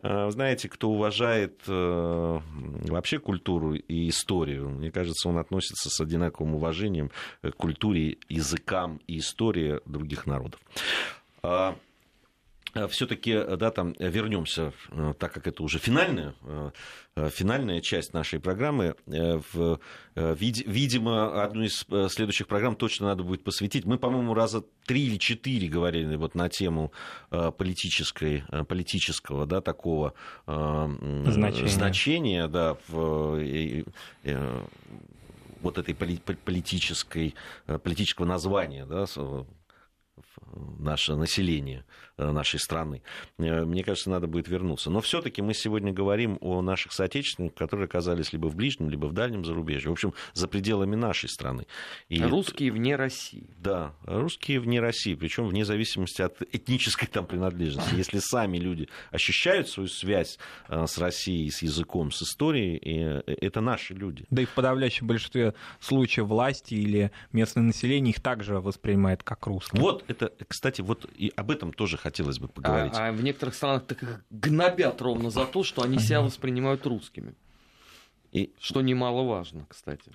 А, 0.08 0.30
Знаете, 0.30 0.68
кто 0.68 0.90
уважает 0.90 1.62
э, 1.66 2.40
вообще 2.88 3.18
культуру 3.18 3.74
и 3.74 4.08
историю, 4.08 4.68
мне 4.68 4.92
кажется, 4.92 5.28
он 5.28 5.38
относится 5.38 5.90
с 5.90 6.00
одинаковым 6.00 6.54
уважением 6.54 7.10
к 7.42 7.50
культуре, 7.50 8.18
языкам 8.28 9.00
и 9.08 9.18
истории 9.18 9.80
других 9.84 10.26
народов. 10.26 10.60
А, 12.76 12.86
все-таки, 12.88 13.32
да, 13.56 13.70
там 13.70 13.94
вернемся, 13.98 14.72
э, 14.90 15.14
так 15.18 15.32
как 15.32 15.46
это 15.46 15.62
уже 15.62 15.78
финальная, 15.78 16.34
э, 16.42 16.70
э, 17.16 17.30
финальная 17.30 17.80
часть 17.80 18.12
нашей 18.12 18.38
программы. 18.38 18.94
Э, 19.06 19.40
в, 19.52 19.80
э, 20.14 20.34
вид- 20.38 20.64
видимо, 20.66 21.42
одну 21.42 21.62
из 21.62 21.84
э, 21.90 22.08
следующих 22.10 22.46
программ 22.46 22.76
точно 22.76 23.06
надо 23.06 23.22
будет 23.22 23.44
посвятить. 23.44 23.84
Мы, 23.86 23.98
по-моему, 23.98 24.34
раза 24.34 24.62
три 24.84 25.06
или 25.06 25.16
четыре 25.16 25.68
говорили 25.68 26.16
вот 26.16 26.34
на 26.34 26.48
тему 26.48 26.92
э, 27.30 27.50
политической, 27.56 28.44
э, 28.50 28.64
политического, 28.64 29.46
да, 29.46 29.60
такого 29.60 30.12
э, 30.46 30.88
Значения. 31.26 31.68
значения, 31.68 32.48
да, 32.48 32.76
в, 32.88 33.36
э, 33.40 33.84
э, 34.24 34.64
вот 35.62 35.78
этой 35.78 35.94
поли- 35.94 36.20
по- 36.20 36.34
политической, 36.34 37.34
э, 37.66 37.78
политического 37.78 38.26
названия, 38.26 38.84
да, 38.86 39.06
наше 40.78 41.14
население 41.14 41.80
э, 41.80 41.82
нашей 42.18 42.58
страны. 42.60 43.02
Э, 43.38 43.64
Мне 43.64 43.82
кажется, 43.84 44.10
надо 44.10 44.26
будет 44.26 44.48
вернуться. 44.48 44.90
Но 44.90 45.00
все-таки 45.00 45.42
мы 45.42 45.54
сегодня 45.54 45.92
говорим 45.92 46.38
о 46.40 46.62
наших 46.62 46.92
соотечественниках, 46.92 47.56
которые 47.58 47.84
оказались 47.86 48.32
либо 48.32 48.46
в 48.48 48.56
ближнем, 48.56 48.88
либо 48.90 49.06
в 49.06 49.12
дальнем 49.12 49.44
зарубежье. 49.44 49.90
В 49.90 49.92
общем, 49.92 50.14
за 50.32 50.48
пределами 50.48 50.96
нашей 50.96 51.28
страны. 51.28 51.66
И 52.08 52.22
Русские 52.22 52.72
вне 52.72 52.96
России. 52.96 53.46
да, 53.58 53.94
русские 54.04 54.60
вне 54.60 54.80
России, 54.80 55.14
причем 55.14 55.46
вне 55.46 55.64
зависимости 55.64 56.22
от 56.22 56.40
этнической 56.52 57.08
там 57.08 57.26
принадлежности. 57.26 57.94
Если 57.94 58.18
сами 58.18 58.58
люди 58.58 58.88
ощущают 59.10 59.68
свою 59.68 59.88
связь 59.88 60.38
э, 60.68 60.86
с 60.86 60.98
Россией, 60.98 61.50
с 61.50 61.62
языком, 61.62 62.10
с 62.12 62.22
историей, 62.22 62.76
и, 62.76 63.00
э, 63.26 63.34
это 63.40 63.60
наши 63.60 63.94
люди. 63.94 64.24
Да 64.30 64.42
и 64.42 64.44
в 64.44 64.50
подавляющем 64.50 65.06
большинстве 65.06 65.54
случаев 65.80 66.26
власти 66.26 66.74
или 66.74 67.10
местное 67.32 67.62
население 67.64 68.10
их 68.10 68.20
также 68.20 68.60
воспринимает 68.60 69.22
как 69.22 69.46
русских. 69.46 69.78
Вот 69.80 70.04
это, 70.08 70.32
кстати, 70.48 70.80
вот 70.80 71.06
и 71.16 71.32
об 71.36 71.50
этом 71.50 71.72
тоже 71.72 71.96
хотелось 72.06 72.38
бы 72.38 72.46
поговорить. 72.46 72.92
А, 72.94 73.08
а 73.08 73.12
в 73.12 73.20
некоторых 73.22 73.54
странах 73.54 73.84
так 73.86 74.00
их 74.02 74.24
гнобят 74.30 75.02
ровно 75.02 75.30
за 75.30 75.44
то, 75.44 75.64
что 75.64 75.82
они 75.82 75.98
себя 75.98 76.20
воспринимают 76.20 76.86
русскими. 76.86 77.34
И 78.30 78.52
Что 78.60 78.80
немаловажно, 78.80 79.66
кстати. 79.68 80.12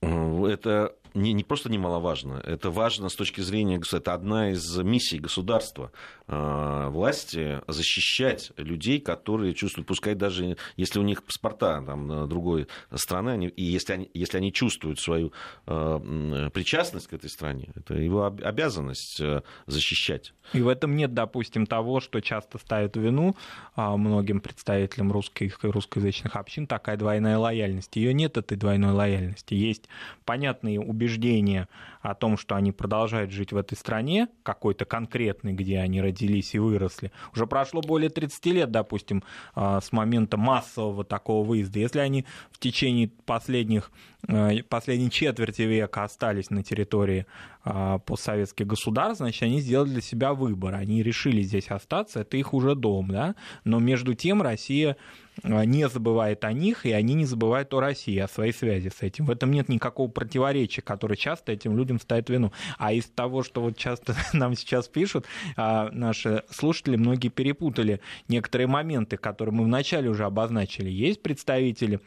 э, 0.00 0.46
это 0.46 0.94
не, 1.14 1.32
не 1.32 1.44
просто 1.44 1.70
немаловажно, 1.70 2.42
это 2.44 2.70
важно 2.70 3.08
с 3.08 3.14
точки 3.14 3.40
зрения 3.40 3.78
государства. 3.78 3.98
Это 3.98 4.14
одна 4.14 4.50
из 4.50 4.76
миссий 4.78 5.18
государства, 5.18 5.92
э, 6.26 6.88
власти, 6.90 7.60
защищать 7.66 8.52
людей, 8.56 9.00
которые 9.00 9.54
чувствуют, 9.54 9.88
пускай 9.88 10.14
даже 10.14 10.56
если 10.76 10.98
у 10.98 11.02
них 11.02 11.24
паспорта 11.24 11.82
там, 11.84 12.10
э, 12.10 12.26
другой 12.26 12.68
страны, 12.94 13.30
они, 13.30 13.48
и 13.48 13.64
если 13.64 13.94
они, 13.94 14.10
если 14.14 14.38
они 14.38 14.52
чувствуют 14.52 15.00
свою 15.00 15.32
э, 15.66 16.50
причастность 16.52 17.08
к 17.08 17.12
этой 17.12 17.30
стране, 17.30 17.70
это 17.74 17.94
его 17.94 18.24
об- 18.24 18.42
обязанность 18.42 19.20
защищать. 19.66 20.32
И 20.52 20.60
в 20.60 20.68
этом 20.68 20.96
нет, 20.96 21.12
допустим, 21.14 21.66
того, 21.66 22.00
что 22.00 22.20
часто 22.20 22.58
ставят 22.58 22.96
вину 22.96 23.36
а, 23.74 23.96
многим 23.96 24.40
представителям 24.40 25.12
русских 25.12 25.62
и 25.62 25.68
русскоязычных 25.68 26.36
общин, 26.36 26.66
такая 26.66 26.96
двойная 26.96 27.38
лояльность. 27.38 27.96
Ее 27.96 28.14
нет, 28.14 28.36
этой 28.36 28.56
двойной 28.56 28.92
лояльности. 28.92 29.54
Есть 29.54 29.88
понятные 30.24 30.80
убеждения 30.80 31.07
убеждение 31.08 31.68
о 32.02 32.14
том, 32.14 32.36
что 32.36 32.54
они 32.54 32.70
продолжают 32.72 33.30
жить 33.30 33.52
в 33.52 33.56
этой 33.56 33.76
стране, 33.76 34.28
какой-то 34.42 34.84
конкретной, 34.84 35.52
где 35.52 35.78
они 35.78 36.00
родились 36.00 36.54
и 36.54 36.58
выросли. 36.58 37.10
Уже 37.34 37.46
прошло 37.46 37.80
более 37.80 38.10
30 38.10 38.46
лет, 38.46 38.70
допустим, 38.70 39.24
а, 39.54 39.80
с 39.80 39.90
момента 39.92 40.36
массового 40.36 41.04
такого 41.04 41.44
выезда. 41.46 41.80
Если 41.80 41.98
они 41.98 42.24
в 42.52 42.58
течение 42.58 43.10
последних, 43.26 43.90
э, 44.28 44.62
последней 44.68 45.10
четверти 45.10 45.62
века 45.62 46.04
остались 46.04 46.50
на 46.50 46.62
территории 46.62 47.26
а, 47.64 47.98
постсоветских 47.98 48.66
государств, 48.66 49.18
значит, 49.18 49.42
они 49.42 49.60
сделали 49.60 49.90
для 49.90 50.02
себя 50.02 50.34
выбор. 50.34 50.74
Они 50.74 51.02
решили 51.02 51.42
здесь 51.42 51.68
остаться, 51.68 52.20
это 52.20 52.36
их 52.36 52.54
уже 52.54 52.74
дом, 52.74 53.08
да? 53.08 53.34
Но 53.64 53.78
между 53.80 54.14
тем 54.14 54.42
Россия 54.42 54.96
не 55.42 55.88
забывает 55.88 56.44
о 56.44 56.52
них, 56.52 56.86
и 56.86 56.92
они 56.92 57.14
не 57.14 57.24
забывают 57.24 57.72
о 57.74 57.80
России, 57.80 58.18
о 58.18 58.28
своей 58.28 58.52
связи 58.52 58.88
с 58.88 59.02
этим. 59.02 59.26
В 59.26 59.30
этом 59.30 59.50
нет 59.50 59.68
никакого 59.68 60.10
противоречия, 60.10 60.82
которое 60.82 61.16
часто 61.16 61.52
этим 61.52 61.76
людям 61.76 62.00
ставит 62.00 62.30
вину. 62.30 62.52
А 62.78 62.92
из 62.92 63.06
того, 63.06 63.42
что 63.42 63.60
вот 63.60 63.76
часто 63.76 64.14
нам 64.32 64.54
сейчас 64.54 64.88
пишут, 64.88 65.26
а, 65.56 65.90
наши 65.92 66.44
слушатели, 66.50 66.96
многие 66.96 67.28
перепутали 67.28 68.00
некоторые 68.28 68.66
моменты, 68.66 69.16
которые 69.16 69.54
мы 69.54 69.64
вначале 69.64 70.08
уже 70.08 70.24
обозначили. 70.24 70.90
Есть 70.90 71.22
представители 71.22 72.00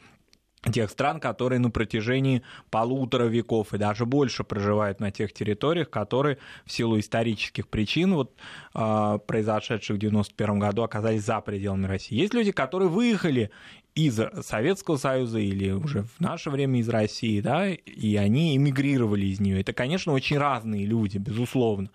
тех 0.70 0.90
стран, 0.90 1.18
которые 1.18 1.58
на 1.58 1.70
протяжении 1.70 2.42
полутора 2.70 3.24
веков 3.24 3.74
и 3.74 3.78
даже 3.78 4.06
больше 4.06 4.44
проживают 4.44 5.00
на 5.00 5.10
тех 5.10 5.32
территориях, 5.32 5.90
которые 5.90 6.38
в 6.64 6.72
силу 6.72 7.00
исторических 7.00 7.66
причин, 7.66 8.14
вот, 8.14 8.32
э, 8.74 9.18
произошедших 9.26 9.96
в 9.96 9.98
1991 9.98 10.58
году, 10.60 10.82
оказались 10.82 11.24
за 11.24 11.40
пределами 11.40 11.86
России. 11.86 12.14
Есть 12.14 12.34
люди, 12.34 12.52
которые 12.52 12.88
выехали 12.88 13.50
из 13.94 14.18
Советского 14.42 14.96
Союза 14.96 15.38
или 15.38 15.70
уже 15.70 16.04
в 16.04 16.20
наше 16.20 16.50
время 16.50 16.80
из 16.80 16.88
России, 16.88 17.40
да, 17.40 17.68
и 17.68 18.16
они 18.16 18.56
эмигрировали 18.56 19.26
из 19.26 19.40
нее. 19.40 19.60
Это, 19.60 19.72
конечно, 19.72 20.12
очень 20.12 20.38
разные 20.38 20.86
люди, 20.86 21.18
безусловно. 21.18 21.90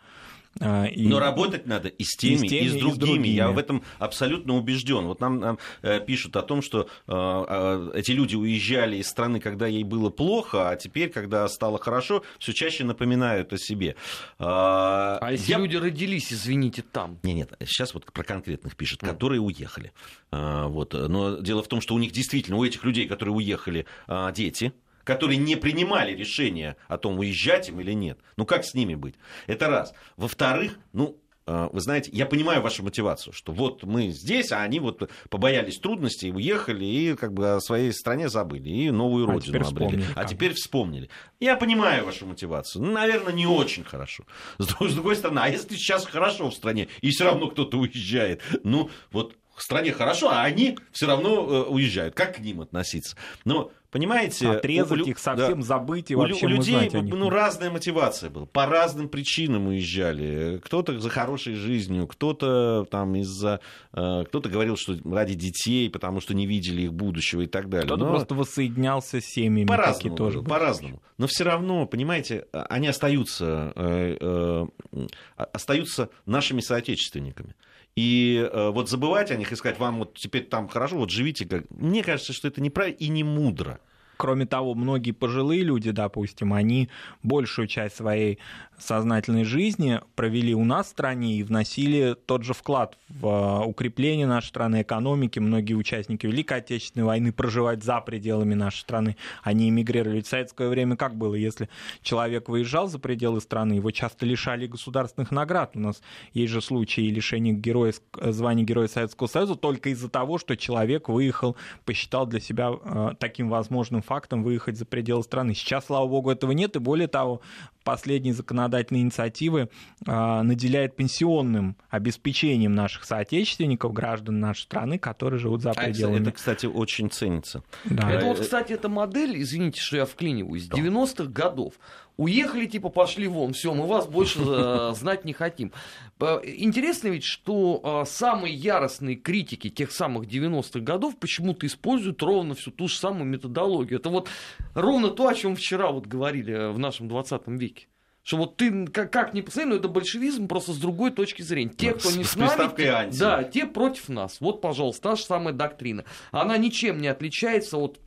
А, 0.59 0.85
и... 0.85 1.07
Но 1.07 1.19
работать 1.19 1.65
надо 1.65 1.89
и 1.89 2.03
с 2.03 2.15
теми, 2.15 2.45
и 2.45 2.47
с, 2.47 2.49
теми, 2.49 2.65
и 2.65 2.69
с, 2.69 2.71
другими. 2.73 2.89
и 2.89 2.93
с 2.93 2.97
другими. 2.97 3.27
Я 3.27 3.51
в 3.51 3.57
этом 3.57 3.83
абсолютно 3.99 4.55
убежден. 4.55 5.05
Вот 5.05 5.19
нам, 5.19 5.39
нам 5.39 5.59
э, 5.81 5.99
пишут 5.99 6.35
о 6.35 6.41
том, 6.41 6.61
что 6.61 6.89
э, 7.07 7.11
э, 7.11 7.91
эти 7.95 8.11
люди 8.11 8.35
уезжали 8.35 8.97
из 8.97 9.07
страны, 9.07 9.39
когда 9.39 9.67
ей 9.67 9.83
было 9.83 10.09
плохо, 10.09 10.69
а 10.69 10.75
теперь, 10.75 11.09
когда 11.09 11.47
стало 11.47 11.79
хорошо, 11.79 12.23
все 12.39 12.53
чаще 12.53 12.83
напоминают 12.83 13.53
о 13.53 13.57
себе. 13.57 13.95
А, 14.39 15.17
а 15.21 15.31
если 15.31 15.51
Я... 15.51 15.57
люди 15.59 15.75
родились, 15.75 16.33
извините, 16.33 16.81
там? 16.81 17.19
Нет, 17.23 17.35
нет, 17.35 17.69
сейчас 17.69 17.93
вот 17.93 18.11
про 18.11 18.23
конкретных 18.23 18.75
пишут, 18.75 19.03
mm. 19.03 19.09
которые 19.09 19.41
уехали. 19.41 19.91
А, 20.31 20.67
вот. 20.67 20.93
Но 20.93 21.37
дело 21.37 21.63
в 21.63 21.67
том, 21.67 21.81
что 21.81 21.95
у 21.95 21.99
них 21.99 22.11
действительно, 22.11 22.57
у 22.57 22.63
этих 22.63 22.83
людей, 22.83 23.07
которые 23.07 23.35
уехали, 23.35 23.85
дети, 24.33 24.73
которые 25.07 25.37
не 25.37 25.55
принимали 25.55 26.13
решение 26.13 26.75
о 26.89 26.97
том, 26.97 27.17
уезжать 27.17 27.69
им 27.69 27.79
или 27.79 27.93
нет. 27.93 28.19
Ну 28.35 28.45
как 28.45 28.65
с 28.65 28.73
ними 28.73 28.93
быть? 28.93 29.15
Это 29.47 29.69
раз. 29.69 29.93
Во-вторых, 30.17 30.77
ну, 30.91 31.17
э, 31.45 31.69
вы 31.71 31.79
знаете, 31.79 32.11
я 32.11 32.25
понимаю 32.25 32.61
вашу 32.61 32.83
мотивацию, 32.83 33.31
что 33.31 33.53
вот 33.53 33.83
мы 33.83 34.09
здесь, 34.09 34.51
а 34.51 34.63
они 34.63 34.81
вот 34.81 35.09
побоялись 35.29 35.79
трудностей, 35.79 36.29
уехали 36.29 36.83
и 36.83 37.15
как 37.15 37.31
бы 37.31 37.53
о 37.53 37.61
своей 37.61 37.93
стране 37.93 38.27
забыли, 38.27 38.67
и 38.67 38.91
новую 38.91 39.29
а 39.29 39.31
родину 39.31 39.65
обрели. 39.65 40.03
А 40.13 40.25
теперь 40.25 40.53
вспомнили. 40.53 41.09
Я 41.39 41.55
понимаю 41.55 42.03
вашу 42.03 42.25
мотивацию. 42.25 42.83
Ну, 42.83 42.91
наверное, 42.91 43.31
не 43.31 43.47
очень 43.47 43.85
хорошо. 43.85 44.25
С 44.57 44.67
другой 44.93 45.15
стороны, 45.15 45.39
а 45.39 45.47
если 45.47 45.75
сейчас 45.75 46.05
хорошо 46.05 46.49
в 46.49 46.53
стране, 46.53 46.89
и 46.99 47.11
все 47.11 47.23
равно 47.23 47.47
кто-то 47.47 47.77
уезжает, 47.77 48.41
ну, 48.65 48.89
вот 49.11 49.37
в 49.57 49.63
стране 49.63 49.91
хорошо, 49.91 50.29
а 50.29 50.43
они 50.43 50.77
все 50.91 51.07
равно 51.07 51.29
э, 51.31 51.69
уезжают. 51.69 52.13
Как 52.13 52.35
к 52.35 52.39
ним 52.39 52.61
относиться? 52.61 53.17
Но 53.43 53.71
Понимаете? 53.91 54.49
Отрезать 54.49 55.01
у, 55.01 55.05
их, 55.05 55.17
совсем 55.17 55.61
да. 55.61 55.65
забыть 55.65 56.11
и 56.11 56.15
у, 56.15 56.19
вообще 56.19 56.45
У 56.45 56.49
людей 56.49 56.89
ну, 56.91 57.29
разная 57.29 57.71
мотивация 57.71 58.29
была. 58.29 58.45
По 58.45 58.65
разным 58.65 59.07
причинам 59.07 59.67
уезжали. 59.67 60.59
Кто-то 60.63 60.99
за 60.99 61.09
хорошей 61.09 61.53
жизнью, 61.53 62.05
кто-то 62.07 62.85
там 62.91 63.15
из-за... 63.15 63.61
Э, 63.93 64.25
кто-то 64.25 64.49
говорил, 64.49 64.75
что 64.75 64.97
ради 65.05 65.35
детей, 65.35 65.89
потому 65.89 66.19
что 66.19 66.33
не 66.33 66.45
видели 66.45 66.83
их 66.83 66.93
будущего 66.93 67.41
и 67.41 67.47
так 67.47 67.69
далее. 67.69 67.87
Кто-то 67.87 68.03
Но... 68.03 68.11
просто 68.11 68.35
воссоединялся 68.35 69.21
с 69.21 69.25
семьями. 69.25 69.67
По-разному. 69.67 70.17
Тоже 70.17 70.41
по-разному. 70.41 71.01
Но 71.17 71.27
все 71.27 71.45
равно, 71.45 71.85
понимаете, 71.85 72.45
они 72.51 72.87
остаются, 72.87 73.71
э, 73.75 74.17
э, 74.19 75.07
остаются 75.37 76.09
нашими 76.25 76.59
соотечественниками. 76.59 77.55
И 77.97 78.47
э, 78.53 78.69
вот 78.69 78.91
забывать 78.91 79.31
о 79.31 79.35
них 79.35 79.51
и 79.51 79.55
сказать, 79.55 79.79
вам 79.79 79.97
вот 79.97 80.13
теперь 80.13 80.45
там 80.45 80.67
хорошо, 80.67 80.97
вот 80.97 81.09
живите 81.09 81.47
как... 81.47 81.63
Мне 81.71 82.03
кажется, 82.03 82.31
что 82.31 82.47
это 82.47 82.61
неправильно 82.61 82.97
и 82.97 83.07
не 83.07 83.23
мудро. 83.23 83.79
Кроме 84.17 84.45
того, 84.45 84.75
многие 84.75 85.13
пожилые 85.13 85.63
люди, 85.63 85.89
допустим, 85.89 86.53
они 86.53 86.89
большую 87.23 87.67
часть 87.67 87.95
своей 87.95 88.37
сознательной 88.77 89.43
жизни 89.43 90.01
провели 90.15 90.53
у 90.53 90.63
нас 90.63 90.87
в 90.87 90.89
стране 90.89 91.35
и 91.35 91.43
вносили 91.43 92.15
тот 92.25 92.43
же 92.43 92.53
вклад 92.53 92.97
в 93.09 93.27
э, 93.27 93.65
укрепление 93.65 94.27
нашей 94.27 94.47
страны, 94.47 94.81
экономики. 94.81 95.39
Многие 95.39 95.73
участники 95.73 96.25
Великой 96.27 96.59
Отечественной 96.59 97.05
войны 97.05 97.31
проживают 97.31 97.83
за 97.83 97.99
пределами 98.01 98.53
нашей 98.53 98.79
страны. 98.79 99.17
Они 99.43 99.69
эмигрировали. 99.69 100.21
в 100.21 100.27
советское 100.27 100.69
время 100.69 100.95
как 100.95 101.15
было? 101.15 101.35
Если 101.35 101.69
человек 102.01 102.49
выезжал 102.49 102.87
за 102.87 102.99
пределы 102.99 103.41
страны, 103.41 103.73
его 103.73 103.91
часто 103.91 104.25
лишали 104.25 104.67
государственных 104.67 105.31
наград. 105.31 105.71
У 105.75 105.79
нас 105.79 106.01
есть 106.33 106.53
же 106.53 106.61
случаи 106.61 107.01
лишения 107.01 107.53
героя, 107.53 107.93
звания 108.21 108.63
Героя 108.63 108.87
Советского 108.87 109.27
Союза 109.27 109.55
только 109.55 109.89
из-за 109.89 110.09
того, 110.09 110.37
что 110.37 110.55
человек 110.55 111.09
выехал, 111.09 111.55
посчитал 111.85 112.27
для 112.27 112.39
себя 112.39 112.71
э, 112.71 113.09
таким 113.19 113.49
возможным 113.49 114.01
фактом 114.01 114.43
выехать 114.43 114.77
за 114.77 114.85
пределы 114.85 115.23
страны. 115.23 115.53
Сейчас, 115.55 115.85
слава 115.85 116.07
богу, 116.07 116.29
этого 116.29 116.51
нет. 116.51 116.75
И 116.75 116.79
более 116.79 117.07
того, 117.07 117.41
последние 117.87 118.33
законодательные 118.33 119.03
инициативы 119.03 119.69
а, 120.05 120.43
наделяет 120.43 120.97
пенсионным 120.97 121.77
обеспечением 121.89 122.75
наших 122.75 123.05
соотечественников, 123.05 123.93
граждан 123.93 124.41
нашей 124.41 124.63
страны, 124.63 124.99
которые 124.99 125.39
живут 125.39 125.61
за 125.61 125.71
а 125.71 125.73
пределами. 125.73 126.21
Это, 126.21 126.33
кстати, 126.33 126.65
очень 126.65 127.09
ценится. 127.09 127.63
Да. 127.85 128.11
Это 128.11 128.25
вот, 128.25 128.41
кстати, 128.41 128.73
эта 128.73 128.89
модель, 128.89 129.41
извините, 129.41 129.79
что 129.79 129.95
я 129.95 130.05
вклиниваюсь, 130.05 130.67
да. 130.67 130.77
90-х 130.77 131.31
годов. 131.31 131.75
Уехали, 132.17 132.65
типа, 132.65 132.89
пошли 132.89 133.27
вон, 133.27 133.53
все, 133.53 133.73
мы 133.75 133.85
вас 133.85 134.07
больше 134.07 134.39
э, 134.39 134.93
знать 134.95 135.23
не 135.23 135.33
хотим. 135.33 135.71
Интересно 136.19 137.09
ведь, 137.09 137.23
что 137.23 137.79
а, 137.83 138.05
самые 138.05 138.55
яростные 138.55 139.15
критики 139.15 139.69
тех 139.69 139.91
самых 139.91 140.27
90-х 140.27 140.79
годов 140.79 141.17
почему-то 141.17 141.67
используют 141.67 142.23
ровно 142.23 142.55
всю 142.55 142.71
ту 142.71 142.87
же 142.87 142.97
самую 142.97 143.25
методологию. 143.25 143.99
Это 143.99 144.09
вот 144.09 144.29
ровно 144.73 145.09
то, 145.09 145.27
о 145.27 145.35
чем 145.35 145.55
вчера 145.55 145.91
вот 145.91 146.07
говорили 146.07 146.53
э, 146.53 146.69
в 146.71 146.79
нашем 146.79 147.07
20 147.07 147.47
веке. 147.49 147.87
Что 148.23 148.37
вот 148.37 148.57
ты 148.57 148.87
как, 148.87 149.13
как 149.13 149.33
ни 149.35 149.41
посмотри, 149.41 149.69
но 149.69 149.75
это 149.77 149.87
большевизм 149.87 150.47
просто 150.47 150.73
с 150.73 150.77
другой 150.77 151.11
точки 151.11 151.43
зрения. 151.43 151.69
Те, 151.69 151.93
кто 151.93 152.11
не 152.11 152.23
с, 152.23 152.31
с 152.31 152.35
нами, 152.35 152.75
те, 152.75 152.89
анти. 152.89 153.19
да, 153.19 153.43
те 153.43 153.65
против 153.67 154.09
нас. 154.09 154.41
Вот, 154.41 154.59
пожалуйста, 154.59 155.11
та 155.11 155.15
же 155.15 155.23
самая 155.23 155.53
доктрина. 155.53 156.03
Она 156.31 156.57
ничем 156.57 156.97
не 156.97 157.07
отличается 157.07 157.77
от 157.77 157.99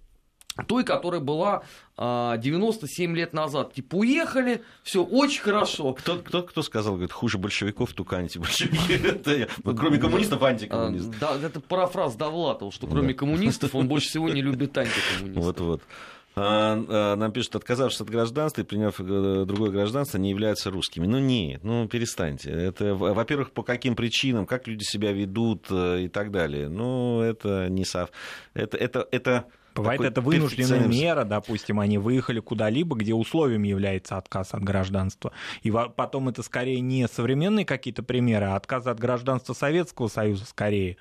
той, 0.67 0.85
которая 0.85 1.21
была 1.21 1.63
97 1.97 3.13
а, 3.13 3.15
лет 3.15 3.33
назад. 3.33 3.75
Типа, 3.75 3.97
уехали, 3.97 4.63
все 4.83 5.05
очень 5.05 5.43
хорошо. 5.43 5.93
Кто, 5.95 6.17
кто, 6.17 6.43
кто 6.43 6.63
сказал, 6.63 6.95
говорит, 6.95 7.13
хуже 7.13 7.39
большевиков, 7.39 7.93
только 7.93 8.17
антибольшевики. 8.17 9.49
Кроме 9.77 9.99
коммунистов, 9.99 10.43
антикоммунистов. 10.43 11.19
Да, 11.19 11.37
это 11.37 11.61
парафраз 11.61 12.17
Довлатова, 12.17 12.73
что 12.73 12.87
кроме 12.87 13.15
коммунистов 13.15 13.75
он 13.75 13.89
больше 13.89 14.09
всего 14.09 14.29
не 14.29 14.43
любит 14.43 14.77
антикоммунистов. 14.77 15.45
Вот-вот. 15.45 15.83
А, 16.37 16.83
а, 16.89 17.16
нам 17.16 17.33
пишут, 17.33 17.57
отказавшись 17.57 18.01
от 18.01 18.11
гражданства 18.11 18.61
и 18.61 18.64
приняв 18.64 19.01
э, 19.01 19.45
другое 19.47 19.70
гражданство, 19.70 20.18
не 20.18 20.31
являются 20.31 20.70
русскими. 20.70 21.07
Ну 21.07 21.18
нет, 21.18 21.64
ну 21.64 21.89
перестаньте. 21.89 22.51
Это, 22.51 22.95
во-первых, 22.95 23.51
по 23.53 23.62
каким 23.62 23.97
причинам, 23.97 24.47
как 24.47 24.68
люди 24.68 24.85
себя 24.85 25.12
ведут 25.12 25.66
э, 25.70 26.03
и 26.03 26.09
так 26.09 26.31
далее. 26.31 26.68
Ну, 26.68 27.20
это 27.20 27.68
не 27.68 27.85
сов... 27.85 28.11
Это, 28.55 28.76
это, 28.76 29.07
это 29.11 29.47
Бывает 29.74 30.01
это 30.01 30.20
вынужденная 30.20 30.87
мера, 30.87 31.24
допустим, 31.24 31.81
они 31.81 31.99
выехали 31.99 32.41
куда-либо, 32.41 32.97
где 32.97 33.14
условием 33.14 33.62
является 33.62 34.16
отказ 34.16 34.53
от 34.53 34.62
гражданства. 34.62 35.33
И 35.62 35.70
потом 35.70 36.28
это 36.28 36.43
скорее 36.43 36.81
не 36.81 37.07
современные 37.09 37.64
какие-то 37.64 38.03
примеры, 38.03 38.47
а 38.47 38.57
отказ 38.57 38.87
от 38.87 38.99
гражданства 38.99 39.55
Советского 39.55 40.09
Союза 40.09 40.45
скорее, 40.45 40.97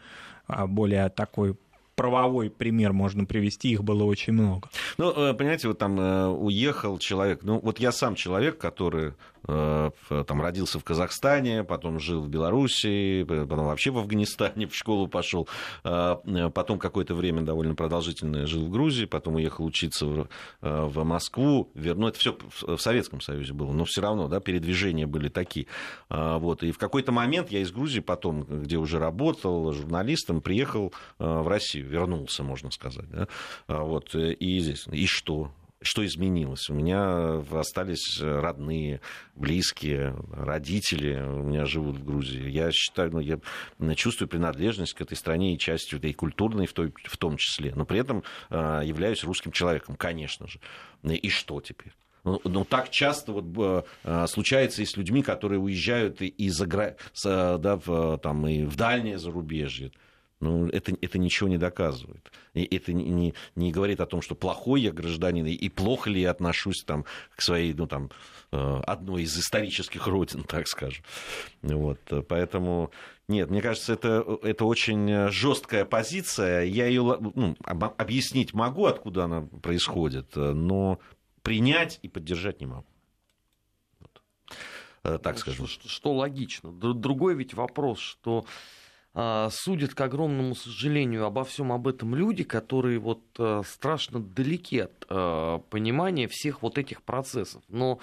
а 0.48 0.68
более 0.68 1.10
такой 1.10 1.56
правовой 2.00 2.50
пример 2.50 2.94
можно 2.94 3.26
привести, 3.26 3.72
их 3.72 3.84
было 3.84 4.06
очень 4.06 4.32
много. 4.32 4.70
Ну, 4.98 5.12
э, 5.12 5.34
понимаете, 5.34 5.68
вот 5.68 5.80
там 5.80 6.00
э, 6.00 6.28
уехал 6.28 6.98
человек, 6.98 7.42
ну, 7.44 7.60
вот 7.60 7.82
я 7.82 7.92
сам 7.92 8.16
человек, 8.16 8.58
который 8.58 9.16
там 9.46 10.42
родился 10.42 10.80
в 10.80 10.84
Казахстане, 10.84 11.64
потом 11.64 12.00
жил 12.00 12.22
в 12.22 12.30
Белоруссии, 12.30 13.24
потом 13.24 13.66
вообще 13.66 13.92
в 13.92 13.98
Афганистане 13.98 14.68
в 14.70 14.76
школу 14.76 15.08
пошел, 15.08 15.48
э, 15.84 16.50
потом 16.54 16.80
какое-то 16.80 17.16
время 17.16 17.42
довольно 17.42 17.76
продолжительное 17.76 18.46
жил 18.46 18.66
в 18.66 18.70
Грузии, 18.70 19.06
потом 19.06 19.36
уехал 19.36 19.66
учиться 19.66 20.06
в, 20.06 20.30
э, 20.62 20.84
в 20.84 21.04
Москву, 21.04 21.72
ну 21.76 22.08
это 22.08 22.18
все 22.20 22.38
в 22.62 22.78
Советском 22.78 23.22
Союзе 23.22 23.54
было, 23.54 23.72
но 23.72 23.86
все 23.86 24.02
равно, 24.02 24.28
да, 24.28 24.40
передвижения 24.40 25.08
были 25.08 25.30
такие, 25.30 25.68
вот, 26.10 26.64
и 26.64 26.72
в 26.72 26.78
какой-то 26.78 27.12
момент 27.12 27.52
я 27.52 27.60
из 27.60 27.72
Грузии 27.72 28.00
потом, 28.00 28.44
где 28.44 28.78
уже 28.78 29.00
работал 29.00 29.72
журналистом, 29.74 30.42
приехал 30.42 30.94
в 31.18 31.48
Россию, 31.48 31.88
вернулся, 31.88 32.44
можно 32.44 32.72
сказать, 32.72 33.10
да, 33.10 33.28
вот, 33.68 34.16
и 34.16 34.60
здесь, 34.60 34.86
и 34.92 35.06
что? 35.06 35.52
Что 35.82 36.06
изменилось? 36.06 36.70
У 36.70 36.74
меня 36.74 37.42
остались 37.52 38.20
родные, 38.20 39.00
близкие, 39.36 40.14
родители 40.34 41.22
у 41.22 41.44
меня 41.44 41.66
живут 41.66 41.98
в 41.98 42.04
Грузии. 42.04 42.50
Я 42.50 42.70
считаю, 42.72 43.12
ну, 43.12 43.20
я 43.20 43.40
чувствую 43.96 44.28
принадлежность 44.28 44.94
к 44.94 45.00
этой 45.00 45.16
стране 45.16 45.56
и 45.56 45.58
частью, 45.58 46.02
и 46.02 46.12
культурной 46.12 46.68
в, 46.68 46.74
той, 46.74 46.94
в 47.06 47.16
том 47.16 47.38
числе. 47.38 47.74
Но 47.76 47.86
при 47.86 48.00
этом 48.00 48.24
э, 48.50 48.82
являюсь 48.84 49.24
русским 49.24 49.54
человеком, 49.54 49.96
конечно 49.96 50.48
же. 50.48 50.60
И 51.04 51.30
что 51.30 51.62
теперь? 51.62 51.94
Ну, 52.26 52.42
ну, 52.44 52.66
так 52.66 52.90
часто 52.90 53.32
вот, 53.32 53.86
э, 54.04 54.28
случается 54.28 54.82
и 54.82 54.86
с 54.86 54.98
людьми, 54.98 55.24
которые 55.24 55.60
уезжают 55.60 56.22
из-за 56.22 56.66
да, 57.24 57.78
в, 57.78 58.18
там, 58.18 58.46
и 58.48 58.64
в 58.64 58.76
дальнее 58.76 59.18
зарубежье. 59.18 59.92
Ну, 60.40 60.68
это, 60.70 60.96
это 61.02 61.18
ничего 61.18 61.50
не 61.50 61.58
доказывает. 61.58 62.32
И 62.54 62.64
это 62.64 62.94
не, 62.94 63.10
не, 63.10 63.34
не 63.56 63.72
говорит 63.74 64.00
о 64.00 64.06
том, 64.06 64.22
что 64.22 64.36
плохой 64.36 64.82
я 64.82 64.92
гражданин, 64.94 65.46
и 65.46 65.70
плохо 65.70 66.10
ли 66.10 66.22
я 66.22 66.32
отношусь 66.32 66.84
там, 66.84 67.04
к 67.36 67.42
своей, 67.42 67.74
ну, 67.74 67.88
там, 67.88 68.10
э, 68.54 68.82
одной 68.88 69.24
из 69.24 69.38
исторических 69.38 70.08
родин, 70.08 70.44
так 70.44 70.68
скажем. 70.68 71.04
Вот, 71.62 72.00
поэтому, 72.30 72.92
нет, 73.28 73.50
мне 73.50 73.62
кажется, 73.62 73.92
это, 73.94 74.40
это 74.44 74.64
очень 74.64 75.30
жесткая 75.30 75.84
позиция. 75.84 76.64
Я 76.64 76.88
ее 76.88 77.18
ну, 77.20 77.58
объяснить 77.98 78.54
могу, 78.54 78.86
откуда 78.86 79.26
она 79.26 79.42
происходит, 79.42 80.36
но 80.36 81.00
принять 81.42 82.00
и 82.02 82.08
поддержать 82.08 82.62
не 82.62 82.68
могу. 82.68 82.86
Э, 85.04 85.18
так 85.22 85.36
ну, 85.36 85.40
скажем. 85.40 85.68
Что, 85.68 85.90
что 85.90 86.14
логично. 86.14 86.72
Другой 86.72 87.36
ведь 87.36 87.54
вопрос, 87.54 88.00
что 88.00 88.46
судят, 89.52 89.96
к 89.96 90.02
огромному 90.02 90.56
сожалению, 90.56 91.26
обо 91.26 91.44
всем 91.44 91.72
об 91.72 91.88
этом 91.88 92.14
люди, 92.16 92.44
которые 92.44 93.00
вот 93.00 93.22
а, 93.38 93.64
страшно 93.66 94.20
далеки 94.20 94.80
от 94.80 95.06
а, 95.10 95.60
понимания 95.70 96.28
всех 96.28 96.62
вот 96.62 96.78
этих 96.78 97.02
процессов. 97.02 97.64
Но 97.68 98.00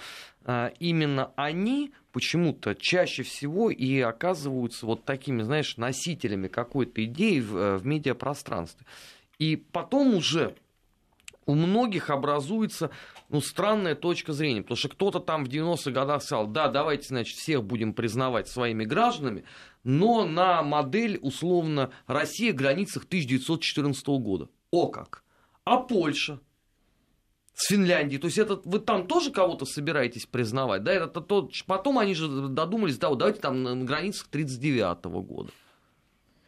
именно 0.79 1.33
они 1.35 1.91
почему-то 2.13 2.73
чаще 2.73 3.23
всего 3.23 3.69
и 3.69 3.99
оказываются 3.99 4.85
вот 4.85 5.03
такими, 5.03 5.41
знаешь, 5.41 5.75
носителями 5.75 6.47
какой-то 6.47 7.03
идеи 7.03 7.41
в, 7.41 7.79
в 7.79 7.85
медиапространстве. 7.85 8.85
И 9.39 9.57
потом 9.57 10.15
уже 10.15 10.55
у 11.47 11.55
многих 11.55 12.11
образуется 12.11 12.91
ну, 13.29 13.41
странная 13.41 13.95
точка 13.95 14.33
зрения, 14.33 14.61
потому 14.61 14.77
что 14.77 14.89
кто-то 14.89 15.19
там 15.19 15.45
в 15.45 15.49
90-х 15.49 15.91
годах 15.91 16.21
сказал, 16.21 16.47
да, 16.47 16.67
давайте, 16.67 17.07
значит, 17.07 17.37
всех 17.37 17.63
будем 17.63 17.93
признавать 17.93 18.47
своими 18.47 18.83
гражданами, 18.83 19.45
но 19.83 20.25
на 20.25 20.61
модель, 20.61 21.17
условно, 21.21 21.91
Россия 22.05 22.53
в 22.53 22.55
границах 22.55 23.05
1914 23.05 24.07
года. 24.07 24.49
О 24.71 24.87
как! 24.87 25.23
А 25.63 25.77
Польша? 25.77 26.39
С 27.53 27.69
Финляндией. 27.69 28.21
То 28.21 28.27
есть 28.27 28.37
это 28.37 28.61
вы 28.65 28.79
там 28.79 29.07
тоже 29.07 29.31
кого-то 29.31 29.65
собираетесь 29.65 30.27
признавать? 30.27 30.83
Да, 30.83 30.93
это 30.93 31.21
то, 31.21 31.49
потом 31.65 31.97
они 31.97 32.13
же 32.13 32.27
додумались, 32.27 32.99
да, 32.99 33.09
вот 33.09 33.17
давайте 33.17 33.39
там 33.39 33.63
на 33.63 33.75
границах 33.83 34.27
1939 34.27 35.05
года. 35.25 35.51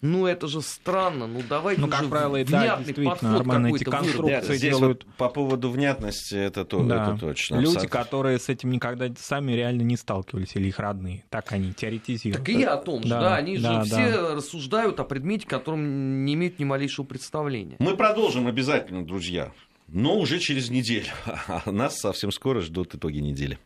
Ну, 0.01 0.25
это 0.25 0.47
же 0.47 0.61
странно. 0.61 1.27
Ну, 1.27 1.41
давайте 1.47 1.81
ну, 1.81 1.87
как 1.87 2.01
уже 2.01 2.09
правило, 2.09 2.43
да, 2.45 2.77
действительно, 2.77 3.17
нормально 3.21 3.67
эти 3.75 3.83
конструкции 3.83 4.53
да, 4.53 4.57
делают. 4.57 5.03
Вот 5.03 5.15
по 5.15 5.29
поводу 5.29 5.69
внятности, 5.69 6.35
это, 6.35 6.63
то, 6.63 6.83
да. 6.83 7.09
это 7.09 7.19
точно. 7.19 7.55
Люди, 7.55 7.75
абсолютно. 7.75 7.89
которые 7.89 8.39
с 8.39 8.47
этим 8.47 8.71
никогда 8.71 9.09
сами 9.19 9.51
реально 9.51 9.81
не 9.81 9.97
сталкивались, 9.97 10.55
или 10.55 10.69
их 10.69 10.79
родные. 10.79 11.25
Так 11.29 11.51
они 11.51 11.73
теоретизируют. 11.73 12.45
Так 12.45 12.49
и 12.49 12.59
я 12.59 12.73
о 12.73 12.77
том 12.77 13.03
же, 13.03 13.09
да, 13.09 13.21
да 13.21 13.35
они 13.35 13.57
да, 13.57 13.83
же 13.83 13.89
да. 13.89 13.95
все 13.95 14.35
рассуждают 14.35 14.99
о 14.99 15.03
предмете, 15.03 15.45
которым 15.45 16.23
не 16.25 16.33
имеют 16.35 16.59
ни 16.59 16.63
малейшего 16.63 17.05
представления. 17.05 17.75
Мы 17.79 17.97
продолжим 17.97 18.47
обязательно, 18.47 19.05
друзья, 19.05 19.51
но 19.87 20.17
уже 20.17 20.39
через 20.39 20.69
неделю. 20.69 21.07
А 21.47 21.63
нас 21.71 21.99
совсем 21.99 22.31
скоро 22.31 22.61
ждут 22.61 22.95
итоги 22.95 23.19
недели. 23.19 23.59